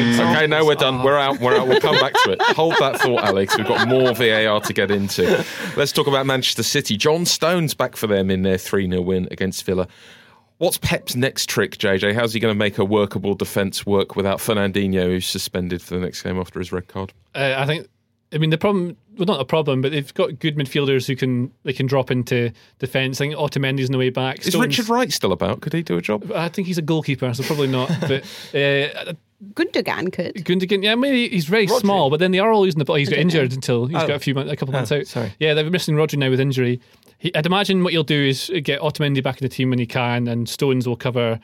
examples. 0.00 0.36
Okay, 0.36 0.46
now 0.46 0.64
we're 0.66 0.74
done. 0.74 0.96
of- 0.96 1.04
We're 1.04 1.18
out. 1.18 1.40
We're 1.40 1.56
out. 1.56 1.68
We'll 1.68 1.80
come 1.80 1.98
back 1.98 2.12
to 2.24 2.32
it. 2.32 2.42
Hold 2.42 2.74
that 2.80 3.00
thought, 3.00 3.24
Alex. 3.24 3.56
We've 3.56 3.66
got 3.66 3.88
more 3.88 4.14
VAR 4.14 4.60
to 4.60 4.72
get 4.72 4.90
into. 4.90 5.44
Let's 5.76 5.92
talk 5.92 6.06
about 6.06 6.26
Manchester 6.26 6.62
City. 6.62 6.96
John 6.96 7.24
Stones 7.26 7.74
back 7.74 7.96
for 7.96 8.06
them 8.06 8.30
in 8.30 8.42
their 8.42 8.58
3 8.58 8.88
0 8.88 9.00
win 9.02 9.28
against 9.30 9.64
Villa. 9.64 9.86
What's 10.58 10.76
Pep's 10.76 11.16
next 11.16 11.48
trick, 11.48 11.78
JJ? 11.78 12.14
How's 12.14 12.34
he 12.34 12.40
going 12.40 12.52
to 12.52 12.58
make 12.58 12.76
a 12.76 12.84
workable 12.84 13.34
defence 13.34 13.86
work 13.86 14.14
without 14.14 14.40
Fernandinho, 14.40 15.04
who's 15.04 15.26
suspended 15.26 15.80
for 15.80 15.94
the 15.94 16.00
next 16.00 16.20
game 16.22 16.38
after 16.38 16.58
his 16.58 16.70
red 16.70 16.86
card? 16.86 17.12
Uh, 17.34 17.54
I 17.56 17.64
think. 17.64 17.86
I 18.32 18.38
mean, 18.38 18.50
the 18.50 18.58
problem. 18.58 18.96
Well, 19.18 19.26
not 19.26 19.40
a 19.40 19.44
problem, 19.44 19.82
but 19.82 19.90
they've 19.92 20.14
got 20.14 20.38
good 20.38 20.56
midfielders 20.56 21.06
who 21.06 21.16
can 21.16 21.50
they 21.64 21.72
can 21.72 21.86
drop 21.86 22.10
into 22.10 22.52
defence. 22.78 23.20
I 23.20 23.24
think 23.26 23.34
Otamendi's 23.34 23.86
on 23.88 23.92
the 23.92 23.98
way 23.98 24.10
back. 24.10 24.38
Is 24.40 24.46
Stones- 24.46 24.66
Richard 24.78 24.88
Wright 24.88 25.12
still 25.12 25.32
about? 25.32 25.60
Could 25.62 25.72
he 25.72 25.82
do 25.82 25.96
a 25.96 26.00
job? 26.00 26.30
I 26.32 26.48
think 26.48 26.68
he's 26.68 26.78
a 26.78 26.82
goalkeeper, 26.82 27.32
so 27.34 27.42
probably 27.42 27.66
not. 27.68 27.90
But 28.00 28.22
uh, 28.54 29.12
Gundogan 29.54 30.12
could. 30.12 30.34
Gundogan, 30.36 30.82
yeah, 30.84 30.94
maybe 30.94 31.28
he's 31.28 31.46
very 31.46 31.66
Rodri. 31.66 31.80
small, 31.80 32.10
but 32.10 32.20
then 32.20 32.30
they 32.30 32.38
are 32.38 32.52
all 32.52 32.62
losing 32.62 32.78
the 32.78 32.84
ball. 32.84 32.96
He's 32.96 33.08
got 33.08 33.16
Rodri. 33.16 33.22
injured 33.22 33.52
until 33.52 33.86
he's 33.86 33.96
Oh. 33.96 34.06
got 34.06 34.16
a 34.16 34.18
few 34.20 34.34
months, 34.34 34.52
a 34.52 34.56
couple 34.56 34.74
of 34.74 34.78
months 34.78 34.92
Oh, 34.92 34.98
out. 34.98 35.06
sorry. 35.06 35.32
Yeah, 35.40 35.54
they're 35.54 35.68
missing 35.70 35.94
Rodri 35.96 36.18
now 36.18 36.30
with 36.30 36.40
injury. 36.40 36.80
He, 37.18 37.34
I'd 37.34 37.46
imagine 37.46 37.82
what 37.82 37.92
you'll 37.92 38.04
do 38.04 38.22
is 38.28 38.50
get 38.62 38.80
Otamendi 38.80 39.22
back 39.22 39.40
in 39.40 39.44
the 39.44 39.48
team 39.54 39.70
when 39.70 39.78
he 39.78 39.86
can, 39.86 40.28
and 40.28 40.48
Stones 40.48 40.86
will 40.86 40.96
cover. 40.96 41.40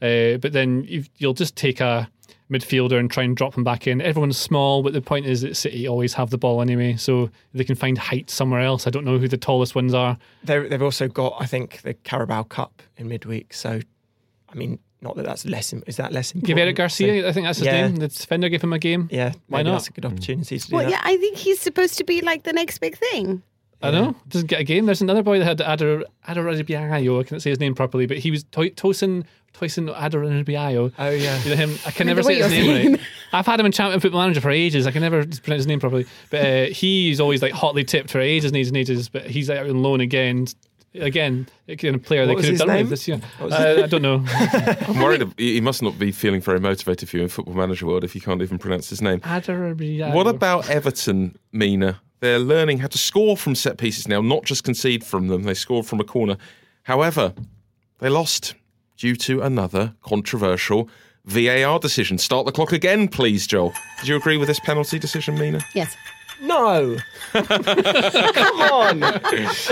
Uh, 0.00 0.36
but 0.38 0.52
then 0.52 0.84
you've, 0.88 1.08
you'll 1.18 1.34
just 1.34 1.54
take 1.56 1.80
a 1.80 2.08
midfielder 2.50 2.98
and 2.98 3.10
try 3.10 3.22
and 3.22 3.36
drop 3.36 3.56
him 3.56 3.64
back 3.64 3.86
in. 3.86 4.00
Everyone's 4.00 4.36
small, 4.36 4.82
but 4.82 4.92
the 4.92 5.00
point 5.00 5.26
is 5.26 5.40
that 5.42 5.56
City 5.56 5.86
always 5.86 6.14
have 6.14 6.30
the 6.30 6.38
ball 6.38 6.60
anyway, 6.60 6.96
so 6.96 7.30
they 7.54 7.64
can 7.64 7.76
find 7.76 7.96
height 7.96 8.28
somewhere 8.30 8.60
else. 8.60 8.86
I 8.86 8.90
don't 8.90 9.04
know 9.04 9.18
who 9.18 9.28
the 9.28 9.36
tallest 9.38 9.74
ones 9.74 9.94
are. 9.94 10.18
They're, 10.44 10.68
they've 10.68 10.82
also 10.82 11.08
got, 11.08 11.34
I 11.40 11.46
think, 11.46 11.82
the 11.82 11.94
Carabao 11.94 12.42
Cup 12.44 12.82
in 12.96 13.08
midweek. 13.08 13.54
So, 13.54 13.80
I 14.48 14.54
mean, 14.54 14.78
not 15.02 15.16
that 15.16 15.24
that's 15.24 15.46
less. 15.46 15.72
im- 15.72 15.82
Is 15.86 15.96
that 15.96 16.12
less 16.12 16.32
important? 16.32 16.46
Give 16.48 16.58
Eric 16.58 16.76
Garcia, 16.76 17.26
I 17.28 17.32
think 17.32 17.46
that's 17.46 17.58
his 17.58 17.66
Yeah. 17.66 17.86
name. 17.86 17.96
The 17.96 18.08
defender 18.08 18.48
give 18.48 18.62
him 18.62 18.72
a 18.72 18.78
game. 18.78 19.08
Yeah, 19.10 19.32
Why 19.48 19.58
maybe 19.60 19.70
not? 19.70 19.76
That's 19.76 19.88
a 19.88 19.92
good 19.92 20.04
opportunity 20.04 20.58
to 20.58 20.68
do 20.68 20.74
Well, 20.76 20.84
that. 20.84 20.90
yeah, 20.90 21.00
I 21.02 21.16
think 21.16 21.36
he's 21.38 21.58
supposed 21.60 21.96
to 21.98 22.04
be 22.04 22.20
like 22.20 22.42
the 22.42 22.52
next 22.52 22.78
big 22.78 22.98
thing. 22.98 23.42
I 23.82 23.90
know. 23.90 24.14
Doesn't 24.28 24.46
get 24.48 24.60
a 24.60 24.64
game. 24.64 24.86
There's 24.86 25.00
another 25.00 25.22
boy 25.22 25.38
that 25.38 25.44
had 25.46 25.60
Adar 25.60 26.04
Adarabioyo. 26.28 27.20
I 27.20 27.24
can't 27.24 27.40
say 27.40 27.50
his 27.50 27.60
name 27.60 27.74
properly, 27.74 28.06
but 28.06 28.18
he 28.18 28.30
was 28.30 28.44
to- 28.44 28.70
Tosin 28.70 29.24
Tosin 29.54 29.94
Adarabioyo. 29.94 30.92
Oh 30.98 31.10
yeah. 31.10 31.42
You 31.44 31.50
know 31.50 31.56
him. 31.56 31.78
I 31.86 31.90
can 31.90 32.06
never 32.06 32.22
say 32.22 32.36
his 32.36 32.50
name 32.50 32.64
saying. 32.64 32.90
right. 32.92 33.00
I've 33.32 33.46
had 33.46 33.58
him 33.60 33.66
in 33.66 33.72
Champion 33.72 34.00
Football 34.00 34.20
Manager 34.22 34.40
for 34.42 34.50
ages. 34.50 34.86
I 34.86 34.90
can 34.90 35.00
never 35.02 35.22
pronounce 35.24 35.60
his 35.60 35.66
name 35.66 35.80
properly. 35.80 36.06
But 36.30 36.44
uh, 36.44 36.64
he's 36.66 37.20
always 37.20 37.42
like 37.42 37.52
hotly 37.52 37.84
tipped 37.84 38.10
for 38.10 38.20
ages 38.20 38.50
and 38.50 38.56
ages 38.56 38.68
and 38.68 38.76
ages. 38.76 39.08
But 39.08 39.26
he's 39.26 39.48
out 39.50 39.68
on 39.68 39.82
loan 39.82 40.00
again. 40.00 40.46
Again, 40.92 41.46
a 41.68 41.76
player 41.76 42.26
What 42.26 42.34
they 42.34 42.34
could 42.34 42.44
have 42.46 42.58
done 42.58 42.68
name? 42.68 42.80
with 42.80 42.90
this 42.90 43.06
year. 43.06 43.20
Uh, 43.40 43.82
I 43.84 43.86
don't 43.86 44.02
know. 44.02 44.24
I'm 44.88 44.98
worried 45.00 45.22
of- 45.22 45.32
he 45.38 45.54
he 45.54 45.60
must 45.60 45.82
not 45.82 45.98
be 46.00 46.10
feeling 46.10 46.40
very 46.40 46.58
motivated 46.58 47.08
for 47.08 47.16
you 47.16 47.22
in 47.22 47.28
Football 47.28 47.54
Manager 47.54 47.86
world 47.86 48.02
if 48.02 48.16
you 48.16 48.20
can't 48.20 48.42
even 48.42 48.58
pronounce 48.58 48.90
his 48.90 49.00
name. 49.00 49.20
Adarabioyo. 49.20 50.12
What 50.12 50.26
about 50.26 50.68
Everton, 50.68 51.38
Mina? 51.52 52.00
They're 52.20 52.38
learning 52.38 52.78
how 52.78 52.88
to 52.88 52.98
score 52.98 53.36
from 53.36 53.54
set 53.54 53.78
pieces 53.78 54.06
now, 54.06 54.20
not 54.20 54.44
just 54.44 54.62
concede 54.64 55.04
from 55.04 55.28
them. 55.28 55.42
They 55.44 55.54
scored 55.54 55.86
from 55.86 56.00
a 56.00 56.04
corner. 56.04 56.36
However, 56.84 57.34
they 57.98 58.08
lost 58.08 58.54
due 58.96 59.16
to 59.16 59.40
another 59.40 59.94
controversial 60.02 60.88
VAR 61.24 61.78
decision. 61.78 62.18
Start 62.18 62.46
the 62.46 62.52
clock 62.52 62.72
again, 62.72 63.08
please, 63.08 63.46
Joel. 63.46 63.72
Did 64.00 64.08
you 64.08 64.16
agree 64.16 64.36
with 64.36 64.48
this 64.48 64.60
penalty 64.60 64.98
decision, 64.98 65.38
Mina? 65.38 65.60
Yes. 65.74 65.96
No. 66.42 66.96
Come 67.32 68.60
on. 68.62 69.02
Are 69.02 69.20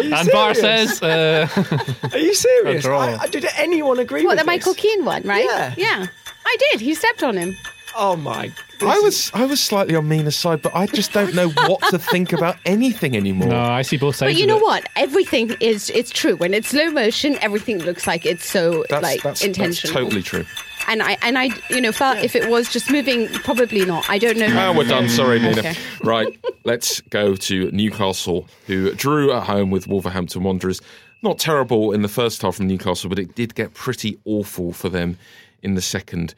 you 0.03 0.15
And 0.15 0.31
Bar 0.31 0.53
says, 0.55 1.03
uh, 1.03 1.49
Are 2.13 2.19
you 2.19 2.35
serious? 2.35 2.85
A. 2.85 2.91
I, 2.91 3.19
I- 3.23 3.27
did 3.29 3.47
anyone 3.57 3.99
agree 3.99 4.23
What 4.25 4.31
with 4.37 4.39
the 4.39 4.43
this? 4.45 4.47
Michael 4.47 4.75
Keane 4.75 5.05
one, 5.05 5.23
right? 5.23 5.45
Yeah. 5.47 5.75
Yeah. 5.77 6.07
I 6.45 6.57
did. 6.71 6.81
He 6.81 6.95
stepped 6.95 7.23
on 7.23 7.37
him. 7.37 7.57
Oh 7.97 8.17
my. 8.17 8.53
I 8.81 8.99
was 9.01 9.31
I 9.35 9.45
was 9.45 9.61
slightly 9.61 9.97
on 9.97 10.09
Mina's 10.09 10.37
side, 10.37 10.63
but 10.63 10.75
I 10.75 10.87
just 10.87 11.13
don't 11.13 11.35
know 11.35 11.49
what 11.49 11.81
to 11.91 11.99
think 11.99 12.33
about 12.33 12.57
anything 12.65 13.17
anymore. 13.17 13.49
no, 13.49 13.61
I 13.61 13.83
see 13.83 13.97
both 13.97 14.17
sides. 14.17 14.33
But 14.33 14.41
you 14.41 14.47
know 14.47 14.59
it. 14.59 14.63
what? 14.63 14.89
Everything 14.97 15.57
is 15.61 15.91
it's 15.91 16.11
true. 16.11 16.37
When 16.37 16.55
it's 16.55 16.69
slow 16.69 16.91
motion, 16.91 17.37
everything 17.41 17.79
looks 17.79 18.07
like 18.07 18.25
it's 18.25 18.49
so 18.49 18.85
That's, 18.89 19.03
like 19.03 19.23
that's, 19.23 19.41
that's 19.41 19.43
intentional. 19.43 19.95
totally 19.95 20.23
true. 20.23 20.45
And 20.87 21.03
I 21.03 21.19
and 21.23 21.37
I 21.39 21.51
you 21.71 21.81
know 21.81 21.93
felt 21.93 22.19
if 22.19 22.37
it 22.37 22.49
was 22.49 22.71
just 22.71 22.91
moving, 22.91 23.29
probably 23.29 23.85
not. 23.85 24.09
I 24.09 24.19
don't 24.19 24.39
know. 24.39 24.49
Ah, 24.51 24.73
we're 24.77 24.85
done. 24.85 25.09
Sorry, 25.09 25.41
Mina. 25.41 25.59
Okay. 25.59 25.75
Right, 26.05 26.39
let's 26.65 27.01
go 27.03 27.35
to 27.35 27.71
Newcastle, 27.73 28.47
who 28.67 28.93
drew 28.95 29.33
at 29.33 29.43
home 29.45 29.71
with 29.71 29.89
Wolverhampton 29.89 30.45
Wanderers. 30.45 30.81
Not 31.21 31.39
terrible 31.39 31.93
in 31.93 32.03
the 32.03 32.09
first 32.09 32.43
half 32.43 32.55
from 32.57 32.69
Newcastle, 32.69 33.09
but 33.11 33.19
it 33.19 33.35
did 33.35 33.57
get 33.57 33.75
pretty 33.75 34.19
awful 34.25 34.73
for 34.73 34.89
them 34.89 35.19
in 35.65 35.75
the 35.75 35.83
second. 35.83 36.35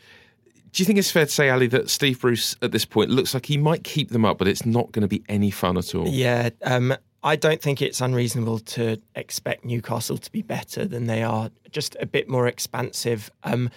Do 0.73 0.83
you 0.83 0.87
think 0.87 0.99
it's 0.99 1.11
fair 1.11 1.25
to 1.25 1.31
say, 1.31 1.51
Ali, 1.51 1.67
that 1.69 1.91
Steve 1.91 2.21
Bruce 2.21 2.57
at 2.63 2.71
this 2.73 2.85
point 2.85 3.11
looks 3.11 3.35
like 3.35 3.47
he 3.47 3.57
might 3.57 3.83
keep 3.83 4.11
them 4.11 4.25
up, 4.25 4.39
but 4.39 4.47
it's 4.47 4.65
not 4.65 4.93
going 4.93 5.03
to 5.03 5.09
be 5.09 5.23
any 5.29 5.51
fun 5.51 5.77
at 5.77 5.95
all? 5.95 6.07
Yeah, 6.07 6.51
um, 6.63 6.95
I 7.23 7.37
don't 7.37 7.61
think 7.61 7.83
it's 7.83 8.01
unreasonable 8.01 8.61
to 8.61 9.01
expect 9.15 9.65
Newcastle 9.65 10.17
to 10.19 10.31
be 10.31 10.43
better 10.43 10.87
than 10.87 11.07
they 11.07 11.23
are, 11.23 11.51
just 11.71 11.97
a 12.01 12.07
bit 12.07 12.29
more 12.29 12.47
expansive. 12.47 13.31
Um, 13.43 13.69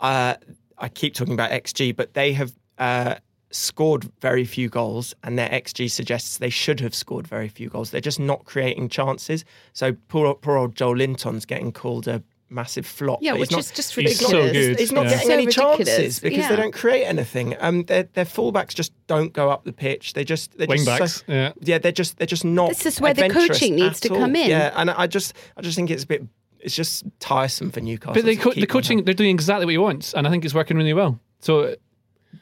uh, 0.00 0.34
I 0.78 0.88
keep 0.88 1.14
talking 1.14 1.34
about 1.34 1.50
XG, 1.50 1.94
but 1.94 2.14
they 2.14 2.32
have 2.32 2.52
uh, 2.78 3.16
scored 3.50 4.10
very 4.20 4.44
few 4.44 4.68
goals, 4.68 5.14
and 5.22 5.38
their 5.38 5.48
XG 5.48 5.90
suggests 5.90 6.38
they 6.38 6.50
should 6.50 6.80
have 6.80 6.94
scored 6.94 7.26
very 7.26 7.48
few 7.48 7.68
goals. 7.68 7.90
They're 7.90 8.00
just 8.00 8.20
not 8.20 8.44
creating 8.44 8.88
chances. 8.88 9.44
So 9.72 9.92
poor, 10.08 10.34
poor 10.34 10.56
old 10.56 10.74
Joelinton's 10.74 11.44
getting 11.44 11.72
called 11.72 12.08
a 12.08 12.22
massive 12.50 12.84
flop. 12.86 13.20
Yeah, 13.22 13.32
but 13.32 13.40
which 13.40 13.50
not- 13.52 13.60
is 13.60 13.70
just 13.70 13.94
He's 13.94 13.96
ridiculous. 14.20 14.30
so 14.30 14.52
good. 14.52 14.78
He's 14.80 14.92
not 14.92 15.04
Yeah. 15.04 15.10
getting 15.10 15.26
So 15.28 15.32
any 15.34 15.46
ridiculous. 15.46 15.76
chances 15.88 16.20
because 16.20 16.38
Yeah. 16.38 16.48
they 16.50 16.56
don't 16.56 16.72
create 16.74 17.04
anything. 17.04 17.56
Um, 17.60 17.84
their 17.84 18.04
their 18.14 18.24
fullbacks 18.24 18.74
just 18.74 18.92
don't 19.06 19.32
go 19.32 19.50
up 19.50 19.64
the 19.64 19.72
pitch. 19.72 20.12
They 20.14 20.24
just 20.24 20.56
they're 20.58 20.66
just 20.66 20.86
Wingbacks, 20.86 21.08
so- 21.18 21.32
yeah. 21.32 21.52
yeah, 21.60 21.78
they're 21.78 21.92
just 21.92 22.18
they're 22.18 22.26
just 22.26 22.44
not. 22.44 22.68
This 22.70 22.86
is 22.86 23.00
where 23.00 23.14
the 23.14 23.28
coaching 23.28 23.76
needs 23.76 24.00
to 24.00 24.08
all. 24.10 24.18
come 24.18 24.36
in. 24.36 24.50
Yeah, 24.50 24.72
and 24.76 24.90
I 24.90 25.06
just 25.06 25.32
I 25.56 25.62
just 25.62 25.76
think 25.76 25.90
it's 25.90 26.04
a 26.04 26.06
bit 26.06 26.22
it's 26.60 26.74
just 26.74 27.04
tiresome 27.20 27.70
for 27.70 27.80
Newcastle. 27.80 28.12
But 28.14 28.24
they 28.26 28.36
co- 28.36 28.52
the 28.52 28.66
coaching, 28.66 29.04
they're 29.04 29.14
doing 29.14 29.30
exactly 29.30 29.64
what 29.64 29.70
he 29.72 29.78
wants, 29.78 30.12
and 30.12 30.26
I 30.26 30.30
think 30.30 30.44
it's 30.44 30.52
working 30.52 30.76
really 30.76 30.92
well. 30.92 31.18
So, 31.38 31.74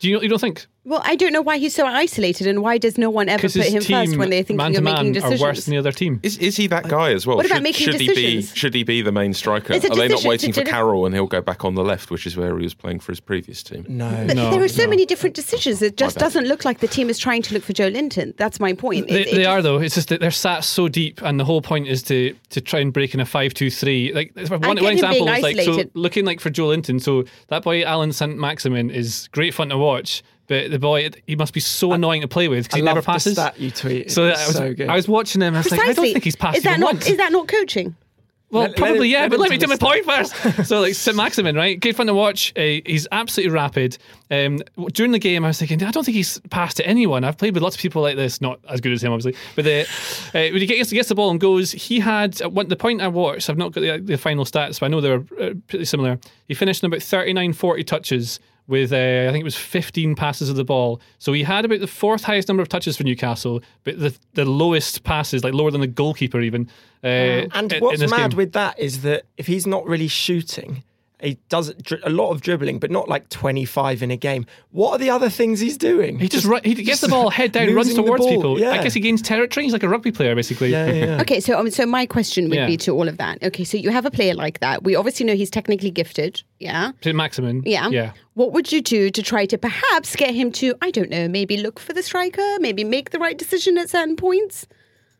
do 0.00 0.09
you 0.09 0.20
you 0.20 0.28
don't 0.28 0.40
think? 0.40 0.66
Well, 0.89 1.03
I 1.05 1.16
don't 1.16 1.34
know 1.34 1.43
why 1.43 1.59
he's 1.59 1.74
so 1.74 1.86
isolated, 1.86 2.47
and 2.47 2.62
why 2.62 2.78
does 2.78 2.97
no 2.97 3.11
one 3.11 3.28
ever 3.28 3.43
put 3.43 3.55
him 3.57 3.82
team, 3.82 4.07
first 4.07 4.16
when 4.16 4.30
they're 4.30 4.43
thinking 4.43 4.57
man 4.57 4.74
of 4.74 4.82
making 4.82 5.05
man, 5.05 5.12
decisions? 5.12 5.43
are 5.43 5.45
worse 5.45 5.64
than 5.66 5.72
the 5.72 5.78
other 5.78 5.93
team. 5.93 6.18
Is, 6.22 6.39
is 6.39 6.57
he 6.57 6.66
that 6.68 6.89
guy 6.89 7.12
as 7.12 7.26
well? 7.26 7.36
What 7.36 7.45
about 7.45 7.57
should, 7.57 7.62
making 7.62 7.84
should 7.84 8.01
he 8.01 8.09
be 8.09 8.14
decisions? 8.14 8.57
should 8.57 8.74
he 8.74 8.84
be 8.84 9.03
the 9.03 9.12
main 9.12 9.34
striker? 9.34 9.74
Are 9.74 9.78
they 9.78 10.09
not 10.09 10.24
waiting 10.24 10.53
for 10.53 10.62
Carroll 10.62 11.05
and 11.05 11.14
he'll 11.14 11.26
go 11.26 11.43
back 11.43 11.62
on 11.64 11.74
the 11.74 11.84
left, 11.84 12.11
which 12.11 12.26
is 12.26 12.36
where 12.39 12.57
he 12.57 12.62
was 12.64 12.72
playing 12.72 13.01
for 13.01 13.12
his 13.12 13.20
previous 13.20 13.62
team? 13.62 13.84
no. 13.86 14.09
But 14.26 14.36
No, 14.36 14.51
there 14.51 14.62
are 14.62 14.68
so 14.68 14.84
no. 14.84 14.91
many 14.91 15.05
different 15.05 15.36
decisions. 15.36 15.82
It 15.82 15.99
just 15.99 16.16
doesn't 16.16 16.47
look 16.47 16.64
like 16.64 16.80
the 16.80 16.89
team 16.89 17.11
is 17.11 17.18
trying 17.18 17.43
to 17.43 17.55
look 17.55 17.64
for 17.64 17.74
Joelinton. 17.74 18.34
That's 18.39 18.59
my 18.59 18.72
point. 18.72 19.09
They, 19.09 19.20
It- 19.20 19.26
it 19.28 19.30
they 19.32 19.36
just- 19.43 19.49
are 19.51 19.61
though. 19.61 19.76
It's 19.78 19.95
just 19.95 20.09
that 20.09 20.20
they're 20.20 20.30
sat 20.30 20.64
so 20.64 20.89
deep, 20.89 21.20
and 21.22 21.39
the 21.39 21.45
whole 21.45 21.61
point 21.61 21.86
is 21.86 22.03
to 22.05 22.34
to 22.51 22.61
try 22.62 22.80
and 22.80 22.95
break 22.95 23.12
in 23.12 23.20
a 23.20 23.26
five-two-three. 23.26 24.14
Like 24.14 24.32
one, 24.34 24.61
one 24.62 24.78
example 24.78 25.28
is 25.28 25.43
like 25.43 25.61
so 25.61 25.82
looking 25.93 26.24
like 26.24 26.41
for 26.41 26.49
Joelinton. 26.51 27.01
So 27.03 27.24
that 27.49 27.62
boy 27.62 27.82
Alan 27.84 28.12
St 28.12 28.39
Maximin 28.39 28.91
is 28.91 29.28
great 29.32 29.53
fun 29.53 29.68
to 29.68 29.76
watch, 29.76 30.22
but 30.49 30.70
the 30.70 30.78
boy 30.78 31.11
he 31.26 31.36
must 31.36 31.55
be 31.55 31.61
so 31.61 31.92
annoying 31.92 32.22
to 32.22 32.28
play 32.28 32.49
with 32.49 32.64
because 32.64 32.74
I 32.76 32.78
he 32.78 32.82
never 32.84 32.96
love 32.96 33.05
the 33.05 33.12
passes. 33.12 33.32
stat 33.34 33.59
you 33.61 33.70
tweeted. 33.70 34.11
So 34.11 34.24
It 34.26 34.28
I 34.28 34.30
was 34.32 34.46
was, 34.49 34.57
so 34.57 34.74
good. 34.74 34.88
I 34.88 34.96
was 34.96 35.07
watching 35.09 35.40
him. 35.42 35.55
I 35.55 35.59
was 35.59 35.70
like, 35.70 35.80
I 35.80 35.92
don't 35.92 36.12
think 36.12 36.24
he's 36.24 36.34
passed 36.36 36.57
Is 36.59 36.64
that 36.64 36.80
not? 36.80 36.94
once. 36.94 37.07
Is 37.09 37.16
that 37.18 37.30
not 37.30 37.46
coaching? 37.46 37.94
Well, 38.51 38.62
Let- 38.62 38.70
let 38.70 38.76
probably 38.78 39.09
him- 39.09 39.12
yeah, 39.12 39.20
let 39.24 39.30
but 39.32 39.40
let 39.40 39.51
me 39.51 39.59
do 39.59 39.66
do 39.66 39.70
my 39.72 39.76
point 39.76 40.07
first. 40.07 40.66
so, 40.66 40.80
like 40.80 40.94
St 40.94 41.14
Maximin, 41.14 41.55
right? 41.55 41.78
Good 41.78 41.94
fun 41.94 42.07
to 42.07 42.14
watch. 42.14 42.55
Uh, 42.57 42.80
he's 42.86 43.07
absolutely 43.12 43.53
rapid. 43.53 43.99
Um, 44.30 44.61
during 44.94 45.12
the 45.12 45.18
game, 45.18 45.44
I 45.44 45.49
was 45.49 45.59
thinking, 45.59 45.82
I 45.84 45.90
don't 45.90 46.03
think 46.03 46.16
he's 46.16 46.38
passed 46.49 46.78
to 46.78 46.86
anyone. 46.86 47.24
I've 47.24 47.36
played 47.36 47.53
with 47.53 47.62
lots 47.62 47.76
of 47.76 47.82
people 47.82 48.01
like 48.01 48.16
this, 48.16 48.40
not 48.40 48.59
as 48.66 48.80
good 48.80 48.92
as 48.92 49.03
him, 49.05 49.12
obviously. 49.12 49.38
But 49.55 49.66
the, 49.66 49.82
uh, 49.82 50.51
when 50.51 50.57
he 50.62 50.64
gets, 50.66 50.90
gets 50.90 51.11
the 51.11 51.14
ball 51.14 51.30
and 51.30 51.38
goes, 51.38 51.72
he 51.72 52.01
had 52.01 52.40
at 52.40 52.51
one, 52.55 52.68
the 52.68 52.76
point 52.76 53.03
I 53.03 53.09
watched. 53.09 53.51
I've 53.51 53.59
not 53.59 53.72
got 53.72 53.82
the, 53.82 53.99
the 53.99 54.16
final 54.16 54.46
stats, 54.46 54.80
but 54.80 54.86
I 54.86 54.88
know 54.88 55.03
they 55.03 55.11
were 55.11 55.24
uh, 55.38 55.51
pretty 55.66 55.84
similar. 55.84 56.18
He 56.46 56.55
finished 56.55 56.82
in 56.82 56.86
about 56.86 57.03
39, 57.03 57.53
40 57.53 57.84
touches. 57.84 58.40
With 58.69 58.93
uh, 58.93 58.97
I 59.29 59.33
think 59.33 59.41
it 59.41 59.45
was 59.45 59.57
15 59.57 60.14
passes 60.14 60.51
of 60.51 60.57
the 60.57 60.64
ball, 60.64 61.01
so 61.19 61.33
he 61.33 61.43
had 61.43 61.64
about 61.64 61.81
the 61.81 61.87
fourth 61.87 62.23
highest 62.25 62.49
number 62.49 62.62
of 62.62 62.69
touches 62.69 62.97
for 62.99 63.03
Newcastle, 63.03 63.62
but 63.83 63.99
the 63.99 64.14
the 64.35 64.45
lowest 64.45 65.05
passes, 65.05 65.43
like 65.43 65.55
lower 65.55 65.71
than 65.71 65.81
the 65.81 65.87
goalkeeper 65.87 66.41
even. 66.43 66.69
Uh, 67.03 67.49
And 67.55 67.73
what's 67.81 68.01
mad 68.11 68.31
game. 68.33 68.37
with 68.37 68.53
that 68.53 68.79
is 68.79 69.01
that 69.03 69.25
if 69.39 69.47
he's 69.47 69.66
not 69.66 69.87
really 69.87 70.09
shooting, 70.09 70.85
he 71.21 71.39
does 71.49 71.73
a 72.05 72.11
lot 72.11 72.31
of 72.31 72.41
dribbling, 72.41 72.79
but 72.79 72.91
not 72.91 73.09
like 73.09 73.29
25 73.29 74.03
in 74.03 74.11
a 74.11 74.16
game. 74.16 74.47
What 74.71 74.93
are 74.93 74.99
the 74.99 75.11
other 75.11 75.29
things 75.29 75.59
he's 75.61 75.77
doing? 75.77 76.19
He 76.19 76.29
just, 76.29 76.47
run, 76.47 76.62
he 76.64 76.75
gets 76.75 77.01
the 77.01 77.09
ball 77.09 77.31
head 77.31 77.53
down, 77.53 77.75
runs 77.75 77.93
towards 77.95 78.25
people. 78.27 78.59
Yeah. 78.61 78.71
I 78.71 78.83
guess 78.83 78.95
he 78.95 79.01
gains 79.01 79.21
territory. 79.23 79.64
He's 79.64 79.73
like 79.73 79.83
a 79.83 79.89
rugby 79.89 80.12
player, 80.12 80.35
basically. 80.35 80.71
yeah, 80.71 80.87
yeah, 80.87 81.05
yeah. 81.07 81.21
Okay, 81.23 81.41
so 81.41 81.59
um, 81.59 81.71
so 81.71 81.87
my 81.87 82.07
question 82.07 82.49
would 82.49 82.57
Yeah. 82.57 82.66
be 82.66 82.77
to 82.79 82.93
all 82.93 83.09
of 83.09 83.19
that. 83.19 83.43
Okay, 83.43 83.64
so 83.64 83.77
you 83.77 83.91
have 83.91 84.07
a 84.07 84.11
player 84.11 84.35
like 84.35 84.61
that. 84.61 84.85
We 84.85 84.95
obviously 84.95 85.27
know 85.27 85.35
he's 85.35 85.51
technically 85.51 85.91
gifted. 85.91 86.43
Yeah. 86.61 86.93
To 87.01 87.12
Maximin. 87.12 87.62
Yeah. 87.66 87.89
Yeah. 87.89 88.12
What 88.35 88.53
would 88.53 88.71
you 88.71 88.81
do 88.81 89.11
to 89.11 89.23
try 89.23 89.47
to 89.47 89.59
perhaps 89.59 90.14
get 90.14 90.35
him 90.35 90.53
to, 90.53 90.75
I 90.83 90.91
don't 90.93 91.11
know, 91.11 91.27
maybe 91.29 91.57
look 91.57 91.81
for 91.81 91.93
the 91.93 92.03
striker, 92.03 92.47
maybe 92.61 92.85
make 92.85 93.11
the 93.11 93.19
right 93.19 93.37
decision 93.37 93.77
at 93.79 93.91
certain 93.91 94.14
points? 94.14 94.66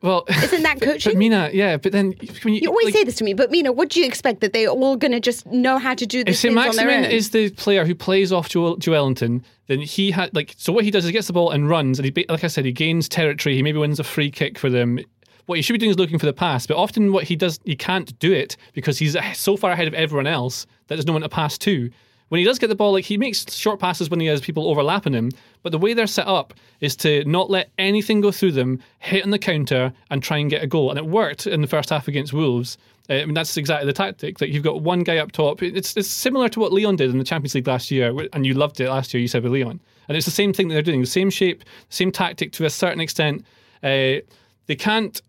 Well, 0.01 0.25
Isn't 0.29 0.63
that 0.63 0.79
but 0.81 0.87
coaching? 0.87 1.19
Mina, 1.19 1.51
yeah, 1.53 1.77
but 1.77 1.93
then 1.93 2.15
you, 2.21 2.53
You 2.53 2.69
always 2.69 2.87
like, 2.87 2.95
say 2.95 3.05
this 3.05 3.17
to 3.17 3.25
me, 3.25 3.35
but 3.35 3.51
Mina, 3.51 3.73
what 3.73 3.89
do 3.89 4.01
you 4.01 4.07
expect 4.07 4.41
that 4.41 4.53
they're 4.53 4.69
all 4.69 4.97
going 4.97 5.13
to 5.13 5.21
just 5.21 5.47
know 5.47 5.79
how 5.79 5.95
to 5.95 6.07
do 6.07 6.21
if 6.21 6.27
these 6.27 6.41
St. 6.41 6.55
things 6.55 6.69
on 6.69 6.77
their 6.77 6.87
Maximin 6.87 7.11
is 7.11 7.31
the 7.31 7.51
player 7.51 7.85
who 7.85 7.95
plays 7.95 8.33
off 8.33 8.49
Joel, 8.49 8.77
Joelinton, 8.77 9.43
then 9.67 9.81
he 9.81 10.11
had 10.11 10.35
like 10.35 10.55
so 10.57 10.73
what 10.73 10.85
he 10.85 10.91
does 10.91 11.05
is 11.05 11.09
he 11.09 11.13
gets 11.13 11.27
the 11.27 11.33
ball 11.33 11.51
and 11.51 11.69
runs, 11.69 11.99
and 11.99 12.07
he 12.07 12.27
like 12.29 12.45
I 12.45 12.47
said, 12.47 12.65
he 12.65 12.73
gains 12.73 13.09
territory. 13.09 13.57
He 13.57 13.63
maybe 13.63 13.79
wins 13.79 13.99
a 13.99 14.05
free 14.05 14.31
kick 14.31 14.59
for 14.59 14.71
them. 14.71 15.01
What 15.47 15.57
he 15.57 15.63
should 15.63 15.73
be 15.73 15.79
doing 15.79 15.91
is 15.91 15.99
looking 15.99 16.19
for 16.19 16.27
the 16.27 16.33
pass, 16.33 16.67
but 16.67 16.77
often 16.77 17.13
what 17.13 17.25
he 17.25 17.35
does, 17.35 17.59
he 17.65 17.75
can't 17.75 18.17
do 18.19 18.33
it 18.33 18.57
because 18.75 18.99
he's 18.99 19.17
so 19.35 19.57
far 19.57 19.71
ahead 19.71 19.89
of 19.89 19.95
everyone 19.95 20.27
else 20.27 20.67
that 20.87 20.97
there's 20.97 21.07
no 21.07 21.15
one 21.15 21.23
to 21.23 21.29
pass 21.29 21.57
to. 21.59 21.91
When 22.29 22.39
he 22.39 22.45
does 22.45 22.59
get 22.59 22.67
the 22.69 22.75
ball, 22.75 22.93
like 22.93 23.05
he 23.05 23.17
makes 23.17 23.51
short 23.55 23.81
passes 23.81 24.11
when 24.11 24.21
he 24.21 24.27
has 24.27 24.41
people 24.41 24.69
overlapping 24.69 25.15
him, 25.15 25.31
but 25.63 25.73
the 25.73 25.79
way 25.79 25.95
they're 25.95 26.07
set 26.07 26.27
up 26.27 26.53
is 26.81 26.95
to 26.97 27.25
not 27.25 27.51
let 27.51 27.71
anything 27.79 28.21
go 28.21 28.31
through 28.31 28.53
them, 28.53 28.81
hit 28.99 29.25
on 29.25 29.31
the 29.31 29.39
counter, 29.39 29.93
and 30.11 30.23
try 30.23 30.37
and 30.37 30.51
get 30.51 30.63
a 30.63 30.67
goal. 30.67 30.91
And 30.91 30.99
it 30.99 31.07
worked 31.07 31.47
in 31.47 31.63
the 31.63 31.67
first 31.67 31.91
half 31.91 32.07
against 32.07 32.33
Wolves. 32.33 32.77
Uh, 33.09 33.15
I 33.15 33.25
mean, 33.25 33.35
that's 33.35 33.57
exactly 33.57 33.87
the 33.87 33.95
tactic. 33.95 34.41
Like 34.41 34.51
you've 34.51 34.63
got 34.63 34.83
one 34.83 35.03
guy 35.03 35.17
up 35.17 35.33
top. 35.33 35.63
It's 35.63 35.97
it's 35.97 36.09
similar 36.09 36.49
to 36.51 36.61
what 36.61 36.73
Leon 36.73 36.97
did 36.97 37.11
in 37.11 37.19
the 37.19 37.25
Champions 37.25 37.55
League 37.55 37.67
last 37.67 37.91
year, 37.91 38.15
and 38.33 38.47
you 38.47 38.55
loved 38.55 38.81
it 38.81 38.91
last 38.91 39.15
year. 39.15 39.21
You 39.21 39.29
said 39.29 39.43
with 39.43 39.53
Leon, 39.53 39.81
and 40.09 40.17
it's 40.17 40.27
the 40.27 40.31
same 40.31 40.53
thing 40.53 40.69
that 40.69 40.75
they're 40.75 40.83
doing. 40.83 41.01
The 41.01 41.07
same 41.07 41.31
shape, 41.31 41.65
same 41.89 42.13
tactic 42.13 42.53
to 42.53 42.67
a 42.67 42.71
certain 42.71 43.01
extent. 43.01 43.45
Uh, 43.83 44.21
they 44.67 44.77
can't. 44.77 45.21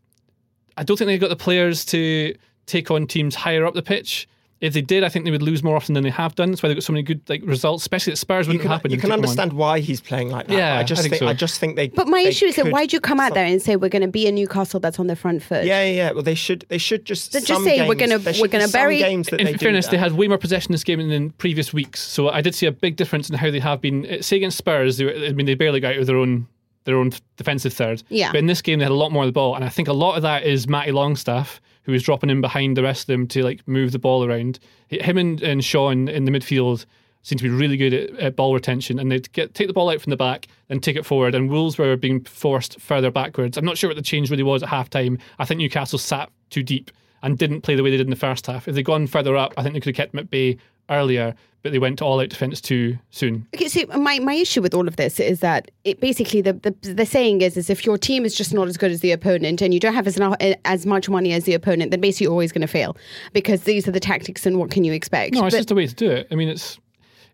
I 0.75 0.83
don't 0.83 0.97
think 0.97 1.07
they've 1.07 1.19
got 1.19 1.29
the 1.29 1.35
players 1.35 1.85
to 1.85 2.35
take 2.65 2.91
on 2.91 3.07
teams 3.07 3.35
higher 3.35 3.65
up 3.65 3.73
the 3.73 3.81
pitch. 3.81 4.27
If 4.61 4.73
they 4.73 4.81
did, 4.81 5.05
I 5.05 5.09
think 5.09 5.23
they 5.23 5.31
would 5.31 5.41
lose 5.41 5.63
more 5.63 5.77
often 5.77 5.93
than 5.93 6.03
they 6.03 6.09
have 6.09 6.35
done. 6.35 6.49
That's 6.51 6.61
why 6.61 6.67
they've 6.67 6.75
got 6.75 6.83
so 6.83 6.91
many 6.91 7.03
good 7.03 7.21
like 7.29 7.41
results, 7.45 7.81
especially 7.83 8.11
at 8.11 8.17
Spurs 8.17 8.45
You 8.45 8.49
wouldn't 8.49 8.63
can, 8.63 8.71
happen. 8.71 8.91
you 8.91 8.97
can 8.97 9.09
they 9.09 9.15
took 9.15 9.23
understand 9.23 9.53
why 9.53 9.79
he's 9.79 10.01
playing 10.01 10.29
like 10.31 10.47
that. 10.47 10.53
Yeah, 10.57 10.77
I 10.77 10.83
just 10.83 10.99
I 10.99 11.03
think 11.03 11.13
think, 11.13 11.19
so. 11.21 11.27
I 11.27 11.33
just 11.33 11.59
think 11.61 11.77
they. 11.77 11.87
But 11.87 12.09
my 12.09 12.23
they 12.23 12.29
issue 12.29 12.45
is 12.47 12.57
that 12.57 12.67
why 12.69 12.85
do 12.85 12.95
you 12.97 12.99
come 12.99 13.21
out 13.21 13.33
there 13.33 13.45
and 13.45 13.61
say 13.61 13.77
we're 13.77 13.87
going 13.89 14.01
to 14.01 14.09
be 14.09 14.27
a 14.27 14.31
Newcastle 14.33 14.81
that's 14.81 14.99
on 14.99 15.07
the 15.07 15.15
front 15.15 15.43
foot? 15.43 15.63
Yeah, 15.63 15.83
yeah, 15.85 15.91
yeah. 15.91 16.11
Well, 16.11 16.23
they 16.23 16.35
should. 16.35 16.65
They 16.67 16.77
should 16.77 17.05
just. 17.05 17.31
Then 17.31 17.43
just 17.45 17.53
some 17.53 17.63
say 17.63 17.87
we're 17.87 17.95
gonna- 17.95 18.19
we're 18.41 18.47
gonna 18.49 18.67
bury- 18.67 18.97
Games 18.99 19.27
that 19.29 19.39
in 19.39 19.45
they 19.45 19.53
do 19.53 19.59
fairness, 19.59 19.85
that. 19.85 19.91
they 19.91 19.97
had 19.97 20.11
way 20.13 20.27
more 20.27 20.37
possession 20.37 20.73
this 20.73 20.83
game 20.83 20.99
than 20.99 21.11
in 21.11 21.29
previous 21.31 21.71
weeks. 21.73 22.01
So 22.01 22.27
I 22.29 22.41
did 22.41 22.53
see 22.53 22.65
a 22.65 22.71
big 22.71 22.97
difference 22.97 23.29
in 23.29 23.35
how 23.37 23.49
they 23.51 23.59
have 23.59 23.79
been. 23.79 24.05
uh, 24.05 24.21
Say 24.21 24.35
against 24.37 24.57
Spurs, 24.57 24.97
they 24.97 25.05
were, 25.05 25.13
I 25.13 25.31
mean, 25.31 25.45
they 25.45 25.55
barely 25.55 25.79
got 25.79 25.93
out 25.93 25.99
of 25.99 26.07
their 26.07 26.17
own 26.17 26.47
their 26.83 26.97
own 26.97 27.11
defensive 27.37 27.71
third. 27.73 28.03
Yeah. 28.09 28.31
But 28.31 28.39
in 28.39 28.47
this 28.47 28.61
game, 28.61 28.79
they 28.79 28.85
had 28.85 28.91
a 28.91 28.95
lot 28.95 29.11
more 29.11 29.23
of 29.23 29.27
the 29.27 29.33
ball, 29.33 29.55
and 29.55 29.63
I 29.63 29.69
think 29.69 29.87
a 29.87 29.93
lot 29.93 30.15
of 30.15 30.23
that 30.23 30.43
is 30.43 30.67
Matty 30.67 30.91
Longstaff, 30.91 31.61
who 31.89 31.93
was 31.93 32.03
dropping 32.03 32.29
in 32.29 32.39
behind 32.39 32.77
the 32.77 32.83
rest 32.83 33.01
of 33.01 33.07
them 33.07 33.27
to 33.27 33.43
like 33.43 33.67
move 33.67 33.91
the 33.91 33.99
ball 33.99 34.23
around. 34.23 34.59
Him 34.89 35.17
and, 35.17 35.41
and 35.41 35.65
Sean 35.65 36.07
in 36.07 36.25
the 36.25 36.31
midfield 36.31 36.85
seem 37.23 37.37
to 37.39 37.43
be 37.43 37.49
really 37.49 37.77
good 37.77 37.93
at, 37.93 38.09
at 38.19 38.35
ball 38.35 38.53
retention, 38.53 38.99
and 38.99 39.11
they'd 39.11 39.31
get 39.33 39.55
take 39.55 39.67
the 39.67 39.73
ball 39.73 39.89
out 39.89 40.01
from 40.01 40.11
the 40.11 40.17
back, 40.17 40.47
and 40.69 40.83
take 40.83 40.95
it 40.95 41.05
forward. 41.05 41.33
And 41.33 41.49
Wolves 41.49 41.77
were 41.77 41.95
being 41.97 42.23
forced 42.23 42.79
further 42.79 43.09
backwards. 43.09 43.57
I'm 43.57 43.65
not 43.65 43.77
sure 43.77 43.89
what 43.89 43.97
the 43.97 44.03
change 44.03 44.29
really 44.29 44.43
was 44.43 44.61
at 44.61 44.69
halftime. 44.69 45.19
I 45.39 45.45
think 45.45 45.57
Newcastle 45.57 45.99
sat 45.99 46.29
too 46.51 46.63
deep 46.63 46.91
and 47.23 47.37
didn't 47.37 47.61
play 47.61 47.75
the 47.75 47.83
way 47.83 47.89
they 47.89 47.97
did 47.97 48.05
in 48.05 48.11
the 48.11 48.15
first 48.15 48.45
half. 48.45 48.67
If 48.67 48.75
they'd 48.75 48.83
gone 48.83 49.07
further 49.07 49.35
up, 49.35 49.53
I 49.57 49.63
think 49.63 49.73
they 49.73 49.79
could 49.79 49.95
have 49.95 50.03
kept 50.03 50.11
them 50.11 50.19
at 50.19 50.29
bay 50.29 50.57
earlier, 50.89 51.35
but 51.61 51.71
they 51.71 51.79
went 51.79 51.99
to 51.99 52.05
all 52.05 52.19
out 52.19 52.29
defence 52.29 52.61
too 52.61 52.97
soon. 53.09 53.45
Okay, 53.55 53.67
so 53.67 53.85
my, 53.97 54.19
my 54.19 54.33
issue 54.33 54.61
with 54.61 54.73
all 54.73 54.87
of 54.87 54.95
this 54.95 55.19
is 55.19 55.41
that 55.41 55.69
it 55.83 55.99
basically 55.99 56.41
the, 56.41 56.53
the 56.53 56.93
the 56.93 57.05
saying 57.05 57.41
is 57.41 57.57
is 57.57 57.69
if 57.69 57.85
your 57.85 57.97
team 57.97 58.25
is 58.25 58.35
just 58.35 58.53
not 58.53 58.67
as 58.67 58.77
good 58.77 58.91
as 58.91 59.01
the 59.01 59.11
opponent 59.11 59.61
and 59.61 59.73
you 59.73 59.79
don't 59.79 59.93
have 59.93 60.07
as 60.07 60.19
uh, 60.19 60.35
as 60.65 60.85
much 60.85 61.09
money 61.09 61.33
as 61.33 61.43
the 61.43 61.53
opponent, 61.53 61.91
then 61.91 62.01
basically 62.01 62.25
you're 62.25 62.31
always 62.31 62.51
going 62.51 62.61
to 62.61 62.67
fail 62.67 62.95
because 63.33 63.63
these 63.63 63.87
are 63.87 63.91
the 63.91 63.99
tactics 63.99 64.45
and 64.45 64.57
what 64.57 64.71
can 64.71 64.83
you 64.83 64.93
expect? 64.93 65.33
No, 65.33 65.45
it's 65.45 65.53
But- 65.53 65.59
just 65.59 65.71
a 65.71 65.75
way 65.75 65.87
to 65.87 65.95
do 65.95 66.09
it. 66.09 66.27
I 66.31 66.35
mean, 66.35 66.49
it's. 66.49 66.79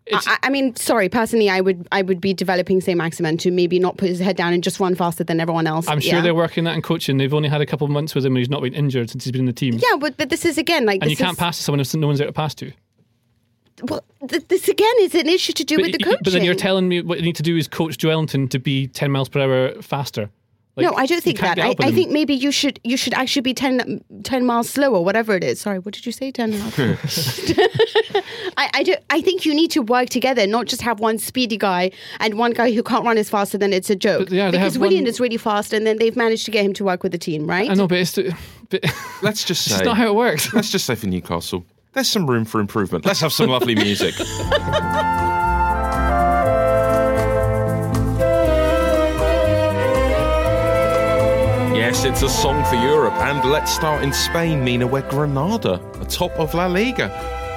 it's 0.06 0.26
I, 0.26 0.38
I 0.42 0.50
mean, 0.50 0.74
sorry. 0.74 1.08
Personally, 1.08 1.48
I 1.48 1.60
would 1.60 1.86
I 1.92 2.02
would 2.02 2.20
be 2.20 2.34
developing 2.34 2.80
Saint 2.80 2.98
Maximin 2.98 3.36
to 3.38 3.50
maybe 3.52 3.78
not 3.78 3.96
put 3.96 4.08
his 4.08 4.18
head 4.18 4.36
down 4.36 4.52
and 4.52 4.62
just 4.62 4.80
run 4.80 4.96
faster 4.96 5.22
than 5.22 5.40
everyone 5.40 5.68
else. 5.68 5.86
I'm 5.86 6.00
sure 6.00 6.14
yeah. 6.14 6.20
they're 6.20 6.34
working 6.34 6.64
that 6.64 6.74
and 6.74 6.82
coaching. 6.82 7.16
They've 7.16 7.34
only 7.34 7.48
had 7.48 7.60
a 7.60 7.66
couple 7.66 7.84
of 7.84 7.92
months 7.92 8.14
with 8.14 8.26
him 8.26 8.32
and 8.32 8.38
he's 8.38 8.50
not 8.50 8.62
been 8.62 8.74
injured 8.74 9.10
since 9.10 9.24
he's 9.24 9.32
been 9.32 9.42
in 9.42 9.46
the 9.46 9.52
team. 9.52 9.74
Yeah, 9.74 9.96
but 9.98 10.16
but 10.16 10.30
this 10.30 10.44
is 10.44 10.58
again 10.58 10.84
like 10.84 11.02
And 11.02 11.10
you 11.10 11.16
can't 11.16 11.38
pass 11.38 11.58
to 11.58 11.62
someone 11.62 11.80
if 11.80 11.94
no 11.94 12.06
one's 12.08 12.18
there 12.18 12.26
to 12.26 12.32
pass 12.32 12.54
to. 12.56 12.72
Well, 13.82 14.02
th- 14.28 14.48
this 14.48 14.68
again 14.68 14.94
is 15.00 15.14
an 15.14 15.28
issue 15.28 15.52
to 15.52 15.64
do 15.64 15.76
But, 15.76 15.82
with 15.86 15.92
the 15.92 15.98
y- 16.00 16.04
coaching. 16.04 16.20
but 16.24 16.32
then 16.32 16.44
you're 16.44 16.54
telling 16.54 16.88
me 16.88 17.02
what 17.02 17.18
you 17.18 17.24
need 17.24 17.36
to 17.36 17.42
do 17.42 17.56
is 17.56 17.68
coach 17.68 17.98
Joelinton 17.98 18.48
to 18.50 18.58
be 18.58 18.86
10 18.88 19.10
miles 19.10 19.28
per 19.28 19.40
hour 19.40 19.80
faster. 19.82 20.30
Like, 20.76 20.84
no, 20.84 20.94
I 20.94 21.06
don't 21.06 21.22
think 21.22 21.40
that. 21.40 21.58
I, 21.58 21.74
I 21.80 21.90
think 21.90 22.10
maybe 22.10 22.34
you 22.34 22.52
should 22.52 22.78
you 22.84 22.98
should 22.98 23.14
actually 23.14 23.40
be 23.40 23.54
10, 23.54 24.04
10 24.24 24.44
miles 24.44 24.68
slower, 24.68 25.00
whatever 25.00 25.34
it 25.34 25.42
is. 25.42 25.58
Sorry, 25.58 25.78
what 25.78 25.94
did 25.94 26.04
you 26.04 26.12
say? 26.12 26.30
Ten 26.30 26.50
miles. 26.58 26.78
I 28.58 28.70
I, 28.74 28.82
do, 28.82 28.94
I 29.08 29.22
think 29.22 29.46
you 29.46 29.54
need 29.54 29.70
to 29.70 29.80
work 29.80 30.10
together, 30.10 30.46
not 30.46 30.66
just 30.66 30.82
have 30.82 31.00
one 31.00 31.18
speedy 31.18 31.56
guy 31.56 31.92
and 32.20 32.38
one 32.38 32.52
guy 32.52 32.72
who 32.72 32.82
can't 32.82 33.04
run 33.06 33.16
as 33.16 33.30
fast. 33.30 33.54
And 33.54 33.62
then 33.62 33.72
it's 33.72 33.88
a 33.88 33.96
joke. 33.96 34.28
But, 34.28 34.32
yeah, 34.32 34.50
because 34.50 34.78
William 34.78 35.04
one- 35.04 35.08
is 35.08 35.18
really 35.18 35.38
fast, 35.38 35.72
and 35.72 35.86
then 35.86 35.96
they've 35.96 36.14
managed 36.16 36.44
to 36.44 36.50
get 36.50 36.62
him 36.64 36.74
to 36.74 36.84
work 36.84 37.02
with 37.02 37.12
the 37.12 37.18
team, 37.18 37.46
right? 37.46 37.70
I 37.70 37.74
know, 37.74 37.86
but 37.86 37.98
it's, 37.98 38.18
but 38.68 38.84
Let's 39.22 39.44
just 39.44 39.66
it's 39.70 39.82
not 39.82 39.96
how 39.96 40.08
it 40.08 40.14
works. 40.14 40.52
Let's 40.52 40.70
just 40.70 40.84
say 40.84 40.94
for 40.94 41.06
Newcastle, 41.06 41.64
there's 41.96 42.08
some 42.08 42.26
room 42.28 42.44
for 42.44 42.60
improvement. 42.60 43.06
Let's 43.06 43.20
have 43.20 43.32
some 43.32 43.48
lovely 43.48 43.74
music. 43.74 44.14
Yes, 51.76 52.04
it's 52.04 52.22
a 52.22 52.28
song 52.28 52.64
for 52.64 52.74
Europe. 52.74 53.12
And 53.14 53.48
let's 53.48 53.70
start 53.70 54.02
in 54.02 54.12
Spain, 54.12 54.64
Mina, 54.64 54.86
where 54.86 55.02
Granada 55.02 55.80
are 56.00 56.04
top 56.06 56.32
of 56.32 56.52
La 56.52 56.66
Liga. 56.66 57.08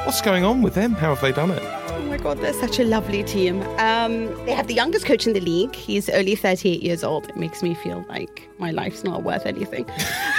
What's 0.06 0.22
going 0.22 0.44
on 0.44 0.62
with 0.62 0.76
them? 0.76 0.92
How 0.92 1.16
have 1.16 1.22
they 1.22 1.32
done 1.32 1.50
it? 1.52 1.64
Oh 1.64 2.02
my 2.02 2.18
god, 2.18 2.38
they're 2.38 2.54
such 2.54 2.80
a 2.80 2.84
lovely 2.84 3.24
team. 3.24 3.62
Um, 3.80 4.28
they 4.46 4.52
have 4.52 4.68
the 4.68 4.76
youngest 4.76 5.06
coach 5.06 5.26
in 5.26 5.34
the 5.34 5.40
league. 5.40 5.74
He's 5.74 6.10
only 6.10 6.36
38 6.36 6.84
years 6.84 7.04
old. 7.04 7.28
It 7.28 7.38
makes 7.38 7.64
me 7.64 7.74
feel 7.74 8.06
like 8.08 8.49
my 8.60 8.72
life's 8.72 9.04
not 9.04 9.24
worth 9.24 9.46
anything. 9.46 9.86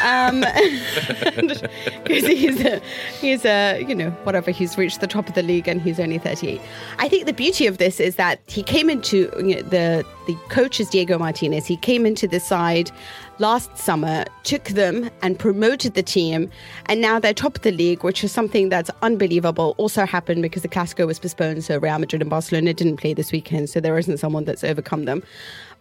Um, 0.05 0.45
he's 2.07 2.61
a, 2.61 2.81
he's 3.21 3.45
a, 3.45 3.83
you 3.83 3.95
know, 3.95 4.11
whatever. 4.25 4.51
He's 4.51 4.77
reached 4.77 5.01
the 5.01 5.07
top 5.07 5.29
of 5.29 5.35
the 5.35 5.43
league 5.43 5.67
and 5.67 5.81
he's 5.81 5.99
only 5.99 6.19
38. 6.19 6.61
I 6.99 7.09
think 7.09 7.27
the 7.27 7.33
beauty 7.33 7.67
of 7.67 7.79
this 7.79 7.99
is 7.99 8.17
that 8.17 8.41
he 8.47 8.63
came 8.63 8.91
into 8.91 9.33
you 9.39 9.57
know, 9.57 9.63
the 9.63 10.05
the 10.27 10.35
coach 10.49 10.79
is 10.79 10.89
Diego 10.89 11.19
Martinez. 11.19 11.67
He 11.67 11.77
came 11.77 12.07
into 12.07 12.29
the 12.29 12.39
side 12.39 12.93
last 13.41 13.77
summer, 13.77 14.25
took 14.45 14.65
them 14.65 15.11
and 15.23 15.39
promoted 15.39 15.95
the 15.95 16.03
team, 16.03 16.51
and 16.87 17.01
now 17.01 17.19
they're 17.19 17.35
top 17.35 17.57
of 17.57 17.63
the 17.63 17.73
league, 17.73 18.05
which 18.05 18.23
is 18.23 18.31
something 18.31 18.69
that's 18.69 18.91
unbelievable. 19.03 19.75
Also 19.79 20.07
happened 20.07 20.43
because 20.43 20.63
the 20.63 20.69
Clásico 20.69 21.07
was 21.07 21.19
postponed, 21.19 21.65
so 21.65 21.79
Real 21.79 21.99
Madrid 21.99 22.21
and 22.21 22.31
Barcelona 22.31 22.73
didn't 22.75 22.99
play 22.99 23.15
this 23.15 23.33
weekend, 23.33 23.71
so 23.71 23.81
there 23.81 23.99
isn't 23.99 24.19
someone 24.19 24.45
that's 24.45 24.63
overcome 24.63 25.05
them. 25.07 25.23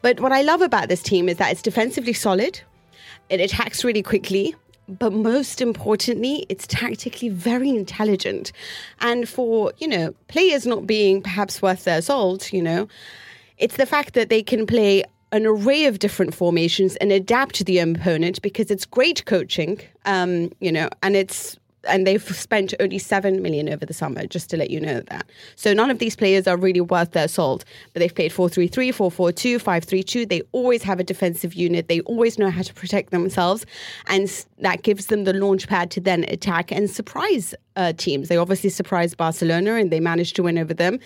But 0.02 0.20
what 0.20 0.32
I 0.32 0.42
love 0.42 0.62
about 0.62 0.90
this 0.90 1.02
team 1.02 1.28
is 1.30 1.38
that 1.38 1.52
it's 1.52 1.62
defensively 1.62 2.14
solid, 2.14 2.62
it 3.30 3.40
attacks 3.40 3.84
really 3.84 4.04
quickly. 4.04 4.56
But 4.88 5.14
most 5.14 5.62
importantly, 5.62 6.48
it's 6.50 6.66
tactically 6.66 7.30
very 7.30 7.70
intelligent. 7.70 8.52
And 9.02 9.30
for, 9.30 9.72
you 9.78 9.88
know, 9.88 10.16
players 10.30 10.66
not 10.66 10.88
being 10.88 11.22
perhaps 11.22 11.62
worth 11.62 11.84
their 11.84 12.02
salt, 12.02 12.52
you 12.52 12.62
know, 12.64 12.88
it's 13.60 13.78
the 13.78 13.86
fact 13.86 14.16
that 14.16 14.30
they 14.30 14.42
can 14.42 14.66
play 14.66 15.04
an 15.32 15.46
array 15.46 15.86
of 15.86 16.00
different 16.00 16.34
formations 16.34 16.96
and 16.96 17.12
adapt 17.12 17.56
to 17.56 17.64
the 17.64 17.78
opponent 17.78 18.42
because 18.42 18.72
it's 18.72 18.86
great 18.86 19.26
coaching, 19.26 19.80
um, 20.06 20.52
you 20.60 20.72
know, 20.72 20.90
and 21.04 21.16
it's 21.16 21.60
and 21.88 22.06
they've 22.06 22.24
spent 22.36 22.74
only 22.80 22.98
seven 22.98 23.42
million 23.42 23.70
over 23.70 23.86
the 23.86 23.94
summer, 23.94 24.26
just 24.28 24.50
to 24.50 24.58
let 24.58 24.70
you 24.70 24.80
know 24.80 25.02
that. 25.02 25.30
So 25.56 25.74
none 25.74 25.90
of 25.90 26.00
these 26.00 26.16
players 26.16 26.48
are 26.48 26.58
really 26.58 26.82
worth 26.82 27.12
their 27.12 27.28
salt. 27.28 27.64
But 27.94 28.02
they've 28.02 28.14
played 28.14 28.32
4-3-3, 28.32 28.90
4-4-2, 28.90 29.56
5-3-2. 29.62 30.30
They 30.30 30.42
always 30.52 30.84
have 30.84 31.00
a 31.00 31.04
defensive 31.04 31.54
unit. 31.54 31.88
They 31.88 32.02
always 32.02 32.38
know 32.38 32.50
how 32.50 32.62
to 32.62 32.74
protect 32.74 33.12
themselves, 33.12 33.66
and 34.08 34.46
that 34.60 34.84
gives 34.84 35.08
them 35.08 35.24
the 35.24 35.34
launch 35.34 35.68
pad 35.68 35.92
to 35.92 36.02
then 36.02 36.26
attack 36.28 36.72
and 36.72 36.90
surprise 36.90 37.56
uh, 37.76 37.94
teams. 37.94 38.28
They 38.28 38.38
obviously 38.38 38.70
surprised 38.70 39.16
Barcelona, 39.16 39.76
and 39.76 39.90
they 39.90 40.02
managed 40.02 40.36
to 40.36 40.44
win 40.44 40.58
over 40.58 40.74
them. 40.74 41.00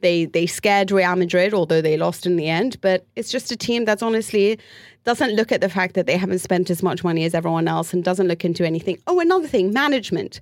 They 0.00 0.26
they 0.26 0.46
scared 0.46 0.90
Real 0.90 1.16
Madrid, 1.16 1.52
although 1.52 1.80
they 1.80 1.96
lost 1.96 2.24
in 2.24 2.36
the 2.36 2.48
end. 2.48 2.80
But 2.80 3.04
it's 3.16 3.30
just 3.30 3.50
a 3.50 3.56
team 3.56 3.84
that's 3.84 4.02
honestly 4.02 4.58
doesn't 5.04 5.34
look 5.34 5.52
at 5.52 5.60
the 5.60 5.68
fact 5.68 5.94
that 5.94 6.06
they 6.06 6.16
haven't 6.16 6.40
spent 6.40 6.70
as 6.70 6.82
much 6.82 7.02
money 7.02 7.24
as 7.24 7.34
everyone 7.34 7.68
else 7.68 7.92
and 7.92 8.04
doesn't 8.04 8.28
look 8.28 8.44
into 8.44 8.64
anything. 8.64 8.98
Oh, 9.06 9.20
another 9.20 9.46
thing, 9.46 9.72
management. 9.72 10.40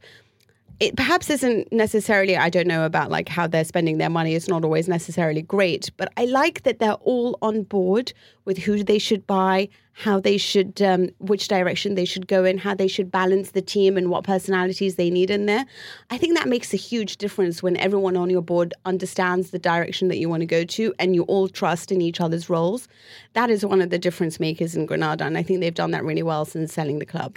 It 0.80 0.94
perhaps 0.94 1.28
isn't 1.28 1.72
necessarily, 1.72 2.36
I 2.36 2.50
don't 2.50 2.68
know 2.68 2.86
about 2.86 3.10
like 3.10 3.28
how 3.28 3.48
they're 3.48 3.64
spending 3.64 3.98
their 3.98 4.08
money. 4.08 4.36
It's 4.36 4.46
not 4.46 4.64
always 4.64 4.86
necessarily 4.86 5.42
great, 5.42 5.90
but 5.96 6.12
I 6.16 6.26
like 6.26 6.62
that 6.62 6.78
they're 6.78 6.92
all 6.92 7.36
on 7.42 7.64
board 7.64 8.12
with 8.44 8.58
who 8.58 8.84
they 8.84 9.00
should 9.00 9.26
buy, 9.26 9.70
how 9.92 10.20
they 10.20 10.38
should, 10.38 10.80
um, 10.80 11.08
which 11.18 11.48
direction 11.48 11.96
they 11.96 12.04
should 12.04 12.28
go 12.28 12.44
in, 12.44 12.58
how 12.58 12.76
they 12.76 12.86
should 12.86 13.10
balance 13.10 13.50
the 13.50 13.60
team 13.60 13.96
and 13.96 14.08
what 14.08 14.22
personalities 14.22 14.94
they 14.94 15.10
need 15.10 15.30
in 15.30 15.46
there. 15.46 15.66
I 16.10 16.18
think 16.18 16.36
that 16.36 16.46
makes 16.46 16.72
a 16.72 16.76
huge 16.76 17.16
difference 17.16 17.60
when 17.60 17.76
everyone 17.78 18.16
on 18.16 18.30
your 18.30 18.42
board 18.42 18.72
understands 18.84 19.50
the 19.50 19.58
direction 19.58 20.06
that 20.06 20.18
you 20.18 20.28
want 20.28 20.42
to 20.42 20.46
go 20.46 20.62
to 20.62 20.94
and 21.00 21.12
you 21.12 21.24
all 21.24 21.48
trust 21.48 21.90
in 21.90 22.00
each 22.00 22.20
other's 22.20 22.48
roles. 22.48 22.86
That 23.32 23.50
is 23.50 23.66
one 23.66 23.82
of 23.82 23.90
the 23.90 23.98
difference 23.98 24.38
makers 24.38 24.76
in 24.76 24.86
Granada, 24.86 25.24
and 25.24 25.36
I 25.36 25.42
think 25.42 25.58
they've 25.58 25.74
done 25.74 25.90
that 25.90 26.04
really 26.04 26.22
well 26.22 26.44
since 26.44 26.72
selling 26.72 27.00
the 27.00 27.06
club. 27.06 27.36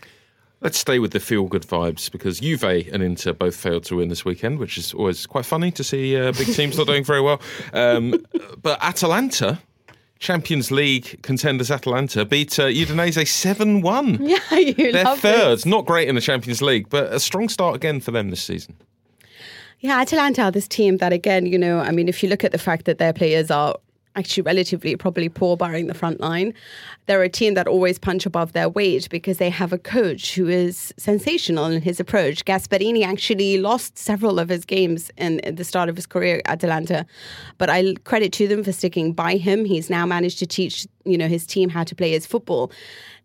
Let's 0.62 0.78
stay 0.78 0.99
with 0.99 1.12
the 1.12 1.20
feel 1.20 1.45
good 1.45 1.64
vibes 1.64 2.12
because 2.12 2.39
Juve 2.39 2.64
and 2.64 3.01
Inter 3.01 3.34
both 3.34 3.55
failed 3.55 3.84
to 3.86 3.95
win 3.95 4.09
this 4.09 4.24
weekend, 4.24 4.59
which 4.59 4.78
is 4.78 4.93
always 4.93 5.26
quite 5.26 5.43
funny 5.43 5.72
to 5.72 5.84
see 5.84 6.16
uh, 6.16 6.32
big 6.34 6.53
teams 6.53 6.78
not 6.78 6.86
doing 6.86 7.03
very 7.03 7.20
well. 7.20 7.41
Um, 7.74 8.24
but 8.62 8.78
Atalanta, 8.84 9.59
Champions 10.20 10.70
League 10.70 11.20
contenders 11.24 11.72
Atalanta, 11.72 12.26
beat 12.26 12.59
uh, 12.59 12.68
Udinese 12.68 13.28
7 13.28 13.82
1. 13.82 14.20
Yeah, 14.22 14.38
you 14.55 14.91
They're 14.91 15.16
third, 15.16 15.57
this. 15.57 15.66
not 15.66 15.88
great 15.88 16.07
in 16.07 16.14
the 16.14 16.22
Champions 16.22 16.62
League, 16.62 16.89
but 16.89 17.12
a 17.12 17.20
strong 17.20 17.49
start 17.49 17.76
again 17.76 17.99
for 17.99 18.12
them 18.12 18.30
this 18.30 18.43
season. 18.43 18.76
Yeah, 19.80 19.99
Atalanta 19.99 20.43
are 20.43 20.51
this 20.51 20.68
team 20.68 20.97
that, 20.97 21.12
again, 21.12 21.47
you 21.47 21.57
know, 21.57 21.80
I 21.80 21.89
mean, 21.89 22.07
if 22.07 22.22
you 22.22 22.30
look 22.30 22.43
at 22.43 22.51
the 22.51 22.59
fact 22.59 22.86
that 22.86 22.99
their 22.99 23.14
players 23.14 23.49
are 23.49 23.78
actually 24.16 24.43
relatively 24.43 24.95
probably 24.95 25.30
poor 25.30 25.55
barring 25.55 25.88
the 25.88 25.93
front 25.93 26.20
line, 26.20 26.53
they're 27.05 27.24
a 27.24 27.30
team 27.30 27.53
that 27.53 27.68
always 27.68 27.97
punch 27.97 28.26
above 28.26 28.53
their 28.53 28.70
weight 28.70 29.09
because 29.09 29.38
they 29.38 29.49
have 29.49 29.74
a 29.74 29.78
coach 29.78 30.36
who 30.36 30.47
is 30.47 30.93
sensational 30.97 31.66
in 31.66 31.82
his 31.82 31.99
approach. 31.99 32.45
Gasperini 32.45 33.03
actually 33.03 33.57
lost 33.57 33.97
several 33.97 34.39
of 34.39 34.49
his 34.49 34.66
games 34.66 35.12
in, 35.18 35.39
at 35.41 35.57
the 35.57 35.64
start 35.64 35.89
of 35.89 35.95
his 35.95 36.05
career 36.05 36.41
at 36.45 36.62
Atalanta, 36.62 37.05
but 37.57 37.70
I 37.70 37.95
credit 38.03 38.34
to 38.34 38.47
them 38.47 38.64
for 38.64 38.72
sticking 38.72 39.14
by 39.14 39.38
him. 39.38 39.66
He's 39.66 39.89
now 39.89 40.05
managed 40.05 40.39
to 40.39 40.45
teach, 40.45 40.88
you 41.06 41.18
know, 41.18 41.28
his 41.28 41.45
team 41.45 41.70
how 41.70 41.84
to 41.84 41.95
play 41.95 42.12
his 42.12 42.26
football 42.26 42.72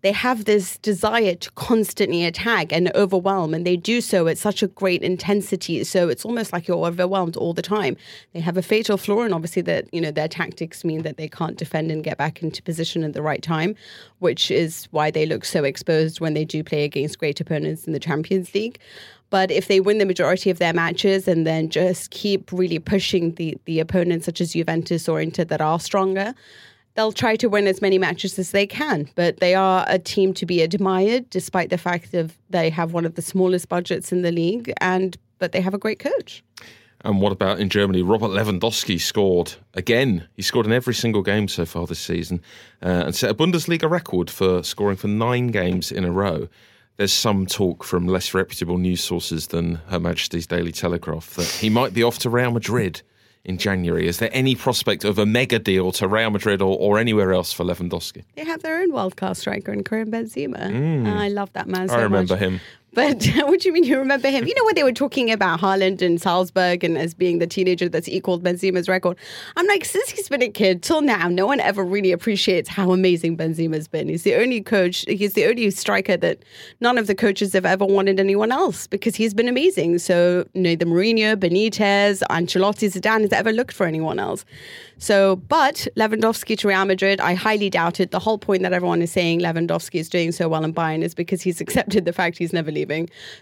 they 0.06 0.12
have 0.12 0.44
this 0.44 0.78
desire 0.78 1.34
to 1.34 1.50
constantly 1.52 2.24
attack 2.24 2.72
and 2.72 2.94
overwhelm, 2.94 3.52
and 3.52 3.66
they 3.66 3.76
do 3.76 4.00
so 4.00 4.28
at 4.28 4.38
such 4.38 4.62
a 4.62 4.68
great 4.68 5.02
intensity. 5.02 5.82
So 5.82 6.08
it's 6.08 6.24
almost 6.24 6.52
like 6.52 6.68
you're 6.68 6.86
overwhelmed 6.86 7.36
all 7.36 7.52
the 7.52 7.60
time. 7.60 7.96
They 8.32 8.38
have 8.38 8.56
a 8.56 8.62
fatal 8.62 8.98
flaw, 8.98 9.22
and 9.22 9.34
obviously 9.34 9.62
that 9.62 9.92
you 9.92 10.00
know 10.00 10.12
their 10.12 10.28
tactics 10.28 10.84
mean 10.84 11.02
that 11.02 11.16
they 11.16 11.28
can't 11.28 11.56
defend 11.56 11.90
and 11.90 12.04
get 12.04 12.18
back 12.18 12.40
into 12.42 12.62
position 12.62 13.02
at 13.02 13.14
the 13.14 13.22
right 13.22 13.42
time, 13.42 13.74
which 14.20 14.48
is 14.48 14.86
why 14.92 15.10
they 15.10 15.26
look 15.26 15.44
so 15.44 15.64
exposed 15.64 16.20
when 16.20 16.34
they 16.34 16.44
do 16.44 16.62
play 16.62 16.84
against 16.84 17.18
great 17.18 17.40
opponents 17.40 17.86
in 17.86 17.92
the 17.92 17.98
Champions 17.98 18.54
League. 18.54 18.78
But 19.30 19.50
if 19.50 19.66
they 19.66 19.80
win 19.80 19.98
the 19.98 20.06
majority 20.06 20.50
of 20.50 20.58
their 20.58 20.72
matches 20.72 21.26
and 21.26 21.44
then 21.44 21.68
just 21.68 22.12
keep 22.12 22.52
really 22.52 22.78
pushing 22.78 23.34
the 23.34 23.58
the 23.64 23.80
opponents 23.80 24.26
such 24.26 24.40
as 24.40 24.52
Juventus 24.52 25.08
or 25.08 25.20
Inter 25.20 25.44
that 25.44 25.60
are 25.60 25.80
stronger, 25.80 26.32
they'll 26.96 27.12
try 27.12 27.36
to 27.36 27.48
win 27.48 27.66
as 27.66 27.80
many 27.80 27.98
matches 27.98 28.38
as 28.38 28.50
they 28.50 28.66
can. 28.66 29.08
But 29.14 29.38
they 29.40 29.54
are 29.54 29.84
a 29.88 29.98
team 29.98 30.34
to 30.34 30.46
be 30.46 30.62
admired, 30.62 31.30
despite 31.30 31.70
the 31.70 31.78
fact 31.78 32.14
of 32.14 32.36
they 32.50 32.70
have 32.70 32.92
one 32.92 33.04
of 33.04 33.14
the 33.14 33.22
smallest 33.22 33.68
budgets 33.68 34.10
in 34.10 34.22
the 34.22 34.32
league, 34.32 34.72
and 34.80 35.16
but 35.38 35.52
they 35.52 35.60
have 35.60 35.74
a 35.74 35.78
great 35.78 35.98
coach. 35.98 36.42
And 37.04 37.20
what 37.20 37.30
about 37.30 37.60
in 37.60 37.68
Germany? 37.68 38.02
Robert 38.02 38.30
Lewandowski 38.30 39.00
scored 39.00 39.54
again. 39.74 40.26
He 40.34 40.42
scored 40.42 40.66
in 40.66 40.72
every 40.72 40.94
single 40.94 41.22
game 41.22 41.46
so 41.46 41.64
far 41.66 41.86
this 41.86 42.00
season 42.00 42.40
uh, 42.82 43.04
and 43.06 43.14
set 43.14 43.30
a 43.30 43.34
Bundesliga 43.34 43.88
record 43.88 44.30
for 44.30 44.62
scoring 44.62 44.96
for 44.96 45.06
nine 45.06 45.48
games 45.48 45.92
in 45.92 46.04
a 46.04 46.10
row. 46.10 46.48
There's 46.96 47.12
some 47.12 47.44
talk 47.44 47.84
from 47.84 48.08
less 48.08 48.32
reputable 48.32 48.78
news 48.78 49.04
sources 49.04 49.48
than 49.48 49.74
Her 49.88 50.00
Majesty's 50.00 50.46
Daily 50.46 50.72
Telegraph 50.72 51.34
that 51.34 51.46
he 51.46 51.68
might 51.68 51.92
be 51.92 52.02
off 52.02 52.18
to 52.20 52.30
Real 52.30 52.50
Madrid 52.50 53.02
in 53.46 53.56
January. 53.58 54.06
Is 54.06 54.18
there 54.18 54.28
any 54.32 54.54
prospect 54.54 55.04
of 55.04 55.18
a 55.18 55.24
mega 55.24 55.58
deal 55.58 55.92
to 55.92 56.06
Real 56.08 56.30
Madrid 56.30 56.60
or, 56.60 56.76
or 56.78 56.98
anywhere 56.98 57.32
else 57.32 57.52
for 57.52 57.64
Lewandowski? 57.64 58.24
They 58.34 58.44
have 58.44 58.60
their 58.62 58.80
own 58.82 58.92
wild 58.92 59.16
card 59.16 59.36
striker 59.36 59.72
in 59.72 59.82
Karim 59.84 60.10
Benzema. 60.10 61.06
I 61.06 61.28
love 61.28 61.52
that 61.54 61.66
man 61.68 61.88
so 61.88 61.94
Mm. 61.94 61.98
I 61.98 62.02
remember 62.02 62.34
much. 62.34 62.42
him. 62.42 62.60
But 62.96 63.26
what 63.44 63.60
do 63.60 63.68
you 63.68 63.74
mean 63.74 63.84
you 63.84 63.98
remember 63.98 64.30
him? 64.30 64.46
You 64.46 64.54
know 64.54 64.64
what 64.64 64.74
they 64.74 64.82
were 64.82 64.90
talking 64.90 65.30
about 65.30 65.60
Haaland 65.60 66.00
and 66.00 66.18
Salzburg 66.18 66.82
and 66.82 66.96
as 66.96 67.12
being 67.12 67.38
the 67.40 67.46
teenager 67.46 67.90
that's 67.90 68.08
equaled 68.08 68.42
Benzema's 68.42 68.88
record? 68.88 69.18
I'm 69.54 69.66
like, 69.66 69.84
since 69.84 70.08
he's 70.08 70.30
been 70.30 70.42
a 70.42 70.48
kid 70.48 70.82
till 70.82 71.02
now, 71.02 71.28
no 71.28 71.46
one 71.46 71.60
ever 71.60 71.84
really 71.84 72.10
appreciates 72.10 72.70
how 72.70 72.92
amazing 72.92 73.36
Benzema's 73.36 73.86
been. 73.86 74.08
He's 74.08 74.22
the 74.22 74.34
only 74.34 74.62
coach, 74.62 75.04
he's 75.08 75.34
the 75.34 75.44
only 75.44 75.70
striker 75.70 76.16
that 76.16 76.38
none 76.80 76.96
of 76.96 77.06
the 77.06 77.14
coaches 77.14 77.52
have 77.52 77.66
ever 77.66 77.84
wanted 77.84 78.18
anyone 78.18 78.50
else 78.50 78.86
because 78.86 79.14
he's 79.14 79.34
been 79.34 79.48
amazing. 79.48 79.98
So 79.98 80.48
neither 80.54 80.86
Mourinho, 80.86 81.36
Benitez, 81.36 82.22
Ancelotti, 82.30 82.90
Zidane 82.90 83.20
has 83.20 83.32
ever 83.34 83.52
looked 83.52 83.74
for 83.74 83.84
anyone 83.84 84.18
else. 84.18 84.46
So, 84.96 85.36
but 85.36 85.86
Lewandowski 85.96 86.56
to 86.56 86.68
Real 86.68 86.86
Madrid, 86.86 87.20
I 87.20 87.34
highly 87.34 87.68
doubt 87.68 88.00
it. 88.00 88.10
The 88.10 88.18
whole 88.18 88.38
point 88.38 88.62
that 88.62 88.72
everyone 88.72 89.02
is 89.02 89.12
saying 89.12 89.40
Lewandowski 89.40 90.00
is 90.00 90.08
doing 90.08 90.32
so 90.32 90.48
well 90.48 90.64
in 90.64 90.72
Bayern 90.72 91.02
is 91.02 91.14
because 91.14 91.42
he's 91.42 91.60
accepted 91.66 92.06
the 92.06 92.14
fact 92.14 92.38
he's 92.38 92.54
never 92.54 92.70
leaving. 92.70 92.85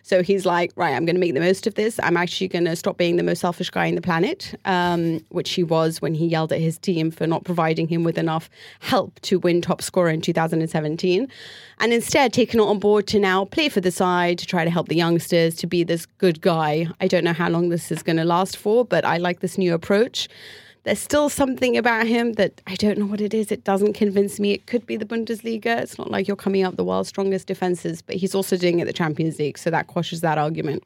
So 0.02 0.22
he's 0.22 0.44
like, 0.46 0.72
right, 0.76 0.94
I'm 0.94 1.04
going 1.04 1.16
to 1.16 1.20
make 1.20 1.34
the 1.34 1.40
most 1.40 1.66
of 1.66 1.74
this. 1.74 2.00
I'm 2.02 2.16
actually 2.16 2.48
going 2.48 2.64
to 2.64 2.76
stop 2.76 2.96
being 2.96 3.16
the 3.16 3.22
most 3.22 3.40
selfish 3.40 3.70
guy 3.70 3.86
in 3.86 3.94
the 3.94 4.02
planet, 4.02 4.54
um, 4.64 5.20
which 5.28 5.52
he 5.52 5.62
was 5.62 6.00
when 6.02 6.14
he 6.14 6.26
yelled 6.26 6.52
at 6.52 6.60
his 6.60 6.78
team 6.78 7.10
for 7.10 7.26
not 7.26 7.44
providing 7.44 7.88
him 7.88 8.04
with 8.04 8.18
enough 8.18 8.50
help 8.80 9.20
to 9.20 9.38
win 9.38 9.60
top 9.60 9.82
scorer 9.82 10.10
in 10.10 10.20
2017. 10.20 11.28
And 11.80 11.92
instead, 11.92 12.32
taking 12.32 12.60
it 12.60 12.64
on 12.64 12.78
board 12.78 13.06
to 13.08 13.18
now 13.18 13.44
play 13.44 13.68
for 13.68 13.80
the 13.80 13.90
side, 13.90 14.38
to 14.38 14.46
try 14.46 14.64
to 14.64 14.70
help 14.70 14.88
the 14.88 14.96
youngsters, 14.96 15.54
to 15.56 15.66
be 15.66 15.84
this 15.84 16.06
good 16.06 16.40
guy. 16.40 16.86
I 17.00 17.08
don't 17.08 17.24
know 17.24 17.32
how 17.32 17.48
long 17.48 17.68
this 17.68 17.90
is 17.90 18.02
going 18.02 18.16
to 18.16 18.24
last 18.24 18.56
for, 18.56 18.84
but 18.84 19.04
I 19.04 19.16
like 19.18 19.40
this 19.40 19.58
new 19.58 19.74
approach 19.74 20.28
there's 20.84 20.98
still 20.98 21.28
something 21.28 21.76
about 21.76 22.06
him 22.06 22.34
that 22.34 22.60
I 22.66 22.74
don't 22.76 22.98
know 22.98 23.06
what 23.06 23.20
it 23.20 23.34
is. 23.34 23.50
It 23.50 23.64
doesn't 23.64 23.94
convince 23.94 24.38
me. 24.38 24.52
It 24.52 24.66
could 24.66 24.86
be 24.86 24.96
the 24.96 25.06
Bundesliga. 25.06 25.80
It's 25.80 25.98
not 25.98 26.10
like 26.10 26.28
you're 26.28 26.36
coming 26.36 26.62
up 26.62 26.76
the 26.76 26.84
world's 26.84 27.08
strongest 27.08 27.46
defenses, 27.46 28.02
but 28.02 28.16
he's 28.16 28.34
also 28.34 28.56
doing 28.56 28.78
it 28.78 28.84
the 28.84 28.92
Champions 28.92 29.38
League, 29.38 29.58
so 29.58 29.70
that 29.70 29.86
quashes 29.86 30.20
that 30.20 30.38
argument. 30.38 30.84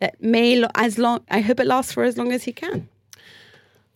That 0.00 0.20
may 0.22 0.64
as 0.74 0.98
long. 0.98 1.20
I 1.30 1.40
hope 1.40 1.60
it 1.60 1.66
lasts 1.66 1.92
for 1.92 2.02
as 2.02 2.16
long 2.16 2.32
as 2.32 2.44
he 2.44 2.52
can. 2.52 2.88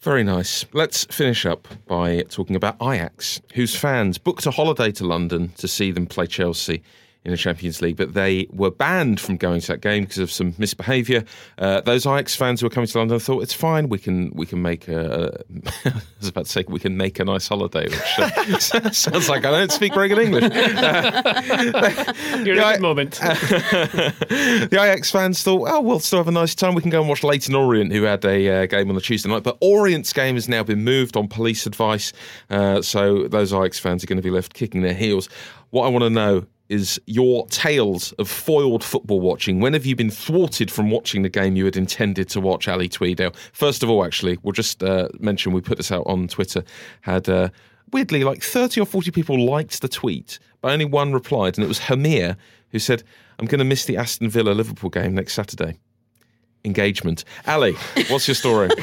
Very 0.00 0.24
nice. 0.24 0.64
Let's 0.72 1.04
finish 1.04 1.44
up 1.44 1.68
by 1.86 2.22
talking 2.22 2.56
about 2.56 2.76
Ajax, 2.80 3.40
whose 3.54 3.76
fans 3.76 4.16
booked 4.18 4.46
a 4.46 4.50
holiday 4.50 4.92
to 4.92 5.04
London 5.04 5.50
to 5.58 5.68
see 5.68 5.90
them 5.90 6.06
play 6.06 6.26
Chelsea 6.26 6.82
in 7.24 7.32
the 7.32 7.36
Champions 7.36 7.82
League, 7.82 7.96
but 7.96 8.14
they 8.14 8.46
were 8.50 8.70
banned 8.70 9.20
from 9.20 9.36
going 9.36 9.60
to 9.60 9.66
that 9.68 9.82
game 9.82 10.04
because 10.04 10.18
of 10.18 10.30
some 10.30 10.54
misbehaviour. 10.56 11.22
Uh, 11.58 11.82
those 11.82 12.06
Ajax 12.06 12.34
fans 12.34 12.60
who 12.60 12.66
were 12.66 12.70
coming 12.70 12.86
to 12.86 12.98
London 12.98 13.18
thought 13.18 13.42
it's 13.42 13.52
fine. 13.52 13.90
We 13.90 13.98
can 13.98 14.30
we 14.34 14.46
can 14.46 14.62
make 14.62 14.88
a. 14.88 15.44
I 15.84 15.92
was 16.18 16.28
about 16.28 16.46
to 16.46 16.50
say 16.50 16.64
we 16.66 16.80
can 16.80 16.96
make 16.96 17.18
a 17.18 17.24
nice 17.24 17.46
holiday, 17.46 17.84
which 17.84 18.18
uh, 18.18 18.58
sounds 18.90 19.28
like 19.28 19.44
I 19.44 19.50
don't 19.50 19.70
speak 19.70 19.92
very 19.92 20.08
good 20.08 20.18
English. 20.18 20.44
You're 22.44 22.54
in 22.54 22.58
a 22.58 22.72
good 22.72 22.80
moment. 22.80 23.12
the 23.12 24.68
Ajax 24.72 25.10
fans 25.10 25.42
thought, 25.42 25.68
oh, 25.70 25.80
we'll 25.80 26.00
still 26.00 26.20
have 26.20 26.28
a 26.28 26.32
nice 26.32 26.54
time. 26.54 26.74
We 26.74 26.80
can 26.80 26.90
go 26.90 27.00
and 27.00 27.08
watch 27.08 27.22
Leyton 27.22 27.54
Orient, 27.54 27.92
who 27.92 28.04
had 28.04 28.24
a 28.24 28.62
uh, 28.62 28.66
game 28.66 28.88
on 28.88 28.94
the 28.94 29.02
Tuesday 29.02 29.28
night. 29.28 29.42
But 29.42 29.58
Orient's 29.60 30.14
game 30.14 30.36
has 30.36 30.48
now 30.48 30.62
been 30.62 30.84
moved 30.84 31.18
on 31.18 31.28
police 31.28 31.66
advice. 31.66 32.14
Uh, 32.48 32.80
so 32.80 33.28
those 33.28 33.52
Ajax 33.52 33.78
fans 33.78 34.02
are 34.02 34.06
going 34.06 34.16
to 34.16 34.22
be 34.22 34.30
left 34.30 34.54
kicking 34.54 34.80
their 34.80 34.94
heels. 34.94 35.28
What 35.68 35.84
I 35.84 35.88
want 35.88 36.04
to 36.04 36.10
know 36.10 36.46
is 36.70 37.00
your 37.06 37.46
tales 37.48 38.12
of 38.12 38.30
foiled 38.30 38.82
football 38.82 39.20
watching. 39.20 39.60
When 39.60 39.72
have 39.72 39.84
you 39.84 39.96
been 39.96 40.10
thwarted 40.10 40.70
from 40.70 40.90
watching 40.90 41.22
the 41.22 41.28
game 41.28 41.56
you 41.56 41.64
had 41.64 41.76
intended 41.76 42.28
to 42.30 42.40
watch, 42.40 42.68
Ali 42.68 42.88
Tweedale? 42.88 43.34
First 43.52 43.82
of 43.82 43.90
all, 43.90 44.04
actually, 44.04 44.38
we'll 44.42 44.52
just 44.52 44.82
uh, 44.82 45.08
mention 45.18 45.52
we 45.52 45.60
put 45.60 45.76
this 45.76 45.90
out 45.90 46.04
on 46.06 46.28
Twitter. 46.28 46.62
Had 47.02 47.28
uh, 47.28 47.48
weirdly 47.92 48.22
like 48.22 48.42
30 48.42 48.80
or 48.80 48.86
40 48.86 49.10
people 49.10 49.44
liked 49.44 49.82
the 49.82 49.88
tweet, 49.88 50.38
but 50.60 50.70
only 50.70 50.84
one 50.84 51.12
replied, 51.12 51.58
and 51.58 51.64
it 51.64 51.68
was 51.68 51.80
Hamir 51.80 52.36
who 52.70 52.78
said, 52.78 53.02
I'm 53.38 53.46
going 53.46 53.58
to 53.58 53.64
miss 53.64 53.84
the 53.84 53.96
Aston 53.96 54.28
Villa 54.28 54.52
Liverpool 54.52 54.90
game 54.90 55.14
next 55.14 55.34
Saturday. 55.34 55.76
Engagement. 56.64 57.24
Ali, 57.46 57.74
what's 58.08 58.28
your 58.28 58.34
story? 58.36 58.70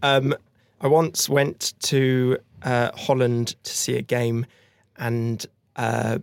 Um, 0.00 0.32
I 0.80 0.86
once 0.86 1.28
went 1.28 1.74
to 1.80 2.38
uh, 2.62 2.92
Holland 2.94 3.56
to 3.64 3.72
see 3.76 3.96
a 3.96 4.02
game, 4.02 4.46
and 4.96 5.44
uh, 5.74 6.18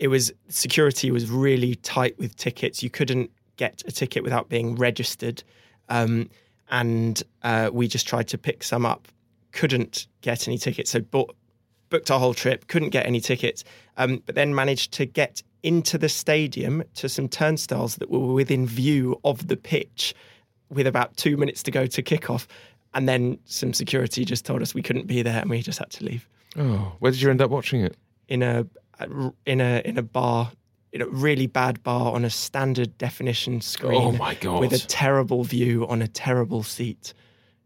it 0.00 0.08
was 0.08 0.32
security 0.48 1.10
was 1.10 1.30
really 1.30 1.76
tight 1.76 2.18
with 2.18 2.34
tickets. 2.34 2.82
You 2.82 2.90
couldn't 2.90 3.30
get 3.56 3.82
a 3.86 3.92
ticket 3.92 4.24
without 4.24 4.48
being 4.48 4.74
registered, 4.74 5.44
um, 5.90 6.28
and 6.70 7.22
uh, 7.42 7.70
we 7.72 7.86
just 7.86 8.08
tried 8.08 8.26
to 8.28 8.38
pick 8.38 8.64
some 8.64 8.86
up. 8.86 9.06
Couldn't 9.52 10.06
get 10.22 10.48
any 10.48 10.56
tickets, 10.56 10.90
so 10.90 11.00
bought, 11.00 11.36
booked 11.90 12.10
our 12.10 12.18
whole 12.18 12.32
trip. 12.32 12.66
Couldn't 12.66 12.88
get 12.88 13.04
any 13.04 13.20
tickets, 13.20 13.62
um, 13.98 14.22
but 14.24 14.34
then 14.34 14.54
managed 14.54 14.92
to 14.92 15.04
get 15.04 15.42
into 15.62 15.98
the 15.98 16.08
stadium 16.08 16.82
to 16.94 17.06
some 17.06 17.28
turnstiles 17.28 17.96
that 17.96 18.10
were 18.10 18.32
within 18.32 18.66
view 18.66 19.20
of 19.24 19.48
the 19.48 19.56
pitch 19.56 20.14
with 20.70 20.86
about 20.86 21.14
two 21.18 21.36
minutes 21.36 21.62
to 21.64 21.70
go 21.70 21.84
to 21.86 22.02
kickoff. 22.02 22.46
And 22.94 23.06
then 23.06 23.38
some 23.44 23.74
security 23.74 24.24
just 24.24 24.46
told 24.46 24.62
us 24.62 24.74
we 24.74 24.82
couldn't 24.82 25.06
be 25.06 25.20
there 25.20 25.40
and 25.40 25.50
we 25.50 25.60
just 25.60 25.78
had 25.78 25.90
to 25.90 26.04
leave 26.04 26.26
oh, 26.56 26.96
where 26.98 27.12
did 27.12 27.20
you 27.20 27.30
end 27.30 27.40
up 27.40 27.50
watching 27.50 27.82
it? 27.82 27.96
in 28.30 28.42
a 28.42 28.64
in 29.46 29.60
a 29.60 29.82
in 29.84 29.98
a 29.98 30.02
bar 30.02 30.52
in 30.92 31.02
a 31.02 31.06
really 31.06 31.46
bad 31.46 31.82
bar 31.82 32.12
on 32.12 32.24
a 32.24 32.30
standard 32.30 32.96
definition 32.98 33.60
screen. 33.60 34.00
Oh 34.00 34.12
my 34.12 34.34
God. 34.34 34.60
With 34.60 34.72
a 34.72 34.78
terrible 34.78 35.44
view 35.44 35.86
on 35.88 36.02
a 36.02 36.08
terrible 36.08 36.62
seat. 36.62 37.14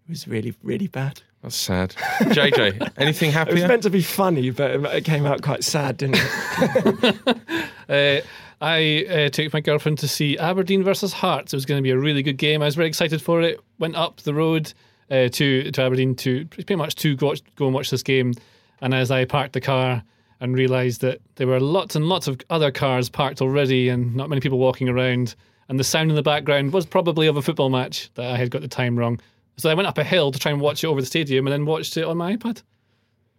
It 0.06 0.10
was 0.10 0.28
really 0.28 0.54
really 0.62 0.88
bad. 0.88 1.22
That's 1.42 1.56
sad. 1.56 1.90
JJ, 2.20 2.92
anything 2.96 3.30
happier? 3.30 3.56
It 3.56 3.60
was 3.60 3.68
meant 3.68 3.82
to 3.82 3.90
be 3.90 4.00
funny, 4.00 4.50
but 4.50 4.82
it 4.94 5.04
came 5.04 5.26
out 5.26 5.42
quite 5.42 5.62
sad, 5.62 5.98
didn't 5.98 6.18
it? 6.18 7.38
Uh, 7.86 8.22
I 8.62 9.04
uh, 9.10 9.28
took 9.28 9.52
my 9.52 9.60
girlfriend 9.60 9.98
to 9.98 10.08
see 10.08 10.38
Aberdeen 10.38 10.82
versus 10.82 11.12
Hearts. 11.12 11.52
It 11.52 11.56
was 11.56 11.66
going 11.66 11.76
to 11.76 11.82
be 11.82 11.90
a 11.90 11.98
really 11.98 12.22
good 12.22 12.38
game. 12.38 12.62
I 12.62 12.64
was 12.64 12.76
very 12.76 12.88
excited 12.88 13.20
for 13.20 13.42
it. 13.42 13.60
Went 13.78 13.94
up 13.94 14.22
the 14.22 14.32
road 14.32 14.72
uh, 15.10 15.28
to 15.28 15.70
to 15.70 15.82
Aberdeen 15.82 16.14
to 16.16 16.46
pretty 16.46 16.76
much 16.76 16.94
to 16.96 17.14
go, 17.14 17.26
watch, 17.26 17.42
go 17.56 17.66
and 17.66 17.74
watch 17.74 17.90
this 17.90 18.02
game. 18.02 18.32
And 18.80 18.94
as 18.94 19.10
I 19.10 19.26
parked 19.26 19.52
the 19.52 19.60
car 19.60 20.02
and 20.40 20.54
realised 20.54 21.00
that 21.02 21.20
there 21.36 21.46
were 21.46 21.60
lots 21.60 21.94
and 21.96 22.06
lots 22.08 22.26
of 22.28 22.40
other 22.50 22.70
cars 22.70 23.08
parked 23.08 23.40
already 23.40 23.88
and 23.88 24.14
not 24.14 24.28
many 24.28 24.40
people 24.40 24.58
walking 24.58 24.88
around, 24.88 25.34
and 25.68 25.78
the 25.80 25.84
sound 25.84 26.10
in 26.10 26.16
the 26.16 26.22
background 26.22 26.72
was 26.72 26.84
probably 26.86 27.26
of 27.26 27.36
a 27.36 27.42
football 27.42 27.70
match 27.70 28.10
that 28.14 28.26
I 28.26 28.36
had 28.36 28.50
got 28.50 28.60
the 28.62 28.68
time 28.68 28.98
wrong. 28.98 29.20
So 29.56 29.70
I 29.70 29.74
went 29.74 29.86
up 29.88 29.98
a 29.98 30.04
hill 30.04 30.32
to 30.32 30.38
try 30.38 30.50
and 30.52 30.60
watch 30.60 30.82
it 30.84 30.88
over 30.88 31.00
the 31.00 31.06
stadium, 31.06 31.46
and 31.46 31.52
then 31.52 31.64
watched 31.66 31.96
it 31.96 32.04
on 32.04 32.16
my 32.16 32.36
iPad. 32.36 32.62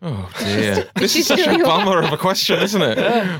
Oh 0.01 0.29
dear. 0.39 0.89
This 0.95 1.15
is 1.15 1.27
such 1.27 1.39
a 1.47 1.55
your- 1.57 1.65
bummer 1.65 2.01
of 2.01 2.11
a 2.13 2.17
question, 2.17 2.59
isn't 2.61 2.81
it? 2.81 2.97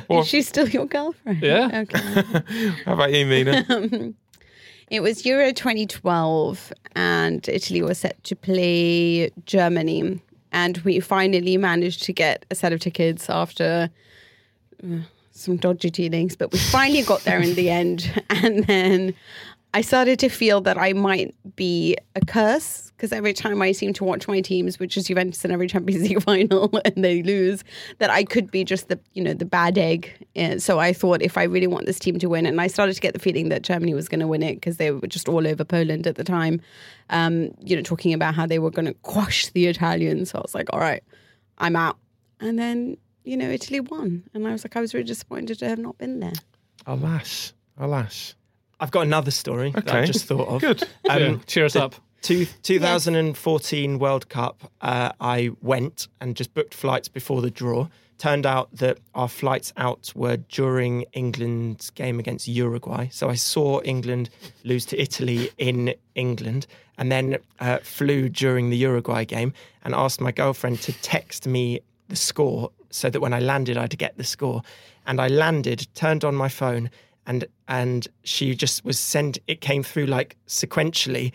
Well, 0.10 0.22
Is 0.22 0.28
she 0.28 0.42
still 0.42 0.68
your 0.70 0.86
girlfriend? 0.86 1.42
Yeah. 1.42 1.84
Okay. 1.84 2.22
how 2.86 2.94
about 2.94 3.14
you, 3.14 3.26
Mina? 3.26 4.14
It 4.92 5.00
was 5.00 5.26
Euro 5.26 5.52
2012, 5.52 6.72
and 6.96 7.50
Italy 7.50 7.82
was 7.82 7.98
set 7.98 8.24
to 8.26 8.36
play 8.36 9.32
Germany. 9.48 10.22
And 10.56 10.78
we 10.80 11.02
finally 11.02 11.58
managed 11.58 12.04
to 12.04 12.14
get 12.14 12.46
a 12.50 12.56
set 12.56 12.72
of 12.72 12.80
tickets 12.80 13.30
after 13.30 13.90
uh, 14.82 15.00
some 15.32 15.58
dodgy 15.58 15.90
dealings, 15.90 16.38
but 16.38 16.54
we 16.54 16.58
finally 16.58 17.04
got 17.04 17.20
there 17.26 17.42
in 17.42 17.56
the 17.56 17.70
end. 17.70 18.10
And 18.30 18.64
then 18.64 19.14
I 19.74 19.82
started 19.82 20.18
to 20.20 20.30
feel 20.30 20.62
that 20.62 20.78
I 20.78 20.94
might 20.94 21.36
be 21.58 21.98
a 22.16 22.26
curse 22.26 22.85
because 22.96 23.12
every 23.12 23.34
time 23.34 23.62
I 23.62 23.72
seem 23.72 23.94
to 23.94 24.04
watch 24.04 24.28
my 24.28 24.42
teams, 24.42 24.80
which 24.80 24.96
is 24.96 25.06
Juventus 25.06 25.44
in 25.44 25.52
every 25.52 25.68
Champions 25.68 26.08
League 26.08 26.22
final, 26.24 26.70
and 26.86 27.04
they 27.04 27.22
lose, 27.24 27.64
that 28.00 28.10
I 28.10 28.24
could 28.24 28.50
be 28.52 28.64
just 28.64 28.88
the 28.90 29.00
you 29.14 29.24
know 29.24 29.34
the 29.34 29.46
bad 29.46 29.78
egg. 29.78 30.12
Uh, 30.36 30.60
so 30.60 30.80
I 30.80 30.94
thought 30.94 31.22
if 31.22 31.38
I 31.38 31.44
really 31.44 31.68
want 31.68 31.86
this 31.86 32.00
team 32.00 32.20
to 32.20 32.30
win, 32.30 32.46
and 32.46 32.60
I 32.62 32.68
started 32.68 32.94
to 32.94 33.02
get 33.02 33.14
the 33.14 33.20
feeling 33.20 33.50
that 33.50 33.62
Germany 33.64 33.94
was 33.94 34.08
going 34.08 34.22
to 34.22 34.28
win 34.28 34.44
it 34.44 34.56
because 34.56 34.78
they 34.78 34.92
were 34.92 35.08
just 35.08 35.28
all 35.28 35.46
over 35.48 35.64
Poland 35.64 36.08
at 36.08 36.16
the 36.16 36.24
time. 36.24 36.62
Um, 37.10 37.52
you 37.60 37.76
know, 37.76 37.82
talking 37.82 38.14
about 38.14 38.34
how 38.36 38.46
they 38.46 38.60
were 38.60 38.72
going 38.72 38.88
to 38.88 38.94
quash 39.04 39.48
the 39.48 39.68
Italians. 39.68 40.32
So 40.32 40.40
I 40.40 40.42
was 40.42 40.56
like, 40.56 40.68
all 40.74 40.80
right, 40.80 41.04
I'm 41.58 41.76
out. 41.76 41.98
And 42.40 42.58
then 42.58 42.98
you 43.24 43.38
know 43.38 43.50
Italy 43.50 43.80
won, 43.80 44.24
and 44.34 44.48
I 44.48 44.52
was 44.52 44.64
like, 44.64 44.76
I 44.76 44.82
was 44.82 44.94
really 44.94 45.06
disappointed 45.06 45.60
to 45.60 45.68
have 45.70 45.80
not 45.80 45.98
been 45.98 46.20
there. 46.20 46.34
alas, 46.86 47.54
alas. 47.78 48.36
I've 48.80 48.92
got 48.92 49.02
another 49.02 49.32
story 49.32 49.72
that 49.72 49.90
I 49.90 50.06
just 50.06 50.26
thought 50.26 50.48
of. 50.48 50.62
Good. 50.62 50.84
Um, 51.10 51.22
Yeah, 51.22 51.38
cheer 51.48 51.66
us 51.66 51.74
the 51.74 51.84
up. 51.84 51.96
Two, 52.26 52.48
2014 52.64 54.00
World 54.00 54.30
Cup, 54.30 54.72
uh, 54.82 55.12
I 55.22 55.52
went 55.62 56.08
and 56.20 56.36
just 56.36 56.56
booked 56.56 56.74
flights 56.74 57.08
before 57.08 57.44
the 57.44 57.52
draw 57.52 57.88
turned 58.18 58.48
out 58.48 58.76
that 58.78 58.98
our 59.14 59.28
flights 59.28 59.72
out 59.78 60.12
were 60.16 60.38
during 60.38 61.04
England's 61.14 61.92
game 61.92 62.18
against 62.18 62.48
Uruguay. 62.48 63.10
So 63.12 63.30
I 63.30 63.36
saw 63.36 63.80
England 63.84 64.32
lose 64.64 64.88
to 64.88 65.00
Italy 65.00 65.52
in 65.60 65.94
England 66.16 66.66
and 66.98 67.12
then 67.12 67.38
uh, 67.60 67.78
flew 67.84 68.28
during 68.28 68.72
the 68.72 68.78
Uruguay 68.78 69.24
game 69.24 69.54
and 69.84 69.94
asked 69.94 70.20
my 70.20 70.32
girlfriend 70.32 70.82
to 70.82 70.94
text 71.04 71.46
me 71.46 71.82
the 72.08 72.16
score 72.16 72.72
so 72.90 73.12
that 73.12 73.20
when 73.20 73.34
I 73.34 73.40
landed, 73.40 73.78
I'd 73.78 73.96
get 74.00 74.18
the 74.18 74.24
score. 74.24 74.64
And 75.06 75.22
I 75.22 75.28
landed, 75.28 75.88
turned 75.94 76.24
on 76.24 76.34
my 76.34 76.50
phone, 76.50 76.90
and 77.28 77.46
and 77.68 78.08
she 78.24 78.56
just 78.56 78.84
was 78.86 78.98
sent. 78.98 79.38
It 79.48 79.62
came 79.62 79.84
through 79.84 80.06
like 80.06 80.38
sequentially, 80.48 81.32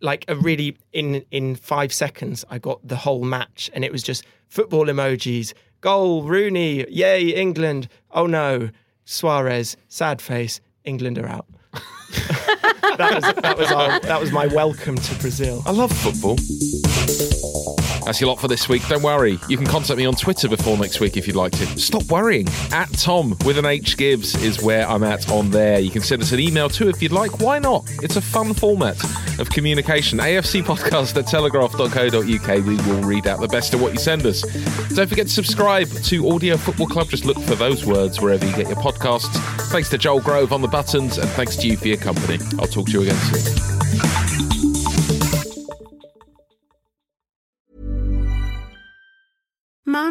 like 0.00 0.24
a 0.28 0.36
really 0.36 0.76
in 0.92 1.24
in 1.30 1.56
five 1.56 1.92
seconds. 1.92 2.44
I 2.50 2.58
got 2.58 2.86
the 2.86 2.96
whole 2.96 3.24
match, 3.24 3.70
and 3.74 3.84
it 3.84 3.92
was 3.92 4.02
just 4.02 4.24
football 4.48 4.86
emojis, 4.86 5.52
goal, 5.80 6.24
Rooney, 6.24 6.86
yay, 6.90 7.28
England. 7.28 7.88
Oh 8.10 8.26
no, 8.26 8.70
Suarez, 9.04 9.76
sad 9.88 10.20
face, 10.20 10.60
England 10.84 11.18
are 11.18 11.28
out. 11.28 11.46
that 12.98 13.12
was 13.14 13.42
that 13.42 13.58
was 13.58 13.72
our, 13.72 14.00
that 14.00 14.20
was 14.20 14.32
my 14.32 14.46
welcome 14.46 14.96
to 14.96 15.14
Brazil. 15.16 15.62
I 15.66 15.72
love 15.72 15.92
football. 15.92 16.36
That's 18.10 18.20
your 18.20 18.30
lot 18.30 18.40
for 18.40 18.48
this 18.48 18.68
week. 18.68 18.84
Don't 18.88 19.04
worry. 19.04 19.38
You 19.46 19.56
can 19.56 19.66
contact 19.66 19.96
me 19.96 20.04
on 20.04 20.16
Twitter 20.16 20.48
before 20.48 20.76
next 20.76 20.98
week 20.98 21.16
if 21.16 21.28
you'd 21.28 21.36
like 21.36 21.52
to. 21.52 21.64
Stop 21.78 22.02
worrying. 22.10 22.48
At 22.72 22.92
Tom 22.98 23.36
with 23.44 23.56
an 23.56 23.66
H 23.66 23.96
Gibbs 23.96 24.34
is 24.42 24.60
where 24.60 24.84
I'm 24.88 25.04
at 25.04 25.30
on 25.30 25.50
there. 25.52 25.78
You 25.78 25.92
can 25.92 26.02
send 26.02 26.20
us 26.20 26.32
an 26.32 26.40
email 26.40 26.68
too 26.68 26.88
if 26.88 27.00
you'd 27.00 27.12
like. 27.12 27.38
Why 27.38 27.60
not? 27.60 27.88
It's 28.02 28.16
a 28.16 28.20
fun 28.20 28.52
format 28.52 29.00
of 29.38 29.48
communication. 29.50 30.18
AFC 30.18 30.60
podcast 30.60 31.16
at 31.16 31.28
telegraph.co.uk. 31.28 32.66
We 32.66 32.76
will 32.92 33.02
read 33.04 33.28
out 33.28 33.38
the 33.38 33.46
best 33.46 33.74
of 33.74 33.80
what 33.80 33.92
you 33.92 34.00
send 34.00 34.26
us. 34.26 34.42
Don't 34.88 35.08
forget 35.08 35.28
to 35.28 35.32
subscribe 35.32 35.88
to 35.88 36.30
Audio 36.32 36.56
Football 36.56 36.88
Club. 36.88 37.10
Just 37.10 37.24
look 37.24 37.38
for 37.38 37.54
those 37.54 37.86
words 37.86 38.20
wherever 38.20 38.44
you 38.44 38.56
get 38.56 38.66
your 38.66 38.78
podcasts. 38.78 39.36
Thanks 39.70 39.88
to 39.90 39.98
Joel 39.98 40.20
Grove 40.20 40.52
on 40.52 40.62
the 40.62 40.68
buttons, 40.68 41.16
and 41.16 41.30
thanks 41.30 41.54
to 41.58 41.68
you 41.68 41.76
for 41.76 41.86
your 41.86 41.98
company. 41.98 42.40
I'll 42.58 42.66
talk 42.66 42.86
to 42.86 42.92
you 42.92 43.02
again 43.02 43.14
soon. 43.14 44.69